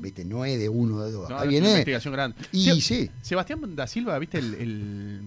¿Viste? 0.01 0.23
No 0.23 0.45
es 0.45 0.57
de 0.57 0.69
uno, 0.69 1.01
de 1.03 1.11
dos. 1.11 1.29
No, 1.29 1.35
Ahí 1.37 1.41
es 1.41 1.43
una 1.47 1.49
viene. 1.49 1.69
investigación 1.71 2.13
grande. 2.13 2.37
Y 2.53 2.79
sí. 2.79 3.09
Sebastián 3.21 3.75
da 3.75 3.87
Silva, 3.87 4.17
¿viste 4.19 4.37
el, 4.37 4.53
el- 4.53 5.21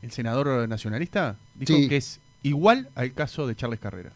el 0.00 0.10
senador 0.12 0.66
nacionalista? 0.66 1.36
Dijo 1.54 1.74
Sí. 1.74 1.86
que 1.88 1.96
es 1.98 2.20
igual 2.42 2.88
al 2.94 3.12
caso 3.12 3.46
de 3.46 3.54
Charles 3.54 3.78
Carrera, 3.80 4.12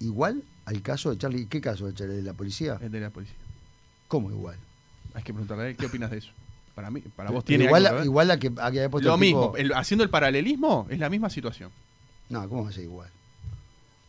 Igual 0.00 0.42
al 0.64 0.82
caso 0.82 1.10
de 1.10 1.18
Charlie. 1.18 1.46
¿Qué 1.46 1.60
caso 1.60 1.86
de 1.86 1.94
Charlie? 1.94 2.16
¿De 2.16 2.22
la 2.22 2.32
policía? 2.32 2.78
el 2.82 2.90
de 2.90 3.00
la 3.00 3.10
policía. 3.10 3.36
¿Cómo 4.08 4.30
igual? 4.30 4.56
Hay 5.14 5.22
que 5.22 5.32
preguntarle 5.32 5.64
a 5.64 5.68
él, 5.68 5.76
¿qué 5.76 5.86
opinas 5.86 6.10
de 6.10 6.18
eso? 6.18 6.30
Para 6.74 6.90
mí, 6.90 7.00
para 7.14 7.30
vos 7.30 7.44
tiene 7.44 7.64
igual, 7.64 7.86
algo 7.86 8.04
igual 8.04 8.30
a 8.30 8.38
que, 8.38 8.48
a 8.56 8.70
que 8.70 8.80
haya 8.80 8.88
puesto 8.88 9.08
Lo 9.08 9.14
el 9.14 9.20
mismo, 9.20 9.52
tipo- 9.52 9.56
el- 9.56 9.72
haciendo 9.74 10.04
el 10.04 10.10
paralelismo, 10.10 10.86
es 10.88 10.98
la 10.98 11.10
misma 11.10 11.28
situación. 11.30 11.70
No, 12.28 12.48
¿cómo 12.48 12.64
va 12.64 12.70
a 12.70 12.72
ser 12.72 12.84
igual? 12.84 13.08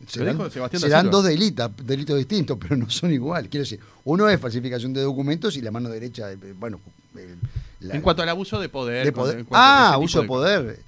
Serán 0.07 0.37
Silva. 0.79 1.03
dos 1.11 1.23
delitos, 1.25 1.71
delitos 1.83 2.17
distintos, 2.17 2.57
pero 2.59 2.75
no 2.75 2.89
son 2.89 3.11
igual. 3.11 3.49
Quiero 3.49 3.63
decir, 3.63 3.79
uno 4.03 4.27
es 4.29 4.39
falsificación 4.39 4.93
de 4.93 5.01
documentos 5.01 5.55
y 5.57 5.61
la 5.61 5.69
mano 5.71 5.89
derecha, 5.89 6.31
eh, 6.31 6.37
bueno, 6.57 6.79
el- 7.15 7.37
la- 7.87 7.95
en 7.95 8.01
cuanto 8.01 8.23
al 8.23 8.29
abuso 8.29 8.59
de 8.59 8.69
poder. 8.69 9.05
de 9.05 9.11
poder. 9.11 9.45
Ah, 9.51 9.93
abuso 9.93 10.21
de 10.21 10.27
poder. 10.27 10.79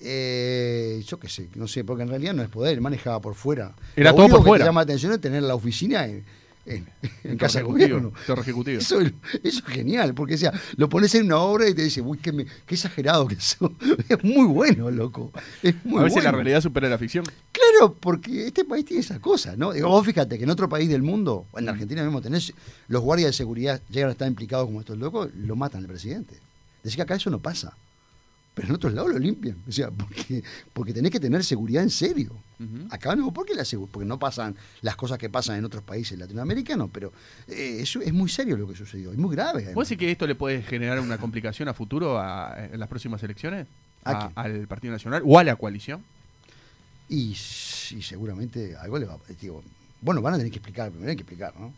Eh, 0.00 1.02
yo 1.06 1.18
qué 1.18 1.28
sé, 1.28 1.48
no 1.54 1.66
sé, 1.68 1.84
porque 1.84 2.02
en 2.02 2.08
realidad 2.08 2.34
no 2.34 2.42
es 2.42 2.48
poder, 2.48 2.74
él 2.74 2.80
manejaba 2.80 3.20
por 3.20 3.34
fuera. 3.34 3.74
Era 3.96 4.10
Lo 4.10 4.16
todo 4.16 4.24
único 4.26 4.36
por 4.38 4.44
que 4.44 4.48
fuera. 4.50 4.64
te 4.64 4.68
llama 4.68 4.80
la 4.80 4.84
atención 4.84 5.12
es 5.12 5.20
tener 5.20 5.42
la 5.42 5.54
oficina 5.54 6.06
en, 6.06 6.24
en- 6.66 6.86
en 7.24 7.36
casa 7.38 7.58
de 7.60 7.64
gobierno. 7.64 8.12
Ejecutivo. 8.28 8.78
Eso, 8.78 9.00
es- 9.00 9.12
eso 9.42 9.62
es 9.66 9.72
genial, 9.72 10.14
porque 10.14 10.34
o 10.34 10.38
sea, 10.38 10.52
lo 10.76 10.88
pones 10.88 11.14
en 11.14 11.26
una 11.26 11.38
obra 11.38 11.68
y 11.68 11.74
te 11.74 11.82
dice, 11.82 12.00
uy, 12.02 12.18
qué, 12.18 12.32
me- 12.32 12.44
qué 12.44 12.74
exagerado 12.74 13.26
que 13.26 13.36
eso. 13.36 13.72
Es 14.08 14.22
muy 14.22 14.46
bueno, 14.46 14.90
loco. 14.90 15.32
Es 15.62 15.74
muy 15.84 16.00
a 16.00 16.04
veces 16.04 16.16
bueno. 16.16 16.30
la 16.30 16.36
realidad 16.36 16.60
supera 16.60 16.88
la 16.88 16.98
ficción. 16.98 17.24
Claro, 17.52 17.94
porque 17.98 18.46
este 18.48 18.64
país 18.64 18.84
tiene 18.84 19.00
esas 19.00 19.18
cosas, 19.18 19.56
¿no? 19.56 19.72
Digo, 19.72 19.88
vos 19.88 20.04
fíjate 20.06 20.36
que 20.38 20.44
en 20.44 20.50
otro 20.50 20.68
país 20.68 20.88
del 20.88 21.02
mundo, 21.02 21.46
en 21.56 21.68
Argentina 21.68 22.02
mismo 22.04 22.20
tenés, 22.20 22.52
los 22.88 23.02
guardias 23.02 23.28
de 23.28 23.32
seguridad 23.32 23.80
llegan 23.90 24.10
a 24.10 24.12
estar 24.12 24.28
implicados 24.28 24.66
como 24.66 24.80
estos 24.80 24.98
locos, 24.98 25.30
lo 25.34 25.56
matan 25.56 25.80
al 25.82 25.88
presidente. 25.88 26.34
Decís 26.82 26.96
que 26.96 27.02
acá 27.02 27.14
eso 27.16 27.30
no 27.30 27.38
pasa. 27.40 27.74
Pero 28.56 28.68
en 28.68 28.74
otros 28.74 28.94
lados 28.94 29.12
lo 29.12 29.18
limpian. 29.18 29.58
O 29.68 29.70
sea, 29.70 29.90
porque, 29.90 30.42
porque 30.72 30.94
tenés 30.94 31.10
que 31.12 31.20
tener 31.20 31.44
seguridad 31.44 31.82
en 31.82 31.90
serio. 31.90 32.32
Ujú. 32.58 32.86
Acá 32.88 33.14
no, 33.14 33.30
porque, 33.30 33.54
la 33.54 33.64
porque 33.92 34.06
no 34.08 34.18
pasan 34.18 34.56
las 34.80 34.96
cosas 34.96 35.18
que 35.18 35.28
pasan 35.28 35.58
en 35.58 35.66
otros 35.66 35.82
países 35.82 36.18
latinoamericanos, 36.18 36.88
pero 36.90 37.12
eh, 37.48 37.76
eso 37.80 38.00
es 38.00 38.14
muy 38.14 38.30
serio 38.30 38.56
lo 38.56 38.66
que 38.66 38.74
sucedió, 38.74 39.12
es 39.12 39.18
muy 39.18 39.36
grave. 39.36 39.58
además. 39.58 39.74
¿Vos 39.74 39.88
decís 39.90 40.00
que 40.00 40.10
esto 40.10 40.26
le 40.26 40.34
puede 40.36 40.62
generar 40.62 40.98
una 41.00 41.18
complicación 41.18 41.68
a 41.68 41.74
futuro 41.74 42.18
a, 42.18 42.56
en 42.72 42.80
las 42.80 42.88
próximas 42.88 43.22
elecciones? 43.22 43.66
¿A 44.04 44.10
A- 44.10 44.28
qué? 44.28 44.32
¿Al 44.36 44.66
Partido 44.68 44.92
Nacional 44.94 45.20
o 45.26 45.38
a 45.38 45.44
la 45.44 45.56
coalición? 45.56 46.02
Y, 47.10 47.34
sí, 47.34 48.00
seguramente 48.00 48.74
algo 48.76 48.98
le 48.98 49.04
va 49.06 49.14
a... 49.14 49.18
Digo, 49.38 49.62
bueno, 50.00 50.22
van 50.22 50.32
a 50.34 50.36
tener 50.38 50.50
que 50.50 50.58
explicar, 50.58 50.90
primero 50.90 51.10
hay 51.10 51.16
que 51.16 51.22
explicar, 51.22 51.52
¿no? 51.58 51.72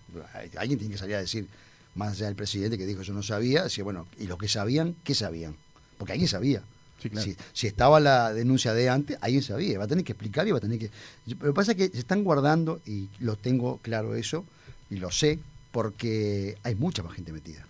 Alguien 0.59 0.79
tiene 0.79 0.93
que 0.93 0.99
salir 0.99 1.17
a 1.17 1.21
decir, 1.21 1.49
más 1.97 2.13
allá 2.13 2.27
del 2.27 2.37
presidente 2.37 2.79
que 2.79 2.87
dijo 2.87 3.03
yo 3.03 3.13
no 3.15 3.23
sabía, 3.23 3.65
decía, 3.65 3.83
bueno, 3.85 4.07
y 4.19 4.27
los 4.29 4.39
que 4.39 4.49
sabían, 4.49 4.95
¿qué 5.05 5.15
sabían? 5.15 5.57
Porque 5.99 6.13
alguien 6.13 6.29
sabía. 6.29 6.63
Sí, 7.01 7.11
claro. 7.11 7.25
Si, 7.25 7.37
si 7.53 7.67
estaba 7.67 8.01
la 8.01 8.33
denuncia 8.33 8.73
de 8.73 8.89
antes, 8.89 9.19
alguien 9.21 9.43
sabía, 9.43 9.79
va 9.79 9.85
a 9.85 9.89
tener 9.89 10.05
que 10.05 10.13
explicar 10.13 10.49
y 10.49 10.53
va 10.53 10.59
a 10.59 10.61
tener 10.61 10.79
que... 10.79 10.91
Lo 11.27 11.39
que 11.39 11.53
pasa 11.53 11.73
es 11.73 11.77
que 11.77 11.89
se 11.89 11.99
están 11.99 12.25
guardando, 12.25 12.81
y 12.87 13.09
lo 13.21 13.37
tengo 13.37 13.79
claro 13.79 14.15
eso, 14.15 14.45
y 14.91 14.97
lo 14.97 15.11
sé, 15.11 15.39
porque 15.71 16.57
hay 16.63 16.75
mucha 16.75 17.03
más 17.03 17.15
gente 17.15 17.33
metida. 17.33 17.67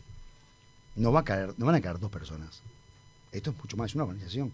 No, 0.97 1.12
va 1.12 1.21
a 1.21 1.25
caer, 1.25 1.55
no 1.59 1.67
van 1.67 1.75
a 1.75 1.81
caer 1.81 1.99
dos 1.99 2.11
personas. 2.11 2.61
Esto 3.33 3.51
es 3.51 3.59
mucho 3.59 3.77
más, 3.77 3.91
es 3.91 3.95
una 3.97 4.05
organización. 4.05 4.53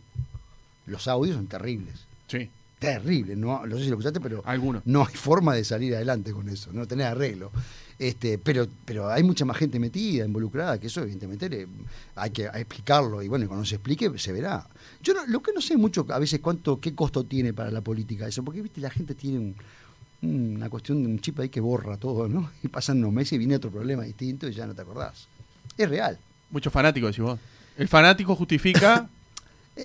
Los 0.86 1.06
audios 1.06 1.36
son 1.36 1.46
terribles. 1.46 2.06
Sí, 2.26 2.50
Terribles. 2.78 3.36
No, 3.36 3.64
no 3.66 3.76
sé 3.76 3.84
si 3.84 3.88
lo 3.88 3.94
escuchaste, 3.94 4.20
pero 4.20 4.42
algunos. 4.44 4.82
no 4.84 5.06
hay 5.06 5.14
forma 5.14 5.54
de 5.54 5.64
salir 5.64 5.94
adelante 5.94 6.32
con 6.32 6.48
eso, 6.48 6.70
no 6.72 6.86
tenés 6.86 7.06
arreglo. 7.06 7.50
Este, 7.98 8.38
pero, 8.38 8.66
pero 8.84 9.08
hay 9.08 9.22
mucha 9.22 9.44
más 9.44 9.56
gente 9.56 9.78
metida, 9.78 10.24
involucrada, 10.24 10.78
que 10.80 10.88
eso 10.88 11.00
evidentemente 11.02 11.48
le- 11.48 11.68
hay 12.16 12.30
que 12.30 12.44
explicarlo 12.46 13.22
y 13.22 13.28
bueno, 13.28 13.46
cuando 13.46 13.64
se 13.64 13.76
explique 13.76 14.10
se 14.18 14.32
verá. 14.32 14.66
Yo 15.02 15.14
no- 15.14 15.26
lo 15.26 15.40
que 15.42 15.52
no 15.54 15.60
sé 15.60 15.76
mucho 15.76 16.04
a 16.10 16.18
veces 16.18 16.40
cuánto, 16.40 16.80
qué 16.80 16.94
costo 16.94 17.24
tiene 17.24 17.52
para 17.52 17.70
la 17.70 17.80
política 17.82 18.26
eso, 18.26 18.42
porque 18.42 18.62
viste 18.62 18.80
la 18.80 18.90
gente 18.90 19.14
tiene 19.14 19.38
un- 19.38 19.56
una 20.56 20.68
cuestión 20.70 21.02
de 21.02 21.08
un 21.08 21.20
chip 21.20 21.38
ahí 21.40 21.48
que 21.50 21.60
borra 21.60 21.96
todo, 21.96 22.28
¿no? 22.28 22.50
Y 22.62 22.68
pasan 22.68 22.98
unos 22.98 23.12
meses 23.12 23.34
y 23.34 23.38
viene 23.38 23.56
otro 23.56 23.70
problema 23.70 24.02
distinto 24.04 24.48
y 24.48 24.52
ya 24.54 24.66
no 24.66 24.74
te 24.74 24.82
acordás. 24.82 25.28
Es 25.76 25.88
real. 25.88 26.18
Muchos 26.50 26.72
fanáticos, 26.72 27.10
decís 27.10 27.24
vos. 27.24 27.38
El 27.76 27.88
fanático 27.88 28.34
justifica 28.34 29.08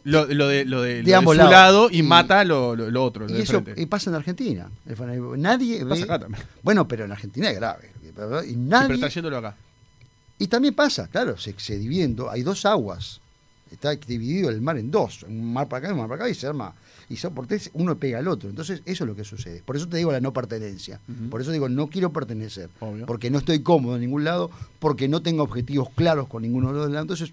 lo, 0.03 0.25
lo 0.27 0.47
de, 0.47 0.65
lo 0.65 0.81
de, 0.81 1.01
De 1.03 1.15
ambos 1.15 1.33
su 1.35 1.37
lados. 1.37 1.51
lado 1.51 1.89
y, 1.91 1.99
Y- 1.99 2.03
mata 2.03 2.43
lo, 2.43 2.71
otro. 3.03 3.27
Y 3.29 3.41
eso 3.41 3.61
frente. 3.61 3.87
pasa 3.87 4.09
en 4.09 4.15
Argentina. 4.15 4.69
Nadie 5.37 5.85
Pasa 5.85 5.95
ve- 5.95 6.03
acá 6.03 6.19
también. 6.19 6.43
Bueno, 6.63 6.87
pero 6.87 7.05
en 7.05 7.11
Argentina 7.11 7.49
es 7.49 7.55
grave. 7.55 7.91
Y 8.03 8.07
Sí, 8.07 8.11
pero 8.15 8.41
nadie, 8.55 8.97
trayéndolo 8.97 9.37
acá. 9.37 9.55
Y 10.37 10.47
también 10.47 10.73
pasa, 10.73 11.07
claro, 11.07 11.37
se, 11.37 11.53
se 11.57 11.77
dividiendo, 11.77 12.29
hay 12.29 12.43
dos 12.43 12.65
aguas. 12.65 13.19
Está 13.71 13.91
dividido 13.95 14.49
el 14.49 14.61
mar 14.61 14.77
en 14.77 14.89
dos, 14.89 15.23
un 15.23 15.53
mar 15.53 15.67
para 15.67 15.79
acá 15.79 15.87
y 15.89 15.91
un 15.93 15.99
mar 15.99 16.07
para 16.09 16.23
acá, 16.23 16.29
y 16.31 16.33
se 16.35 16.47
arma. 16.47 16.73
Y 17.07 17.17
son 17.17 17.33
por 17.35 17.45
tres, 17.45 17.69
uno 17.73 17.97
pega 17.97 18.17
al 18.19 18.27
otro. 18.27 18.49
Entonces, 18.49 18.81
eso 18.85 19.03
es 19.03 19.07
lo 19.07 19.15
que 19.15 19.23
sucede. 19.23 19.61
Por 19.63 19.75
eso 19.75 19.87
te 19.87 19.97
digo 19.97 20.11
la 20.11 20.21
no 20.21 20.31
pertenencia. 20.33 20.99
Por 21.29 21.41
eso 21.41 21.51
digo, 21.51 21.69
no 21.69 21.87
quiero 21.87 22.11
pertenecer. 22.11 22.69
Obvio. 22.79 23.05
Porque 23.05 23.29
no 23.29 23.37
estoy 23.39 23.61
cómodo 23.61 23.95
en 23.95 24.01
ningún 24.01 24.23
lado, 24.23 24.49
porque 24.79 25.07
no 25.07 25.21
tengo 25.21 25.43
objetivos 25.43 25.89
claros 25.95 26.27
con 26.27 26.41
ninguno 26.43 26.69
de 26.71 26.79
los 26.79 26.89
lados. 26.89 27.03
Entonces, 27.03 27.31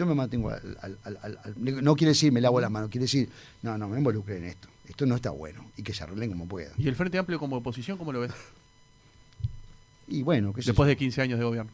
yo 0.00 0.06
me 0.06 0.14
mantengo 0.14 0.50
al, 0.50 0.76
al- 0.82 0.98
al- 1.04 1.18
al- 1.22 1.38
al- 1.44 1.84
No 1.84 1.94
quiere 1.94 2.10
decir 2.12 2.32
me 2.32 2.40
lavo 2.40 2.60
las 2.60 2.70
manos, 2.70 2.90
quiere 2.90 3.04
decir, 3.04 3.28
no, 3.62 3.76
no, 3.78 3.88
me 3.88 3.98
involucré 3.98 4.38
en 4.38 4.44
esto. 4.46 4.68
Esto 4.88 5.06
no 5.06 5.14
está 5.14 5.30
bueno. 5.30 5.70
Y 5.76 5.82
que 5.82 5.92
se 5.94 6.02
arreglen 6.02 6.30
como 6.30 6.46
puedan. 6.48 6.72
¿Y 6.78 6.88
el 6.88 6.96
Frente 6.96 7.18
Amplio 7.18 7.38
como 7.38 7.56
oposición, 7.56 7.96
cómo 7.98 8.12
lo 8.12 8.20
ves? 8.20 8.32
Y 10.08 10.22
bueno, 10.22 10.52
qué. 10.52 10.62
Después 10.62 10.88
de 10.88 10.96
15 10.96 11.22
años 11.22 11.38
de 11.38 11.44
gobierno. 11.44 11.70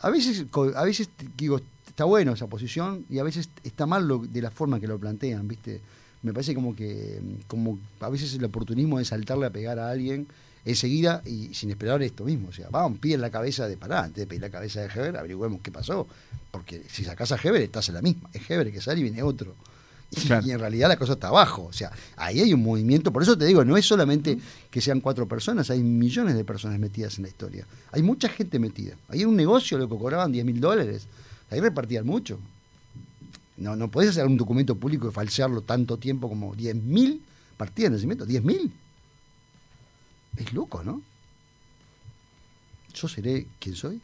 A 0.00 0.10
veces, 0.10 0.44
a 0.76 0.84
veces 0.84 1.08
digo, 1.36 1.60
está 1.86 2.04
bueno 2.04 2.32
esa 2.32 2.46
posición 2.48 3.06
y 3.08 3.18
a 3.18 3.22
veces 3.22 3.48
está 3.64 3.86
mal 3.86 4.06
lo- 4.06 4.18
de 4.18 4.42
la 4.42 4.50
forma 4.50 4.80
que 4.80 4.86
lo 4.88 4.98
plantean, 4.98 5.46
¿viste? 5.48 5.80
Me 6.22 6.32
parece 6.32 6.54
como 6.54 6.74
que 6.76 7.20
mm, 7.22 7.46
como 7.46 7.78
a 8.00 8.08
veces 8.08 8.34
el 8.34 8.44
oportunismo 8.44 8.98
de 8.98 9.04
saltarle 9.04 9.46
a 9.46 9.50
pegar 9.50 9.78
a 9.78 9.90
alguien 9.90 10.26
enseguida 10.64 11.22
y 11.26 11.52
sin 11.54 11.70
esperar 11.70 12.02
esto 12.02 12.24
mismo. 12.24 12.48
O 12.48 12.52
sea, 12.52 12.68
vamos, 12.70 12.98
piden 12.98 13.20
la 13.20 13.30
cabeza 13.30 13.66
de 13.68 13.76
pará, 13.76 14.04
antes 14.04 14.16
de 14.22 14.26
pedir 14.26 14.42
la 14.42 14.50
cabeza 14.50 14.80
de 14.80 14.86
Heber, 14.86 15.16
averigüemos 15.16 15.60
qué 15.62 15.70
pasó. 15.70 16.06
Porque 16.50 16.82
si 16.88 17.04
sacás 17.04 17.32
a 17.32 17.36
Heber, 17.42 17.62
estás 17.62 17.88
en 17.88 17.94
la 17.94 18.02
misma. 18.02 18.28
Es 18.32 18.48
Heber 18.48 18.70
que 18.72 18.80
sale 18.80 19.00
y 19.00 19.02
viene 19.04 19.22
otro. 19.22 19.54
Y, 20.10 20.20
Claro. 20.26 20.46
y 20.46 20.50
en 20.50 20.58
realidad 20.60 20.88
la 20.88 20.96
cosa 20.98 21.14
está 21.14 21.28
abajo. 21.28 21.64
O 21.64 21.72
sea, 21.72 21.90
ahí 22.16 22.40
hay 22.40 22.52
un 22.52 22.62
movimiento. 22.62 23.10
Por 23.12 23.22
eso 23.22 23.36
te 23.38 23.46
digo, 23.46 23.64
no 23.64 23.78
es 23.78 23.86
solamente 23.86 24.38
que 24.70 24.80
sean 24.82 25.00
cuatro 25.00 25.26
personas, 25.26 25.70
hay 25.70 25.82
millones 25.82 26.34
de 26.34 26.44
personas 26.44 26.78
metidas 26.78 27.16
en 27.16 27.22
la 27.22 27.28
historia. 27.30 27.66
Hay 27.92 28.02
mucha 28.02 28.28
gente 28.28 28.58
metida. 28.58 28.94
Hay 29.08 29.24
un 29.24 29.34
negocio, 29.34 29.78
loco, 29.78 29.98
cobraban 29.98 30.30
10 30.30 30.44
mil 30.44 30.60
dólares. 30.60 31.06
Ahí 31.50 31.60
repartían 31.60 32.04
mucho. 32.06 32.38
No, 33.56 33.74
no 33.76 33.90
podés 33.90 34.10
hacer 34.10 34.26
un 34.26 34.36
documento 34.36 34.74
público 34.74 35.08
y 35.08 35.12
falsearlo 35.12 35.62
tanto 35.62 35.96
tiempo 35.96 36.28
como 36.28 36.54
10 36.54 36.74
mil 36.76 37.22
partidas 37.56 37.92
de 37.92 37.96
nacimiento. 37.96 38.26
10 38.26 38.44
mil. 38.44 38.72
Es 40.36 40.52
loco, 40.52 40.82
¿no? 40.82 41.02
¿Yo 42.94 43.08
seré 43.08 43.46
quien 43.58 43.74
soy? 43.74 44.00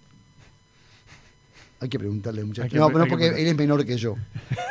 Hay 1.81 1.89
que 1.89 1.99
preguntarle 1.99 2.43
que 2.69 2.77
No, 2.77 2.91
pero 2.91 3.07
porque 3.07 3.29
él 3.29 3.47
es 3.47 3.57
menor 3.57 3.85
que 3.87 3.97
yo. 3.97 4.17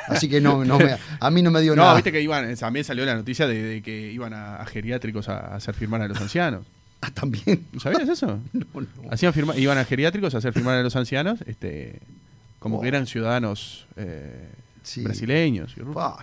Así 0.07 0.27
que 0.27 0.41
no, 0.41 0.65
no 0.65 0.77
me, 0.77 0.97
a 1.19 1.29
mí 1.29 1.41
no 1.41 1.51
me 1.51 1.61
dio 1.61 1.73
No, 1.75 1.83
nada. 1.83 1.95
viste 1.95 2.11
que 2.11 2.21
iban, 2.21 2.53
también 2.57 2.83
salió 2.83 3.05
la 3.05 3.15
noticia 3.15 3.47
de, 3.47 3.61
de 3.61 3.81
que 3.81 4.11
iban 4.11 4.33
a, 4.33 4.57
a 4.57 4.65
geriátricos 4.65 5.29
a, 5.29 5.55
hacer 5.55 5.73
firmar 5.73 6.01
a 6.01 6.07
los 6.07 6.19
ancianos. 6.19 6.65
Ah, 6.99 7.11
también. 7.11 7.67
¿No 7.73 7.79
¿Sabías 7.79 8.09
eso? 8.09 8.39
No, 8.53 8.65
no. 8.73 9.11
Hacían 9.11 9.31
firma, 9.31 9.55
iban 9.55 9.77
a 9.77 9.85
geriátricos 9.85 10.33
a 10.33 10.39
hacer 10.39 10.51
firmar 10.51 10.77
a 10.77 10.81
los 10.81 10.95
ancianos, 10.95 11.41
este, 11.45 11.99
como 12.57 12.81
que 12.81 12.87
eran 12.87 13.05
ciudadanos 13.05 13.85
eh, 13.97 14.49
Sí. 14.87 15.01
brasileños. 15.01 15.75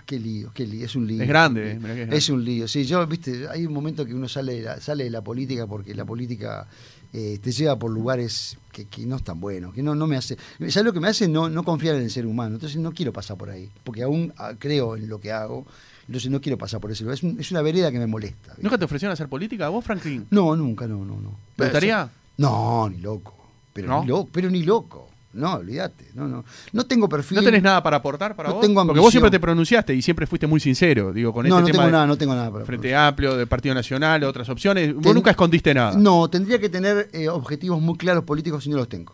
qué 0.07 0.19
lío, 0.19 0.51
qué 0.53 0.65
lío, 0.65 0.85
es 0.85 0.95
un 0.95 1.05
lío. 1.05 1.21
Es 1.21 1.27
grande, 1.27 1.79
eh, 1.83 2.07
es 2.11 2.29
un 2.29 2.43
lío, 2.43 2.67
sí, 2.67 2.83
yo, 2.85 3.05
viste, 3.05 3.47
hay 3.47 3.65
un 3.65 3.73
momento 3.73 4.03
que 4.05 4.13
uno 4.13 4.27
sale 4.27 4.53
de 4.55 4.61
la, 4.63 4.81
sale 4.81 5.03
de 5.03 5.11
la 5.11 5.21
política 5.21 5.67
porque 5.67 5.93
la 5.93 6.03
política 6.03 6.65
eh, 7.13 7.37
te 7.41 7.51
lleva 7.51 7.77
por 7.77 7.91
lugares 7.91 8.57
que, 8.71 8.85
que 8.85 9.05
no 9.05 9.17
están 9.17 9.39
buenos, 9.39 9.71
que 9.73 9.83
no, 9.83 9.93
no 9.93 10.07
me 10.07 10.17
hace. 10.17 10.35
¿Sabes 10.57 10.83
lo 10.83 10.93
que 10.93 10.99
me 10.99 11.07
hace? 11.07 11.27
No, 11.27 11.47
no 11.47 11.63
confiar 11.63 11.95
en 11.95 12.01
el 12.01 12.09
ser 12.09 12.25
humano. 12.25 12.55
Entonces 12.55 12.77
no 12.79 12.91
quiero 12.91 13.13
pasar 13.13 13.37
por 13.37 13.49
ahí, 13.51 13.69
porque 13.83 14.01
aún 14.01 14.33
ah, 14.37 14.53
creo 14.57 14.97
en 14.97 15.07
lo 15.07 15.19
que 15.21 15.31
hago. 15.31 15.65
Entonces 16.07 16.29
no 16.31 16.41
quiero 16.41 16.57
pasar 16.57 16.81
por 16.81 16.91
ese 16.91 17.03
lugar. 17.03 17.17
Es, 17.17 17.23
un- 17.23 17.39
es 17.39 17.51
una 17.51 17.61
vereda 17.61 17.91
que 17.91 17.99
me 17.99 18.07
molesta. 18.07 18.49
¿viste? 18.49 18.63
¿Nunca 18.63 18.77
te 18.77 18.85
ofrecieron 18.85 19.13
hacer 19.13 19.27
política? 19.29 19.69
¿Vos, 19.69 19.85
Franklin? 19.85 20.25
No, 20.31 20.55
nunca, 20.55 20.87
no, 20.87 21.05
no, 21.05 21.21
no. 21.21 21.37
¿Te 21.55 21.63
gustaría? 21.65 22.09
No, 22.37 22.89
ni 22.89 22.97
loco. 22.97 23.33
Pero 23.73 23.87
¿No? 23.87 24.01
ni 24.01 24.07
loco, 24.07 24.29
pero 24.31 24.49
ni 24.49 24.63
loco. 24.63 25.09
No, 25.35 25.55
olvídate. 25.55 26.05
No, 26.13 26.27
no. 26.27 26.45
No 26.71 26.85
tengo 26.85 27.09
perfil. 27.09 27.37
¿No 27.37 27.43
tenés 27.43 27.61
nada 27.61 27.83
para 27.83 27.97
aportar 27.97 28.35
para 28.35 28.49
No 28.49 28.55
vos? 28.55 28.65
tengo 28.65 28.85
Porque 28.85 29.01
vos 29.01 29.11
siempre 29.11 29.29
te 29.29 29.39
pronunciaste 29.39 29.93
y 29.93 30.01
siempre 30.01 30.25
fuiste 30.25 30.47
muy 30.47 30.61
sincero, 30.61 31.11
digo, 31.11 31.33
con 31.33 31.47
no, 31.47 31.57
este 31.57 31.61
no 31.61 31.65
tema 31.65 31.71
tengo 31.73 31.85
de 31.85 31.91
nada, 31.91 32.07
no 32.07 32.17
tengo 32.17 32.35
nada 32.35 32.51
para 32.51 32.65
Frente 32.65 32.95
Amplio, 32.95 33.35
del 33.35 33.47
Partido 33.47 33.75
Nacional, 33.75 34.23
otras 34.23 34.47
opciones. 34.47 34.95
Vos 34.95 35.13
nunca 35.13 35.31
escondiste 35.31 35.73
nada. 35.73 35.97
No, 35.97 36.29
tendría 36.29 36.59
que 36.59 36.69
tener 36.69 37.09
eh, 37.11 37.27
objetivos 37.27 37.81
muy 37.81 37.97
claros 37.97 38.23
políticos 38.23 38.65
y 38.65 38.69
no 38.69 38.77
los 38.77 38.87
tengo. 38.87 39.13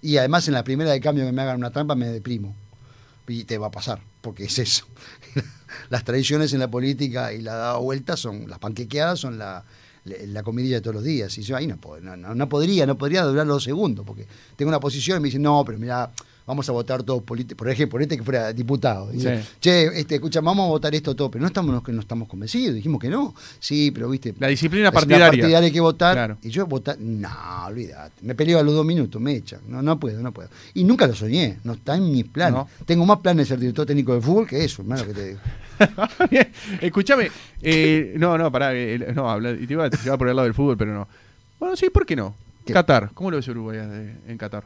Y 0.00 0.16
además 0.16 0.46
en 0.46 0.54
la 0.54 0.62
primera 0.62 0.92
de 0.92 1.00
cambio 1.00 1.26
que 1.26 1.32
me 1.32 1.42
hagan 1.42 1.56
una 1.56 1.70
trampa 1.70 1.94
me 1.94 2.06
deprimo. 2.06 2.54
Y 3.26 3.44
te 3.44 3.58
va 3.58 3.68
a 3.68 3.70
pasar, 3.70 4.00
porque 4.22 4.44
es 4.44 4.58
eso. 4.58 4.86
las 5.90 6.04
tradiciones 6.04 6.52
en 6.52 6.60
la 6.60 6.68
política 6.68 7.32
y 7.32 7.42
la 7.42 7.54
dada 7.54 7.76
vuelta 7.76 8.16
son, 8.16 8.48
las 8.48 8.58
panquequeadas 8.58 9.20
son 9.20 9.38
la, 9.38 9.64
la, 10.10 10.26
la 10.26 10.42
comidilla 10.42 10.76
de 10.76 10.80
todos 10.80 10.96
los 10.96 11.04
días. 11.04 11.36
Y 11.38 11.42
yo 11.42 11.56
ahí 11.56 11.66
no, 11.66 11.78
no, 12.00 12.34
no, 12.34 12.48
podría, 12.48 12.86
no 12.86 12.98
podría 12.98 13.22
durar 13.22 13.46
los 13.46 13.64
segundos, 13.64 14.04
porque 14.06 14.26
tengo 14.56 14.68
una 14.68 14.80
posición 14.80 15.18
y 15.18 15.20
me 15.20 15.28
dicen, 15.28 15.42
no, 15.42 15.64
pero 15.64 15.78
mira, 15.78 16.10
vamos 16.46 16.68
a 16.68 16.72
votar 16.72 17.02
todos 17.02 17.22
políticos. 17.22 17.58
Por 17.58 17.68
ejemplo, 17.70 17.92
por 17.92 18.02
este 18.02 18.16
que 18.16 18.22
fuera 18.22 18.52
diputado. 18.52 19.10
Dice, 19.10 19.42
Sí. 19.42 19.48
Che, 19.60 20.00
este, 20.00 20.16
escucha, 20.16 20.40
vamos 20.40 20.66
a 20.66 20.68
votar 20.68 20.94
esto 20.94 21.14
todo, 21.14 21.30
pero 21.30 21.42
no 21.42 21.46
estamos, 21.48 21.72
no, 21.74 21.92
no 21.94 22.00
estamos 22.00 22.28
convencidos, 22.28 22.74
dijimos 22.74 23.00
que 23.00 23.08
no. 23.08 23.34
Sí, 23.58 23.90
pero 23.90 24.08
viste, 24.08 24.34
La 24.38 24.48
disciplina 24.48 24.84
la 24.84 24.92
partidaria. 24.92 25.26
partidaria 25.28 25.58
hay 25.58 25.72
que 25.72 25.80
votar. 25.80 26.14
Claro. 26.14 26.38
Y 26.42 26.50
yo 26.50 26.66
votar, 26.66 26.96
no, 26.98 27.28
olvídate. 27.66 28.12
Me 28.22 28.34
peleo 28.34 28.58
a 28.58 28.62
los 28.62 28.74
dos 28.74 28.84
minutos, 28.84 29.20
me 29.20 29.34
echan. 29.34 29.60
No, 29.68 29.82
no 29.82 29.98
puedo, 30.00 30.20
no 30.22 30.32
puedo. 30.32 30.48
Y 30.74 30.84
nunca 30.84 31.06
lo 31.06 31.14
soñé, 31.14 31.58
no 31.64 31.74
está 31.74 31.96
en 31.96 32.10
mis 32.10 32.24
planes. 32.24 32.54
No. 32.54 32.68
Tengo 32.86 33.06
más 33.06 33.18
planes 33.18 33.46
de 33.46 33.54
ser 33.54 33.60
director 33.60 33.86
técnico 33.86 34.14
de 34.14 34.20
fútbol 34.20 34.46
que 34.46 34.64
eso, 34.64 34.82
hermano, 34.82 35.04
que 35.04 35.14
te 35.14 35.26
digo. 35.28 35.40
Escúchame, 36.80 37.30
eh, 37.62 38.14
no, 38.16 38.36
no, 38.36 38.50
pará, 38.52 38.74
eh, 38.74 39.12
no, 39.14 39.30
habla, 39.30 39.52
y 39.52 39.66
te 39.66 39.72
iba 39.72 39.84
a 39.84 39.90
te 39.90 39.98
iba 40.04 40.16
por 40.18 40.28
el 40.28 40.36
lado 40.36 40.44
del 40.44 40.54
fútbol, 40.54 40.76
pero 40.76 40.92
no. 40.92 41.08
Bueno, 41.58 41.76
sí, 41.76 41.90
¿por 41.90 42.04
qué 42.06 42.16
no? 42.16 42.34
¿Qué? 42.64 42.72
Qatar, 42.72 43.10
¿cómo 43.14 43.30
lo 43.30 43.36
ves 43.38 43.48
Uruguay 43.48 43.78
eh, 43.80 44.16
en 44.28 44.38
Qatar? 44.38 44.64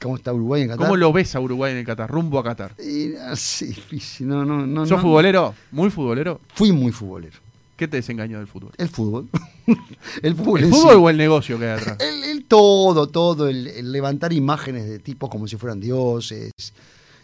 ¿Cómo 0.00 0.16
está 0.16 0.32
Uruguay 0.32 0.62
en 0.62 0.68
Qatar? 0.68 0.86
¿Cómo 0.86 0.96
lo 0.96 1.12
ves 1.12 1.34
a 1.34 1.40
Uruguay 1.40 1.72
en 1.72 1.78
el 1.78 1.84
Qatar, 1.84 2.08
rumbo 2.10 2.38
a 2.38 2.44
Qatar? 2.44 2.74
Y, 2.78 3.14
ah, 3.16 3.34
sí, 3.34 3.66
difícil, 3.66 4.28
no, 4.28 4.44
no, 4.44 4.66
no. 4.66 4.86
¿Sos 4.86 4.98
no. 4.98 5.02
futbolero? 5.02 5.54
¿Muy 5.72 5.90
futbolero? 5.90 6.40
Fui 6.54 6.70
muy 6.72 6.92
futbolero. 6.92 7.36
¿Qué 7.76 7.86
te 7.86 7.96
desengañó 7.98 8.38
del 8.38 8.48
fútbol? 8.48 8.72
El 8.76 8.88
fútbol. 8.88 9.28
el 10.22 10.34
fútbol. 10.34 10.58
¿El 10.60 10.64
en 10.66 10.70
fútbol 10.72 10.92
sí. 10.92 10.96
o 11.00 11.10
el 11.10 11.16
negocio 11.16 11.58
que 11.58 11.64
hay 11.66 11.78
atrás? 11.78 11.96
El, 12.00 12.24
el 12.24 12.44
todo, 12.44 13.08
todo, 13.08 13.48
el, 13.48 13.66
el 13.68 13.92
levantar 13.92 14.32
imágenes 14.32 14.88
de 14.88 14.98
tipos 14.98 15.28
como 15.30 15.46
si 15.46 15.56
fueran 15.56 15.78
dioses, 15.78 16.50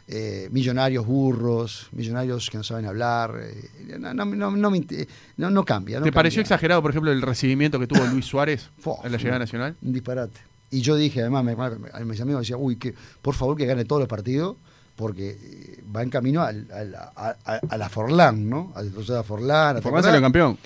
eh, 0.06 0.48
millonarios 0.52 1.06
burros, 1.06 1.88
millonarios 1.92 2.50
que 2.50 2.58
no 2.58 2.62
saben 2.64 2.84
hablar, 2.86 3.34
eh, 3.40 3.96
no, 3.98 4.12
no, 4.14 4.24
no, 4.26 4.50
no 4.50 4.70
me 4.70 4.78
inte- 4.78 5.08
no- 5.38 5.50
no 5.50 5.64
cambia. 5.64 6.00
¿Te 6.02 6.12
pareció 6.12 6.40
exagerado, 6.42 6.82
por 6.82 6.90
ejemplo, 6.90 7.10
el 7.10 7.22
recibimiento 7.22 7.80
que 7.80 7.86
tuvo 7.86 8.04
Luis 8.06 8.26
Suárez 8.26 8.68
en 9.02 9.12
la 9.12 9.18
llegada 9.18 9.38
nacional? 9.38 9.76
Un 9.82 9.92
disparate. 9.92 10.38
Y 10.74 10.80
yo 10.82 10.96
dije, 10.96 11.20
además, 11.20 11.44
me- 11.44 11.54
me- 11.56 12.04
mis 12.04 12.20
amigos 12.20 12.42
decían, 12.42 12.58
uy, 12.62 12.76
que 12.76 12.94
por 13.22 13.34
favor 13.34 13.56
que 13.56 13.66
gane 13.66 13.84
todos 13.84 14.00
los 14.00 14.08
partidos, 14.08 14.56
porque 14.96 15.30
eh, 15.40 15.84
va 15.94 16.02
en 16.02 16.10
camino 16.10 16.42
al- 16.42 16.68
al- 16.72 16.94
a, 16.94 17.36
a- 17.44 17.60
a 17.68 17.76
la 17.76 17.88
Forlán, 17.88 18.48
¿no? 18.48 18.72
Al 18.74 18.92
de 18.92 19.22
Forlán. 19.22 19.76
¿te 19.76 19.82
Formán 19.82 19.98
acordás? 20.00 20.04
salió 20.06 20.20
campeón 20.20 20.58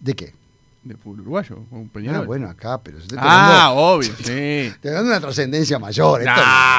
¿De 0.00 0.14
qué? 0.14 0.34
Fútbol 0.94 1.20
uruguayo, 1.22 1.56
con 1.68 1.84
Ah, 1.86 1.90
Peñarol. 1.92 2.26
bueno, 2.26 2.48
acá, 2.48 2.80
pero... 2.82 2.98
Estoy 2.98 3.18
Ah, 3.20 3.72
obvio, 3.74 4.10
sí. 4.18 4.72
Te 4.80 4.90
dando 4.90 5.10
una 5.10 5.20
trascendencia 5.20 5.78
mayor. 5.78 6.22
no- 6.24 6.32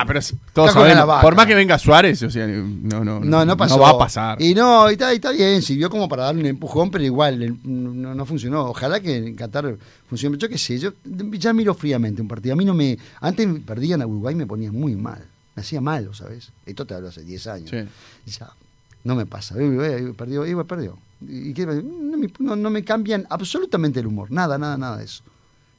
pero 0.08 0.20
es- 0.20 0.34
todos 0.54 0.72
sabemos, 0.72 1.22
por 1.22 1.36
más 1.36 1.46
que 1.46 1.56
venga 1.56 1.78
Suárez, 1.78 2.24
o 2.24 2.30
sea, 2.30 2.48
no, 2.48 3.04
no, 3.04 3.20
No, 3.20 3.44
no 3.46 3.58
pasó. 3.58 3.78
va 3.80 3.90
a 3.90 3.98
pasar. 3.98 4.42
Y 4.42 4.54
no, 4.56 4.90
y 4.90 4.94
está, 4.94 5.12
y 5.14 5.18
está 5.18 5.32
bien, 5.32 5.62
sirvió 5.62 5.90
como 5.90 6.08
para 6.08 6.24
darle 6.24 6.42
un 6.42 6.48
empujón, 6.48 6.90
pero 6.90 7.04
igual 7.04 7.58
no, 7.64 8.16
no 8.16 8.26
funcionó. 8.26 8.66
Ojalá 8.70 9.00
que 9.02 9.18
en 9.18 9.36
Qatar 9.36 9.76
funcione. 10.08 10.38
Yo 10.38 10.48
qué 10.48 10.58
sé, 10.58 10.80
yo 10.80 10.92
ya 11.04 11.52
miro 11.54 11.74
fríamente 11.74 12.22
un 12.22 12.28
partido. 12.28 12.54
A 12.54 12.56
mí 12.56 12.64
no 12.66 12.74
me. 12.74 12.98
Antes 13.20 13.48
perdían 13.66 14.02
a 14.02 14.08
Uruguay 14.08 14.36
me 14.36 14.46
ponía 14.46 14.72
muy 14.72 14.96
mal. 14.96 15.24
Me 15.56 15.62
hacía 15.62 15.82
malo, 15.82 16.14
¿sabes? 16.14 16.52
Esto 16.66 16.86
te 16.86 16.94
hablo 16.94 17.08
hace 17.10 17.24
10 17.24 17.48
años. 17.48 17.70
Sí. 17.72 17.78
Y 18.28 18.32
ya, 18.32 18.50
no 19.04 19.16
me 19.16 19.26
pasa. 19.26 19.56
Perdió, 19.56 19.84
eh, 20.46 20.64
perdió. 20.64 20.98
¿Y 21.22 21.54
qué? 21.54 21.66
No, 21.66 22.18
me, 22.18 22.28
no- 22.40 22.56
no 22.56 22.70
me 22.70 22.84
cambian 22.84 23.26
absolutamente 23.30 24.00
el 24.00 24.08
humor. 24.08 24.32
Nada, 24.32 24.58
nada, 24.58 24.78
nada 24.78 24.98
de 24.98 25.06
eso. 25.06 25.24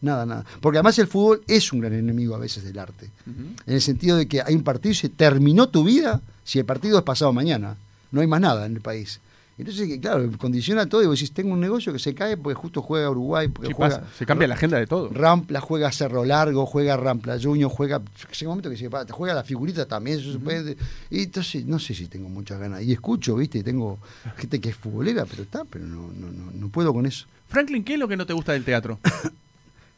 Nada, 0.01 0.24
nada. 0.26 0.45
Porque 0.61 0.78
además 0.78 0.99
el 1.01 1.07
fútbol 1.09 1.43
es 1.49 1.72
un 1.72 1.80
gran 1.80 1.93
enemigo 1.95 2.34
a 2.34 2.39
veces 2.39 2.62
del 2.64 2.78
arte. 2.78 3.11
En 3.26 3.74
el 3.74 3.80
sentido 3.80 4.16
de 4.16 4.28
que 4.28 4.41
hay 4.43 4.55
un 4.55 4.62
partido 4.62 4.93
y 4.93 4.95
se 4.95 5.09
terminó 5.09 5.68
tu 5.68 5.82
vida 5.84 6.20
si 6.45 6.59
el 6.59 6.64
partido 6.64 6.99
es 6.99 7.05
pasado 7.05 7.32
mañana. 7.32 7.76
No 8.12 8.20
hay 8.20 8.26
más 8.26 8.41
nada 8.41 8.64
en 8.66 8.74
el 8.76 8.80
país. 8.80 9.20
Entonces, 9.59 9.99
claro, 10.01 10.31
condiciona 10.39 10.87
todo 10.89 11.03
y 11.03 11.07
vos 11.07 11.19
decís, 11.19 11.33
tengo 11.33 11.53
un 11.53 11.59
negocio 11.61 11.93
que 11.93 11.99
se 11.99 12.15
cae 12.15 12.37
porque 12.37 12.55
justo 12.55 12.81
juega 12.81 13.11
Uruguay, 13.11 13.49
porque 13.49 13.69
Sí 13.69 13.75
juega... 13.75 14.01
pasa, 14.01 14.13
se 14.17 14.25
cambia 14.25 14.47
la 14.47 14.55
agenda 14.55 14.79
de 14.79 14.87
todo. 14.87 15.09
Rampla 15.13 15.61
juega 15.61 15.91
Cerro 15.91 16.25
Largo, 16.25 16.65
juega 16.65 16.97
Rampla 16.97 17.39
Junior, 17.43 17.69
juega. 17.69 17.99
Un 17.99 18.47
momento 18.47 18.71
que 18.71 18.77
se 18.77 18.89
juega 19.11 19.35
la 19.35 19.43
figurita 19.43 19.87
también, 19.87 20.21
eso 20.21 20.33
se 20.33 20.39
puede. 20.39 20.77
Y 21.11 21.25
entonces, 21.25 21.67
no 21.67 21.79
sé 21.81 21.95
si 21.95 22.07
tengo 22.07 22.29
muchas 22.29 22.61
ganas. 22.61 22.83
Y 22.83 22.93
escucho, 22.93 23.35
¿viste? 23.35 23.63
Tengo 23.65 23.99
gente 24.37 24.61
que 24.61 24.69
es 24.69 24.77
futbolera, 24.77 25.27
pero 25.27 25.43
está, 25.43 25.65
pero 25.65 25.85
no, 25.87 26.09
no, 26.15 26.31
no, 26.31 26.53
no 26.55 26.69
puedo 26.69 26.95
con 26.95 27.05
eso. 27.05 27.27
Franklin, 27.49 27.83
¿qué 27.83 27.95
es 27.95 27.99
lo 27.99 28.07
que 28.07 28.17
no 28.17 28.27
te 28.27 28.35
gusta 28.35 28.53
del 28.53 28.65
teatro? 28.65 29.01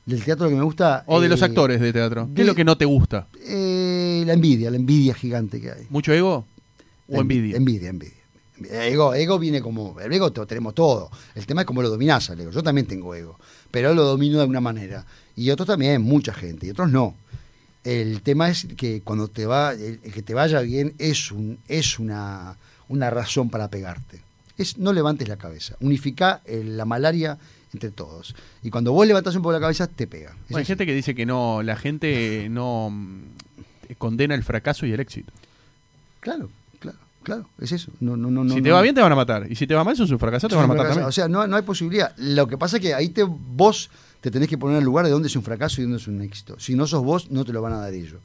Del 0.06 0.24
teatro 0.24 0.48
que 0.48 0.54
me 0.54 0.62
gusta. 0.62 1.04
O 1.06 1.20
de 1.20 1.28
los 1.28 1.42
eh, 1.42 1.44
actores 1.44 1.80
de 1.80 1.92
teatro. 1.92 2.26
¿Qué 2.28 2.36
de- 2.36 2.40
es 2.42 2.46
lo 2.46 2.54
que 2.54 2.64
no 2.64 2.76
te 2.76 2.86
gusta? 2.86 3.28
eh, 3.46 4.22
la 4.26 4.32
envidia, 4.32 4.70
la 4.70 4.76
envidia 4.76 5.14
gigante 5.14 5.60
que 5.60 5.70
hay. 5.70 5.86
¿Mucho 5.90 6.12
ego 6.12 6.46
o 7.08 7.12
La 7.14 7.20
envidia? 7.20 7.56
Envidia, 7.56 7.90
envidia. 7.90 8.14
Ego, 8.68 9.14
ego 9.14 9.38
viene 9.38 9.60
como. 9.60 9.98
El 10.00 10.12
ego 10.12 10.32
lo 10.34 10.46
tenemos 10.46 10.74
todo. 10.74 11.10
El 11.34 11.46
tema 11.46 11.62
es 11.62 11.66
cómo 11.66 11.82
lo 11.82 11.90
dominás 11.90 12.30
al 12.30 12.40
ego. 12.40 12.50
Yo 12.50 12.62
también 12.62 12.86
tengo 12.86 13.14
ego. 13.14 13.38
Pero 13.70 13.94
lo 13.94 14.04
domino 14.04 14.36
de 14.36 14.42
alguna 14.42 14.60
manera. 14.60 15.04
Y 15.36 15.50
otros 15.50 15.66
también, 15.66 16.02
mucha 16.02 16.34
gente. 16.34 16.66
Y 16.66 16.70
otros 16.70 16.90
no. 16.90 17.14
El 17.84 18.20
tema 18.22 18.50
es 18.50 18.66
que 18.76 19.00
cuando 19.02 19.28
te 19.28 19.46
va. 19.46 19.72
El, 19.72 20.00
el 20.02 20.12
que 20.12 20.22
te 20.22 20.34
vaya 20.34 20.60
bien 20.60 20.94
es 20.98 21.32
un 21.32 21.58
es 21.68 21.98
una, 21.98 22.56
una 22.88 23.10
razón 23.10 23.50
para 23.50 23.68
pegarte. 23.68 24.20
Es 24.58 24.76
no 24.76 24.92
levantes 24.92 25.28
la 25.28 25.36
cabeza. 25.36 25.76
Unifica 25.80 26.42
eh, 26.44 26.62
la 26.64 26.84
malaria 26.84 27.38
entre 27.72 27.90
todos. 27.90 28.34
Y 28.62 28.70
cuando 28.70 28.92
vos 28.92 29.06
levantás 29.06 29.34
un 29.36 29.42
poco 29.42 29.52
la 29.52 29.60
cabeza, 29.60 29.86
te 29.86 30.06
pega. 30.06 30.34
Bueno, 30.48 30.58
hay 30.58 30.64
gente 30.64 30.86
que 30.86 30.94
dice 30.94 31.14
que 31.14 31.26
no, 31.26 31.62
la 31.62 31.76
gente 31.76 32.48
no 32.50 32.90
mm, 32.90 33.22
condena 33.98 34.34
el 34.34 34.42
fracaso 34.42 34.86
y 34.86 34.92
el 34.92 35.00
éxito. 35.00 35.32
Claro, 36.20 36.50
claro. 37.22 37.48
Es 37.60 37.72
eso. 37.72 37.90
No, 38.00 38.16
no, 38.16 38.30
no, 38.30 38.48
si 38.52 38.56
no, 38.58 38.62
te 38.62 38.70
va 38.70 38.82
bien 38.82 38.94
te 38.94 39.00
van 39.00 39.12
a 39.12 39.16
matar. 39.16 39.46
Y 39.50 39.54
si 39.56 39.66
te 39.66 39.74
va 39.74 39.84
mal, 39.84 39.96
sos 39.96 40.10
un 40.10 40.18
fracasado, 40.18 40.48
te 40.48 40.56
van 40.56 40.64
a 40.64 40.68
matar 40.68 40.86
también. 40.88 41.06
O 41.06 41.12
sea, 41.12 41.28
no, 41.28 41.46
no 41.46 41.56
hay 41.56 41.62
posibilidad. 41.62 42.14
Lo 42.16 42.46
que 42.46 42.56
pasa 42.58 42.76
es 42.76 42.82
que 42.82 42.94
ahí 42.94 43.08
te, 43.10 43.22
vos 43.24 43.90
te 44.20 44.30
tenés 44.30 44.48
que 44.48 44.58
poner 44.58 44.76
en 44.76 44.78
el 44.80 44.84
lugar 44.84 45.04
de 45.06 45.10
dónde 45.10 45.28
es 45.28 45.36
un 45.36 45.42
fracaso 45.42 45.80
y 45.80 45.84
dónde 45.84 45.98
es 45.98 46.06
un 46.06 46.20
éxito. 46.22 46.58
Si 46.58 46.74
no 46.74 46.86
sos 46.86 47.02
vos, 47.04 47.30
no 47.30 47.44
te 47.44 47.52
lo 47.52 47.62
van 47.62 47.72
a 47.72 47.78
dar 47.78 47.92
ellos. 47.94 48.20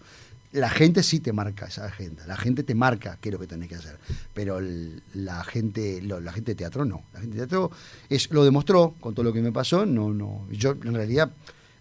La 0.51 0.69
gente 0.69 1.03
sí 1.03 1.19
te 1.19 1.33
marca 1.33 1.65
esa 1.65 1.85
agenda. 1.85 2.25
La 2.27 2.37
gente 2.37 2.63
te 2.63 2.75
marca 2.75 3.17
qué 3.19 3.27
es 3.29 3.33
lo 3.33 3.39
que 3.39 3.47
tenés 3.47 3.67
que 3.67 3.75
hacer. 3.75 3.97
Pero 4.33 4.59
el- 4.59 5.01
la 5.13 5.43
gente 5.43 6.01
lo- 6.01 6.21
la 6.21 6.31
gente 6.31 6.51
de 6.51 6.55
teatro 6.55 6.85
no. 6.85 7.03
La 7.13 7.19
gente 7.19 7.35
de 7.35 7.41
teatro 7.47 7.71
es, 8.09 8.31
lo 8.31 8.45
demostró 8.45 8.95
con 9.01 9.13
todo 9.13 9.25
lo 9.25 9.33
que 9.33 9.41
me 9.41 9.51
pasó. 9.51 9.85
No, 9.85 10.13
no. 10.13 10.47
Yo, 10.51 10.71
en 10.71 10.93
realidad, 10.93 11.29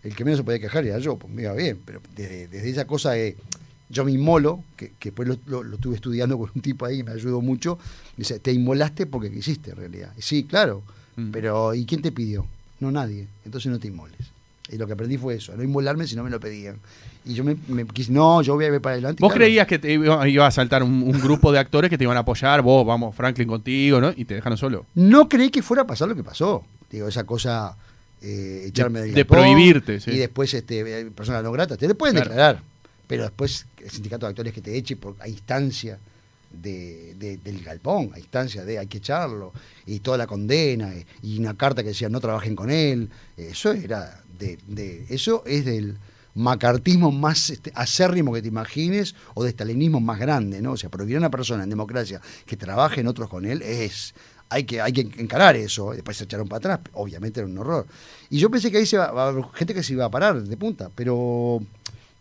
el 0.03 0.17
que 0.17 0.25
menos 0.25 0.39
se 0.39 0.45
podía 0.45 0.59
quejar 0.59 0.85
era 0.85 0.99
yo. 0.99 1.17
Pues 1.17 1.33
me 1.33 1.43
iba 1.43 1.53
bien. 1.53 1.81
Pero 1.85 2.01
desde, 2.17 2.49
desde 2.49 2.69
esa 2.71 2.85
cosa 2.85 3.12
de 3.12 3.37
yo 3.89 4.05
me 4.05 4.12
inmolo, 4.12 4.62
que, 4.76 4.93
que 4.99 5.11
después 5.11 5.28
lo, 5.28 5.37
lo- 5.47 5.62
lo 5.62 5.76
estuve 5.76 5.95
estudiando 5.97 6.39
con 6.39 6.51
un 6.55 6.61
tipo 6.62 6.87
ahí, 6.87 7.03
me 7.03 7.12
ayudó 7.12 7.41
mucho, 7.41 7.78
dice, 8.16 8.39
te 8.41 8.53
inmolaste 8.53 9.07
porque 9.07 9.30
quisiste 9.30 9.70
en 9.70 9.76
realidad. 9.76 10.12
Y 10.18 10.22
sí, 10.22 10.45
claro, 10.45 10.82
Mm. 11.16 11.30
pero 11.30 11.72
¿y 11.74 11.85
quién 11.87 12.03
te 12.03 12.11
pidió? 12.11 12.45
No 12.80 12.91
nadie, 12.91 13.28
entonces 13.45 13.70
no 13.70 13.78
te 13.78 13.87
inmoles. 13.87 14.18
Y 14.68 14.78
lo 14.78 14.87
que 14.89 14.95
aprendí 14.95 15.16
fue 15.16 15.35
eso, 15.37 15.55
no 15.57 15.62
inmolarme 15.62 16.09
si 16.09 16.16
no 16.16 16.24
me 16.24 16.30
lo 16.30 16.41
pedían. 16.41 16.76
Y 17.24 17.35
yo 17.35 17.45
me, 17.45 17.57
me 17.68 17.87
quise, 17.87 18.11
no, 18.11 18.43
yo 18.43 18.55
voy 18.55 18.64
a 18.64 18.68
ir 18.74 18.80
para 18.80 18.95
adelante. 18.95 19.20
Vos 19.20 19.30
claro, 19.32 19.45
creías 19.45 19.66
que 19.68 19.78
te 19.78 19.93
iba, 19.93 20.26
iba 20.28 20.47
a 20.47 20.51
saltar 20.51 20.82
un, 20.82 21.03
un 21.05 21.20
grupo 21.20 21.53
de 21.53 21.61
actores 21.61 21.89
que 21.89 21.97
te 21.97 22.03
iban 22.03 22.16
a 22.16 22.20
apoyar, 22.20 22.62
vos, 22.62 22.85
vamos, 22.85 23.14
Franklin 23.14 23.47
contigo, 23.47 24.01
¿no? 24.01 24.12
Y 24.16 24.24
te 24.24 24.35
dejaron 24.35 24.59
solo. 24.59 24.87
No 24.97 25.28
creí 25.28 25.51
que 25.51 25.62
fuera 25.62 25.85
a 25.85 25.87
pasar 25.87 26.09
lo 26.09 26.16
que 26.16 26.24
pasó. 26.24 26.64
Digo, 26.91 27.07
esa 27.07 27.22
cosa, 27.24 27.76
eh, 28.20 28.64
echarme 28.66 29.03
del 29.03 29.14
de 29.14 29.24
prohibirte, 29.24 30.01
sí. 30.01 30.11
Y 30.11 30.16
después, 30.18 30.53
este, 30.53 31.05
personas 31.12 31.45
no 31.45 31.53
gratas, 31.53 31.78
te 31.78 31.87
le 31.87 31.95
pueden 31.95 32.16
Claro. 32.16 32.30
declarar. 32.30 32.62
Pero 33.07 33.23
después 33.25 33.67
el 33.83 33.91
sindicato 33.91 34.27
de 34.27 34.31
actores 34.31 34.53
que 34.53 34.61
te 34.61 34.77
eche 34.77 34.97
a 35.21 35.29
instancia 35.29 35.99
de, 36.51 37.15
de- 37.19 37.37
del 37.39 37.63
galpón, 37.63 38.11
a 38.15 38.19
instancia 38.19 38.65
de 38.65 38.79
hay 38.79 38.87
que 38.87 38.99
echarlo, 38.99 39.53
y 39.87 40.01
toda 40.01 40.17
la 40.19 40.27
condena, 40.27 40.93
y 41.23 41.39
una 41.39 41.57
carta 41.57 41.83
que 41.83 41.89
decía 41.89 42.09
no 42.09 42.21
trabajen 42.21 42.55
con 42.57 42.71
él. 42.71 43.11
Eso 43.37 43.73
era 43.73 44.23
de, 44.39 45.05
eso 45.09 45.43
es 45.47 45.65
del 45.65 45.97
macartismo 46.37 47.13
más 47.13 47.51
este, 47.51 47.71
acérrimo 47.75 48.33
que 48.33 48.43
te 48.43 48.49
imagines 48.49 49.15
o 49.35 49.45
de 49.45 49.51
estalinismo 49.51 50.01
más 50.01 50.19
grande, 50.19 50.61
¿no? 50.61 50.73
O 50.73 50.77
sea, 50.77 50.91
prohibir 50.91 51.17
a 51.17 51.21
una 51.21 51.31
persona 51.31 51.63
en 51.65 51.71
democracia 51.71 52.21
que 52.47 52.57
trabaje 52.57 53.01
en 53.03 53.07
otros 53.07 53.29
con 53.29 53.45
él 53.45 53.63
es 53.63 54.15
hay 54.49 54.65
que, 54.65 54.81
hay 54.81 54.93
que 54.93 55.01
encarar 55.23 55.57
eso. 55.57 55.93
Después 55.93 56.17
se 56.17 56.25
echaron 56.25 56.49
para 56.49 56.59
atrás, 56.59 56.81
obviamente 56.95 57.41
era 57.41 57.49
un 57.49 57.57
horror. 57.59 57.87
Y 58.31 58.39
yo 58.39 58.51
pensé 58.51 58.71
que 58.71 58.79
ahí 58.79 58.87
se 58.87 58.97
va, 58.99 59.33
gente 59.55 59.75
que 59.75 59.83
se 59.83 59.93
iba 59.93 60.05
a 60.05 60.11
parar 60.11 60.43
de 60.43 60.57
punta, 60.57 60.91
pero 60.95 61.61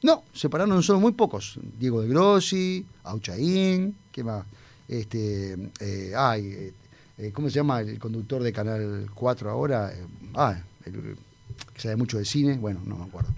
no, 0.04 0.24
se 0.34 0.50
pararon 0.50 0.84
solo 0.84 1.00
muy 1.00 1.14
pocos. 1.14 1.58
Diego 1.80 2.02
de 2.02 2.08
Grossi, 2.10 2.86
Auchaín, 3.04 3.96
¿qué 4.12 4.24
más? 4.24 4.46
Este, 4.88 5.58
eh, 5.80 6.14
ay, 6.16 6.74
eh, 7.18 7.32
¿cómo 7.34 7.50
se 7.50 7.56
llama 7.56 7.82
el 7.82 8.00
conductor 8.00 8.44
de 8.44 8.52
Canal 8.54 9.10
4 9.14 9.50
ahora? 9.50 9.92
Eh, 9.94 10.06
ah, 10.36 10.62
el, 10.86 11.16
que 11.74 11.82
sabe 11.82 11.96
mucho 11.96 12.18
de 12.18 12.26
cine, 12.26 12.58
bueno, 12.58 12.82
no 12.86 12.98
me 12.98 13.06
acuerdo. 13.06 13.30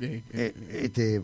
Eh, 0.00 0.22
Eh, 0.32 0.54
este, 0.84 1.22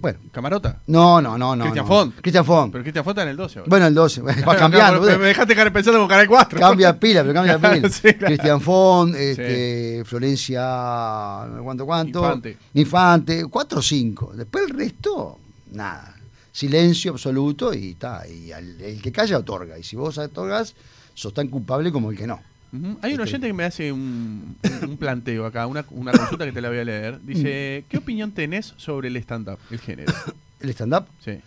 bueno, 0.00 0.18
¿Camarota? 0.32 0.80
no, 0.86 1.20
no, 1.20 1.36
no, 1.38 1.54
no. 1.56 1.64
Cristian 1.64 1.84
no. 1.84 1.88
Font. 1.88 2.14
Cristian 2.20 2.44
Font. 2.44 2.72
Pero 2.72 2.84
Cristian 2.84 3.04
Fonta 3.04 3.22
en 3.22 3.28
el 3.28 3.36
12 3.36 3.58
ahora. 3.60 3.68
Bueno, 3.70 3.86
el 3.86 3.94
12, 3.94 4.20
va 4.22 4.32
Claro, 4.34 4.58
cambiando. 4.58 5.00
claro, 5.02 5.18
me, 5.18 5.26
dejaste 5.26 5.54
caer 5.54 5.72
pensando 5.72 5.98
con 6.00 6.08
Canal 6.08 6.26
4. 6.28 6.58
Cambia 6.60 6.98
pila, 6.98 7.22
pero 7.22 7.34
cambia 7.34 7.58
pila. 7.74 7.88
Sí, 7.88 8.02
claro. 8.14 8.26
Cristian 8.26 8.60
Font, 8.60 9.14
este, 9.14 10.02
Florencia, 10.04 10.60
no 11.48 11.56
sé 11.58 11.62
cuánto, 11.62 11.86
cuánto. 11.86 12.18
Infante. 12.20 12.56
Infante, 12.74 13.46
cuatro 13.46 13.78
o 13.80 13.82
cinco. 13.82 14.32
Después 14.34 14.64
el 14.70 14.76
resto, 14.76 15.38
nada. 15.72 16.14
Silencio 16.52 17.12
absoluto 17.12 17.72
y 17.72 17.90
está. 17.90 18.26
Y 18.26 18.50
al- 18.52 18.80
el 18.80 19.00
que 19.00 19.12
calla 19.12 19.38
otorga. 19.38 19.78
Y 19.78 19.82
si 19.84 19.94
vos 19.96 20.18
otorgas, 20.18 20.74
sos 21.14 21.32
tan 21.32 21.48
culpable 21.48 21.92
como 21.92 22.10
el 22.10 22.16
que 22.16 22.26
no. 22.26 22.40
Hay 23.02 23.14
un 23.14 23.20
oyente 23.20 23.46
que 23.46 23.52
me 23.52 23.64
hace 23.64 23.92
un, 23.92 24.56
un 24.82 24.96
planteo 24.98 25.46
acá, 25.46 25.66
una, 25.66 25.84
una 25.90 26.12
consulta 26.12 26.44
que 26.44 26.52
te 26.52 26.60
la 26.60 26.68
voy 26.68 26.78
a 26.78 26.84
leer. 26.84 27.18
Dice. 27.22 27.84
¿qué 27.88 27.96
opinión 27.98 28.32
tenés 28.32 28.74
sobre 28.76 29.08
el 29.08 29.16
stand-up, 29.16 29.58
el 29.70 29.78
género? 29.78 30.12
El 30.60 30.70
stand-up. 30.70 31.04
Sí. 31.24 31.38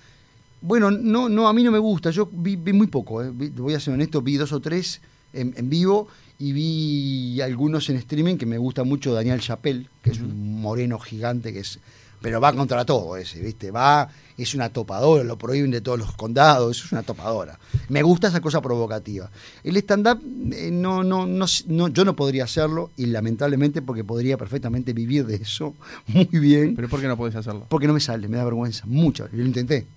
Bueno, 0.61 0.89
no, 0.89 1.27
no, 1.27 1.47
a 1.49 1.53
mí 1.53 1.63
no 1.63 1.71
me 1.71 1.79
gusta. 1.79 2.11
Yo 2.11 2.29
vi, 2.31 2.55
vi 2.55 2.71
muy 2.71 2.87
poco, 2.87 3.21
eh. 3.23 3.29
Vi- 3.33 3.49
voy 3.49 3.73
a 3.73 3.79
ser 3.79 3.93
honesto, 3.93 4.21
vi 4.21 4.37
dos 4.37 4.51
o 4.53 4.59
tres 4.61 5.01
en, 5.33 5.53
en 5.57 5.69
vivo 5.69 6.07
y 6.39 6.53
vi 6.53 7.41
algunos 7.41 7.89
en 7.89 7.97
streaming 7.97 8.37
que 8.37 8.45
me 8.45 8.57
gusta 8.57 8.83
mucho 8.83 9.13
Daniel 9.13 9.41
Chappelle, 9.41 9.87
que 10.01 10.11
es 10.11 10.19
un 10.19 10.61
moreno 10.61 10.97
gigante 10.97 11.51
que 11.51 11.59
es. 11.59 11.79
Pero 12.21 12.39
va 12.39 12.53
contra 12.53 12.85
todo 12.85 13.17
ese, 13.17 13.41
¿viste? 13.41 13.71
Va, 13.71 14.07
es 14.37 14.53
una 14.53 14.69
topadora, 14.69 15.23
lo 15.23 15.37
prohíben 15.37 15.71
de 15.71 15.81
todos 15.81 15.97
los 15.97 16.11
condados, 16.13 16.85
es 16.85 16.91
una 16.91 17.03
topadora. 17.03 17.57
Me 17.89 18.03
gusta 18.03 18.27
esa 18.27 18.41
cosa 18.41 18.61
provocativa. 18.61 19.29
El 19.63 19.75
stand-up, 19.77 20.21
eh, 20.53 20.69
no, 20.71 21.03
no, 21.03 21.25
no, 21.25 21.45
no, 21.67 21.87
yo 21.87 22.05
no 22.05 22.15
podría 22.15 22.43
hacerlo, 22.43 22.91
y 22.95 23.07
lamentablemente 23.07 23.81
porque 23.81 24.03
podría 24.03 24.37
perfectamente 24.37 24.93
vivir 24.93 25.25
de 25.25 25.35
eso 25.35 25.73
muy 26.07 26.25
bien, 26.31 26.75
¿Pero 26.75 26.89
por 26.89 27.01
qué 27.01 27.07
no 27.07 27.17
podés 27.17 27.35
hacerlo? 27.35 27.65
porque 27.69 27.87
no 27.87 27.93
me 27.93 27.99
sale, 27.99 28.27
me 28.27 28.37
da 28.37 28.43
vergüenza, 28.43 28.83
mucho. 28.85 29.27
Yo 29.31 29.37
lo 29.37 29.45
intenté. 29.45 29.87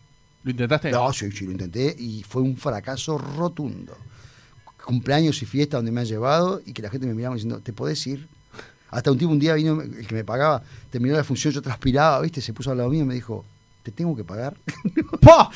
¿Lo 0.45 0.51
intentaste? 0.51 0.91
No, 0.91 1.13
sí, 1.13 1.31
sí, 1.31 1.45
lo 1.47 1.53
intenté 1.53 1.95
y 1.99 2.23
fue 2.23 2.43
un 2.43 2.57
fracaso 2.57 3.17
rotundo. 3.19 3.97
Cumpleaños 4.85 5.41
y 5.43 5.47
fiesta 5.47 5.79
donde 5.79 5.93
me 5.93 6.01
han 6.03 6.07
llevado 6.07 6.61
y 6.67 6.73
que 6.75 6.83
la 6.83 6.91
gente 6.91 7.07
me 7.07 7.15
miraba 7.15 7.35
diciendo, 7.35 7.61
¿te 7.61 7.73
podés 7.73 8.07
ir? 8.07 8.29
Hasta 8.91 9.11
un 9.11 9.19
tipo 9.19 9.31
un 9.33 9.39
día 9.39 9.55
vino, 9.55 9.81
el 9.81 10.07
que 10.07 10.15
me 10.15 10.25
pagaba, 10.25 10.63
terminó 10.91 11.17
la 11.17 11.25
función, 11.25 11.53
yo 11.53 11.61
transpiraba, 11.63 12.21
¿viste? 12.21 12.41
Se 12.41 12.53
puso 12.53 12.71
al 12.71 12.79
lado 12.79 12.91
mío 12.91 13.03
y 13.03 13.07
me 13.07 13.15
dijo, 13.15 13.45
¿te 13.83 13.91
tengo 13.91 14.15
que 14.17 14.25
pagar? 14.25 14.55
¡Pah! 15.21 15.51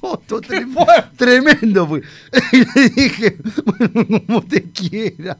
todo, 0.00 0.18
todo 0.26 0.40
¡Qué 0.40 0.48
trem- 0.60 0.72
fuerte! 0.72 1.16
tremendo 1.16 1.86
fue. 1.88 2.02
Y 2.52 2.58
le 2.58 2.88
dije, 2.90 3.38
bueno, 3.64 4.20
como 4.26 4.42
te 4.42 4.62
quiera. 4.70 5.38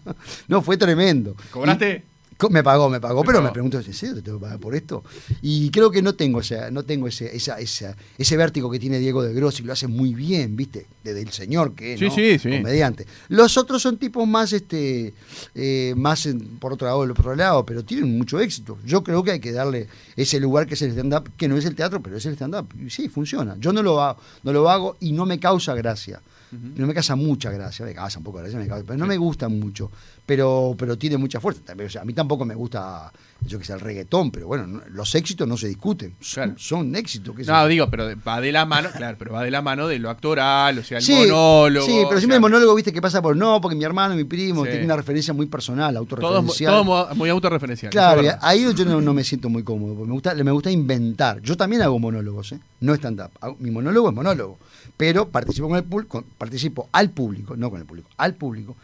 No, 0.49 0.62
fue 0.62 0.76
tremendo. 0.76 1.36
¿Cobraste? 1.51 2.01
Co- 2.01 2.15
Me 2.51 2.62
pagó, 2.62 2.91
me 2.91 3.01
pagó, 3.01 3.22
pero 3.22 3.39
pagó. 3.39 3.47
me 3.47 3.53
preguntó, 3.53 3.78
¿en 3.78 3.93
serio 3.95 4.14
te 4.16 4.22
tengo 4.22 4.39
que 4.39 4.43
pagar 4.43 4.61
por 4.61 4.74
esto? 4.74 5.03
Y 5.41 5.70
creo 5.70 5.91
que 5.91 6.03
no 6.03 6.14
tengo, 6.14 6.41
ese, 6.41 6.70
no 6.70 6.82
tengo 6.84 7.09
ese, 7.09 7.34
esa, 7.34 7.59
esa- 7.59 7.97
ese 8.18 8.37
vértigo 8.37 8.70
que 8.70 8.78
tiene 8.78 8.99
Diego 8.99 9.22
de 9.22 9.32
Grossi, 9.32 9.62
lo 9.62 9.72
hace 9.72 9.87
muy 9.87 10.14
bien, 10.14 10.55
¿viste? 10.55 10.87
Desde 11.03 11.22
el 11.22 11.30
señor 11.30 11.74
que 11.74 11.95
es, 11.95 11.99
Sí, 12.01 12.07
¿no? 12.07 12.14
sí, 12.14 12.39
sí. 12.39 12.51
comediante. 12.51 13.07
Los 13.28 13.57
otros 13.57 13.80
son 13.80 13.97
tipos 13.97 14.28
más, 14.28 14.53
este, 14.53 15.14
eh, 15.55 15.95
más 15.97 16.26
en- 16.26 16.59
por 16.59 16.72
otro 16.74 16.87
lado, 16.87 16.99
por 17.01 17.11
otro 17.20 17.37
lado, 17.37 17.64
pero 17.64 17.84
tienen 17.84 18.18
mucho 18.18 18.39
éxito. 18.39 18.76
Yo 18.84 19.03
creo 19.03 19.22
que 19.24 19.30
hay 19.30 19.41
que 19.41 19.53
darle 19.53 19.89
ese 20.16 20.39
lugar 20.39 20.66
que 20.66 20.74
es 20.74 20.82
el 20.82 20.91
stand-up, 20.93 21.30
que 21.39 21.49
no 21.49 21.57
es 21.57 21.64
el 21.64 21.74
teatro, 21.74 22.03
pero 22.03 22.18
es 22.18 22.26
el 22.26 22.34
stand-up. 22.34 22.68
Sí, 22.91 23.09
funciona. 23.09 23.57
Yo 23.59 23.72
no 23.72 23.82
lo 23.82 24.03
hago, 24.03 24.20
no 24.43 24.53
lo 24.53 24.68
hago 24.68 24.97
y 25.01 25.12
no 25.12 25.24
me 25.24 25.39
causa 25.41 25.74
gracia. 25.74 26.20
No 26.53 26.86
me 26.86 26.94
causa 26.94 27.16
mucha 27.16 27.51
gracia, 27.51 27.84
me 27.84 27.94
causa 27.94 28.18
un 28.18 28.24
poco 28.24 28.38
de 28.38 28.44
gracia, 28.44 28.59
me 28.61 28.66
causa- 28.68 28.84
pero 28.86 28.99
no 28.99 29.07
me 29.07 29.16
gusta 29.16 29.49
mucho. 29.49 29.90
Pero, 30.24 30.74
pero 30.78 30.97
tiene 30.97 31.16
mucha 31.16 31.40
fuerza. 31.40 31.61
También, 31.64 31.88
o 31.88 31.90
sea, 31.90 32.03
a 32.03 32.05
mí 32.05 32.12
tampoco 32.12 32.44
me 32.44 32.55
gusta, 32.55 33.12
yo 33.43 33.59
que 33.59 33.64
sé, 33.64 33.72
el 33.74 33.80
reggaetón, 33.80 34.30
pero 34.30 34.47
bueno, 34.49 34.66
no- 34.66 34.82
los 34.91 35.14
éxitos 35.14 35.47
no 35.47 35.57
se 35.57 35.68
discuten. 35.68 36.14
Son, 36.20 36.45
Claro. 36.45 36.59
son 36.59 36.97
éxitos. 36.97 37.34
sé 37.45 37.51
No, 37.51 37.66
digo, 37.68 37.89
pero 37.91 38.09
va 38.26 38.41
de 38.41 38.51
la 38.51 38.64
mano, 38.64 38.89
claro, 38.97 39.16
pero 39.18 39.32
va 39.32 39.43
de 39.45 39.51
la 39.51 39.62
mano 39.62 39.87
de 39.87 39.99
lo 39.99 40.11
actoral, 40.11 40.78
o 40.78 40.82
sea, 40.82 40.99
el 40.99 41.05
Sí, 41.05 41.12
monólogo. 41.14 41.87
Sí, 41.87 41.93
pero 42.09 42.18
siempre 42.18 42.26
sea, 42.28 42.34
el 42.37 42.41
monólogo, 42.41 42.74
viste, 42.74 42.93
que 42.93 43.01
pasa 43.03 43.22
por 43.22 43.37
no, 43.37 43.61
porque 43.61 43.76
mi 43.76 43.84
hermano, 43.84 44.14
mi 44.16 44.24
primo, 44.24 44.64
Sí. 44.64 44.70
tiene 44.70 44.84
una 44.87 44.97
referencia 44.97 45.32
muy 45.34 45.47
personal, 45.47 45.95
Todo, 45.95 45.99
autorreferencial. 46.01 46.72
todo 46.72 46.84
mo- 46.84 47.07
muy 47.14 47.30
autorreferencial. 47.30 47.93
Claro, 47.93 48.22
y 48.24 48.28
ahí 48.41 48.66
yo 48.74 48.84
no, 48.84 49.01
no 49.01 49.14
me 49.14 49.22
siento 49.22 49.49
muy 49.49 49.62
cómodo, 49.62 49.95
porque 49.95 50.09
me 50.09 50.14
gusta, 50.14 50.34
me 50.34 50.51
gusta 50.51 50.70
inventar. 50.70 51.41
Yo 51.43 51.57
también 51.57 51.82
hago 51.82 51.99
monólogos, 51.99 52.53
¿eh? 52.53 52.61
no 52.80 52.95
stand-up. 52.95 53.30
Mi 53.61 53.70
monólogo 53.70 54.09
es 54.09 54.14
monólogo, 54.14 54.59
pero 54.97 55.28
participo, 55.28 55.68
con 55.68 55.76
el 55.76 56.07
con- 56.09 56.24
participo 56.37 56.89
al 56.93 57.11
público, 57.11 57.57
no 57.57 57.70
con 57.70 57.80
el 57.80 57.87
público, 57.87 58.09
al 58.16 58.34
público. 58.34 58.76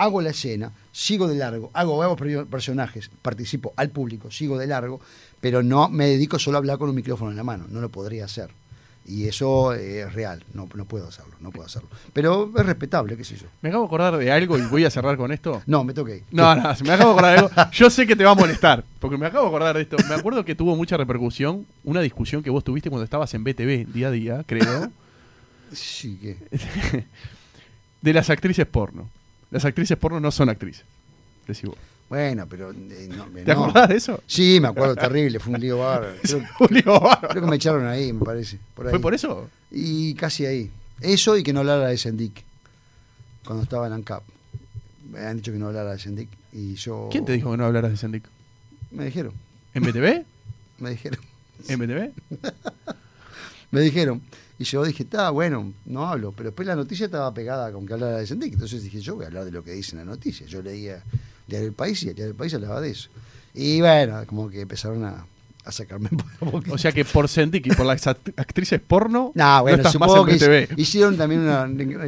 Hago 0.00 0.22
la 0.22 0.30
escena, 0.30 0.72
sigo 0.92 1.28
de 1.28 1.34
largo, 1.36 1.70
hago, 1.74 2.16
per- 2.16 2.46
personajes, 2.46 3.10
participo 3.20 3.74
al 3.76 3.90
público, 3.90 4.30
sigo 4.30 4.56
de 4.56 4.66
largo, 4.66 4.98
pero 5.40 5.62
no 5.62 5.88
me 5.90 6.06
dedico 6.06 6.38
solo 6.38 6.56
a 6.56 6.60
hablar 6.60 6.78
con 6.78 6.88
un 6.88 6.94
micrófono 6.94 7.30
en 7.30 7.36
la 7.36 7.44
mano, 7.44 7.66
no 7.68 7.80
lo 7.82 7.90
podría 7.90 8.24
hacer. 8.24 8.50
Y 9.06 9.26
eso 9.26 9.74
eh, 9.74 10.02
es 10.02 10.12
real, 10.14 10.44
no, 10.54 10.68
no 10.74 10.84
puedo 10.84 11.08
hacerlo, 11.08 11.34
no 11.40 11.50
puedo 11.50 11.66
hacerlo. 11.66 11.88
Pero 12.12 12.50
es 12.56 12.64
respetable, 12.66 13.16
qué 13.16 13.24
sé 13.24 13.36
yo. 13.36 13.46
Me 13.60 13.68
acabo 13.70 13.84
de 13.84 13.88
acordar 13.88 14.16
de 14.16 14.30
algo 14.30 14.56
y 14.56 14.62
voy 14.62 14.84
a 14.84 14.90
cerrar 14.90 15.16
con 15.16 15.32
esto. 15.32 15.62
No, 15.66 15.84
me 15.84 15.92
toqué. 15.94 16.22
No, 16.30 16.54
no, 16.54 16.62
me 16.84 16.92
acabo 16.92 17.10
de 17.14 17.18
acordar 17.18 17.32
de 17.32 17.38
algo. 17.38 17.70
Yo 17.72 17.90
sé 17.90 18.06
que 18.06 18.16
te 18.16 18.24
va 18.24 18.30
a 18.30 18.34
molestar, 18.34 18.84
porque 19.00 19.16
me 19.18 19.26
acabo 19.26 19.44
de 19.44 19.48
acordar 19.48 19.76
de 19.76 19.82
esto. 19.82 19.96
Me 20.08 20.14
acuerdo 20.14 20.44
que 20.44 20.54
tuvo 20.54 20.76
mucha 20.76 20.96
repercusión 20.96 21.66
una 21.84 22.00
discusión 22.02 22.42
que 22.42 22.50
vos 22.50 22.62
tuviste 22.64 22.88
cuando 22.88 23.04
estabas 23.04 23.34
en 23.34 23.42
BTV, 23.44 23.92
día 23.92 24.08
a 24.08 24.10
día, 24.12 24.44
creo, 24.46 24.90
Sí, 25.72 26.16
que. 26.16 26.36
de 28.02 28.12
las 28.12 28.30
actrices 28.30 28.66
porno. 28.66 29.08
Las 29.50 29.64
actrices 29.64 29.96
porno 29.98 30.20
no 30.20 30.30
son 30.30 30.48
actrices. 30.48 30.84
Decís 31.46 31.64
vos. 31.64 31.76
Bueno, 32.08 32.46
pero. 32.48 32.72
eh, 32.72 33.08
no, 33.08 33.24
¿Te 33.26 33.44
no. 33.44 33.52
acordás 33.52 33.88
de 33.88 33.96
eso? 33.96 34.22
Sí, 34.26 34.58
me 34.60 34.68
acuerdo, 34.68 34.96
terrible, 34.96 35.38
fue 35.38 35.54
un 35.54 35.60
lío 35.60 35.78
bárbaro. 35.78 36.14
Creo, 36.22 36.42
Julio 36.58 37.00
Bárbaro. 37.00 37.28
creo 37.28 37.42
que 37.44 37.50
me 37.50 37.56
echaron 37.56 37.86
ahí, 37.86 38.12
me 38.12 38.24
parece. 38.24 38.58
Por 38.74 38.86
ahí. 38.86 38.90
¿Fue 38.90 38.98
por 39.00 39.14
eso? 39.14 39.48
Y 39.70 40.14
casi 40.14 40.44
ahí. 40.46 40.70
Eso 41.00 41.36
y 41.36 41.42
que 41.42 41.52
no 41.52 41.60
hablara 41.60 41.86
de 41.86 41.96
Sendik. 41.96 42.42
Cuando 43.44 43.62
estaba 43.62 43.86
en 43.86 43.92
ANCAP. 43.94 44.22
Me 45.10 45.20
han 45.20 45.36
dicho 45.38 45.52
que 45.52 45.58
no 45.58 45.68
hablara 45.68 45.92
de 45.92 45.98
Sendik. 45.98 46.28
Y 46.52 46.74
yo. 46.74 47.08
¿Quién 47.12 47.24
te 47.24 47.32
dijo 47.32 47.50
que 47.52 47.56
no 47.56 47.64
hablaras 47.64 47.90
de 47.92 47.96
Sendik? 47.96 48.24
Me 48.90 49.04
dijeron, 49.04 49.32
¿En 49.74 49.82
BTV? 49.84 50.24
me 50.78 50.90
dijeron, 50.90 51.20
¿En 51.68 51.78
BTV? 51.78 52.12
me 53.70 53.80
dijeron. 53.82 54.20
Y 54.60 54.64
yo 54.64 54.84
dije, 54.84 55.04
está 55.04 55.30
bueno, 55.30 55.72
no 55.86 56.06
hablo. 56.06 56.32
Pero 56.36 56.50
después 56.50 56.68
la 56.68 56.76
noticia 56.76 57.06
estaba 57.06 57.32
pegada 57.32 57.72
con 57.72 57.86
que 57.86 57.94
hablara 57.94 58.18
de 58.18 58.26
Sendik. 58.26 58.52
Entonces 58.52 58.82
dije, 58.82 59.00
yo 59.00 59.14
voy 59.16 59.24
a 59.24 59.28
hablar 59.28 59.46
de 59.46 59.50
lo 59.52 59.64
que 59.64 59.72
dice 59.72 59.92
en 59.92 59.98
la 60.00 60.04
noticia. 60.04 60.46
Yo 60.46 60.60
leía 60.60 61.02
Diario 61.46 61.64
del 61.68 61.74
País 61.74 62.02
y 62.02 62.08
el 62.10 62.14
Diario 62.14 62.34
del 62.34 62.36
País 62.36 62.52
hablaba 62.52 62.78
de 62.82 62.90
eso. 62.90 63.08
Y 63.54 63.80
bueno, 63.80 64.22
como 64.26 64.50
que 64.50 64.60
empezaron 64.60 65.02
a, 65.04 65.24
a 65.64 65.72
sacarme 65.72 66.08
por 66.10 66.26
la 66.42 66.50
boca. 66.52 66.72
O 66.74 66.76
sea 66.78 66.92
que 66.92 67.06
por 67.06 67.26
Sendik 67.26 67.68
y 67.68 67.70
por 67.70 67.86
las 67.86 68.06
act- 68.06 68.34
actrices 68.36 68.80
porno, 68.86 69.32
No, 69.34 69.62
bueno, 69.62 69.78
estás 69.78 69.98
más 69.98 70.10
supongo 70.10 70.28
en 70.30 70.38
que 70.38 70.68
hicieron 70.76 71.16
también 71.16 71.40
una. 71.40 71.62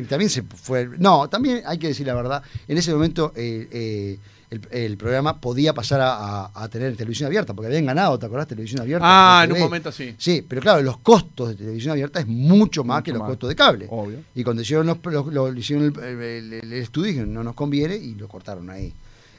También 0.07 0.28
se 0.28 0.42
fue. 0.42 0.90
No, 0.98 1.30
también 1.30 1.62
hay 1.64 1.78
que 1.78 1.88
decir 1.88 2.07
la 2.07 2.14
verdad. 2.14 2.42
En 2.68 2.76
ese 2.76 2.92
momento 2.92 3.32
eh, 3.34 3.66
eh, 3.72 4.18
el, 4.53 4.61
el 4.70 4.96
programa 4.96 5.40
podía 5.40 5.72
pasar 5.74 6.00
a, 6.00 6.14
a- 6.44 6.50
a 6.55 6.68
tener 6.68 6.94
televisión 6.96 7.26
abierta, 7.26 7.55
porque 7.55 7.66
habían 7.68 7.86
ganado, 7.86 8.18
¿te 8.18 8.26
acordás? 8.26 8.46
Televisión 8.46 8.82
abierta. 8.82 9.05
Ah, 9.07 9.44
en 9.44 9.53
un 9.53 9.61
momento 9.61 9.90
sí. 9.90 10.14
Sí, 10.18 10.44
pero 10.46 10.61
claro, 10.61 10.82
los 10.82 10.98
costos 10.98 11.48
de 11.50 11.55
televisión 11.57 11.92
abierta 11.92 12.20
es 12.20 12.26
mucho 12.26 12.84
más 12.84 12.98
Mucho 12.98 13.05
que 13.05 13.11
los 13.12 13.20
más. 13.20 13.28
costos 13.30 13.48
de 13.48 13.57
cable. 13.57 13.86
Obvio. 13.90 14.18
Y 14.34 14.44
cuando 14.44 14.62
hicieron, 14.62 14.86
los, 14.86 14.98
los- 15.05 15.26
los- 15.32 15.57
hicieron 15.57 15.84
el, 15.86 16.20
el- 16.22 16.53
el- 16.53 16.72
estudio, 16.74 17.09
dijeron, 17.09 17.32
no 17.32 17.42
nos 17.42 17.55
conviene 17.55 17.96
y 17.96 18.14
lo 18.14 18.28
cortaron 18.28 18.68
ahí. 18.70 18.92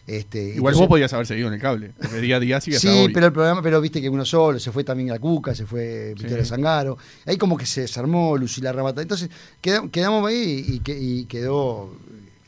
Este, 0.05 0.39
Igual 0.39 0.74
entonces- 0.74 0.80
vos 0.80 0.88
podías 0.89 1.14
haber 1.14 1.26
seguido 1.28 1.47
en 1.47 1.53
el 1.53 1.61
cable. 1.61 1.91
Porque 1.97 2.20
día 2.20 2.36
a 2.36 2.39
día 2.41 2.59
Sí, 2.59 2.76
hoy. 2.88 3.14
pero 3.14 3.28
el 3.28 3.32
programa, 3.32 3.61
pero 3.61 3.80
viste 3.80 4.01
que 4.01 4.09
uno 4.09 4.26
solo, 4.26 4.59
se 4.59 4.70
fue 4.72 4.84
también 4.84 5.07
la 5.09 5.18
Cuca, 5.20 5.55
se 5.55 5.66
fue 5.66 6.14
Victoria 6.18 6.43
Sí. 6.43 6.49
Zangaro, 6.49 6.97
ahí 7.26 7.38
como 7.38 7.55
que 7.55 7.66
se 7.66 7.82
desarmó 7.82 8.36
Lucila 8.38 8.74
Ramata. 8.74 9.01
Entonces 9.01 9.30
quedamos, 9.61 10.28
ahí 10.28 10.66
y, 10.68 10.80
que- 10.80 10.99
y 10.99 11.24
quedó, 11.26 11.95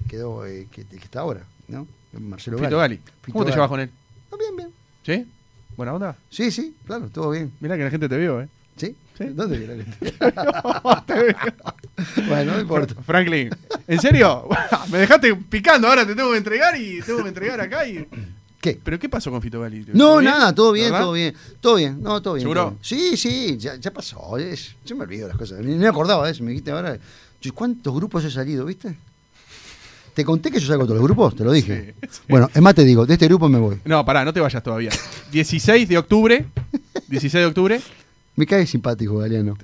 quedó 0.09 0.45
eh, 0.45 0.67
que, 0.69 0.83
que 0.85 0.95
está 0.97 1.21
ahora, 1.21 1.43
¿no? 1.69 1.87
Marcelo 2.19 2.57
Fito 2.57 2.77
Gali. 2.77 2.97
Fito 2.97 3.33
¿Cómo 3.33 3.45
te 3.45 3.51
Gali. 3.51 3.55
llevas 3.57 3.69
con 3.69 3.79
él? 3.79 3.89
Ah, 4.31 4.35
bien, 4.39 4.55
bien. 4.55 4.69
¿Sí? 5.05 5.31
¿Buena 5.77 5.93
onda? 5.93 6.15
Sí, 6.29 6.51
sí, 6.51 6.75
claro, 6.85 7.09
todo 7.09 7.31
bien. 7.31 7.51
Mirá 7.59 7.77
que 7.77 7.83
la 7.83 7.89
gente 7.91 8.07
te 8.09 8.17
vio, 8.17 8.41
¿eh? 8.41 8.47
¿Sí? 8.77 8.95
Sí. 9.17 9.25
¿Dónde 9.33 9.57
viene 9.57 9.85
este? 9.99 10.11
Te 11.05 11.23
vio. 11.23 11.35
Bueno, 12.27 12.53
no 12.55 12.59
importa. 12.61 12.95
Franklin, 13.03 13.49
¿en 13.87 13.99
serio? 14.01 14.47
Me 14.91 14.97
dejaste 14.99 15.33
picando, 15.35 15.87
ahora 15.87 16.05
te 16.05 16.13
tengo 16.15 16.31
que 16.31 16.37
entregar 16.37 16.79
y 16.79 17.01
tengo 17.01 17.21
que 17.23 17.29
entregar 17.29 17.59
acá 17.61 17.87
y... 17.87 18.05
¿Qué? 18.61 18.79
¿Pero 18.83 18.97
qué 18.97 19.07
pasó 19.07 19.29
con 19.29 19.41
Fito 19.43 19.61
Gali? 19.61 19.85
No, 19.93 20.19
nada, 20.21 20.53
todo 20.55 20.71
bien, 20.71 20.87
¿Verdad? 20.91 21.01
todo 21.01 21.13
bien. 21.13 21.35
Todo 21.61 21.75
bien, 21.75 22.01
no, 22.01 22.21
todo 22.21 22.33
bien. 22.33 22.43
¿Seguro? 22.45 22.61
todo 22.61 22.69
bien. 22.71 22.79
Sí, 22.81 23.15
sí, 23.15 23.57
ya, 23.57 23.75
ya 23.75 23.91
pasó. 23.91 24.37
es- 24.39 24.75
yo 24.85 24.95
me 24.95 25.03
olvido 25.03 25.27
de 25.27 25.33
las 25.33 25.37
cosas. 25.37 25.59
Ni 25.59 25.75
me 25.75 25.87
acordaba 25.87 26.25
de 26.25 26.31
eso, 26.31 26.43
me 26.43 26.49
dijiste 26.49 26.71
ahora. 26.71 26.97
¿Cuántos 27.53 27.93
grupos 27.93 28.25
he 28.25 28.31
salido, 28.31 28.65
viste? 28.65 28.97
Te 30.15 30.23
conté 30.25 30.49
que 30.49 30.59
yo 30.59 30.67
salgo 30.67 30.83
de 30.83 30.87
todos 30.87 30.97
los 30.99 31.07
grupos, 31.07 31.35
te 31.35 31.43
lo 31.43 31.51
dije. 31.51 31.93
Sí, 32.01 32.07
sí. 32.09 32.21
Bueno, 32.29 32.49
es 32.53 32.61
más, 32.61 32.73
te 32.73 32.83
digo, 32.85 33.05
de 33.05 33.13
este 33.13 33.27
grupo 33.27 33.49
me 33.49 33.59
voy. 33.59 33.79
No, 33.85 34.03
pará, 34.05 34.23
no 34.25 34.31
te 34.33 34.39
vayas 34.39 34.63
todavía. 34.63 34.89
16 35.31 35.87
de 35.89 35.97
octubre. 35.97 36.45
16 37.09 37.33
de 37.33 37.45
octubre. 37.45 37.81
Me 38.37 38.45
cae 38.45 38.65
simpático, 38.65 39.17
Galeano. 39.17 39.55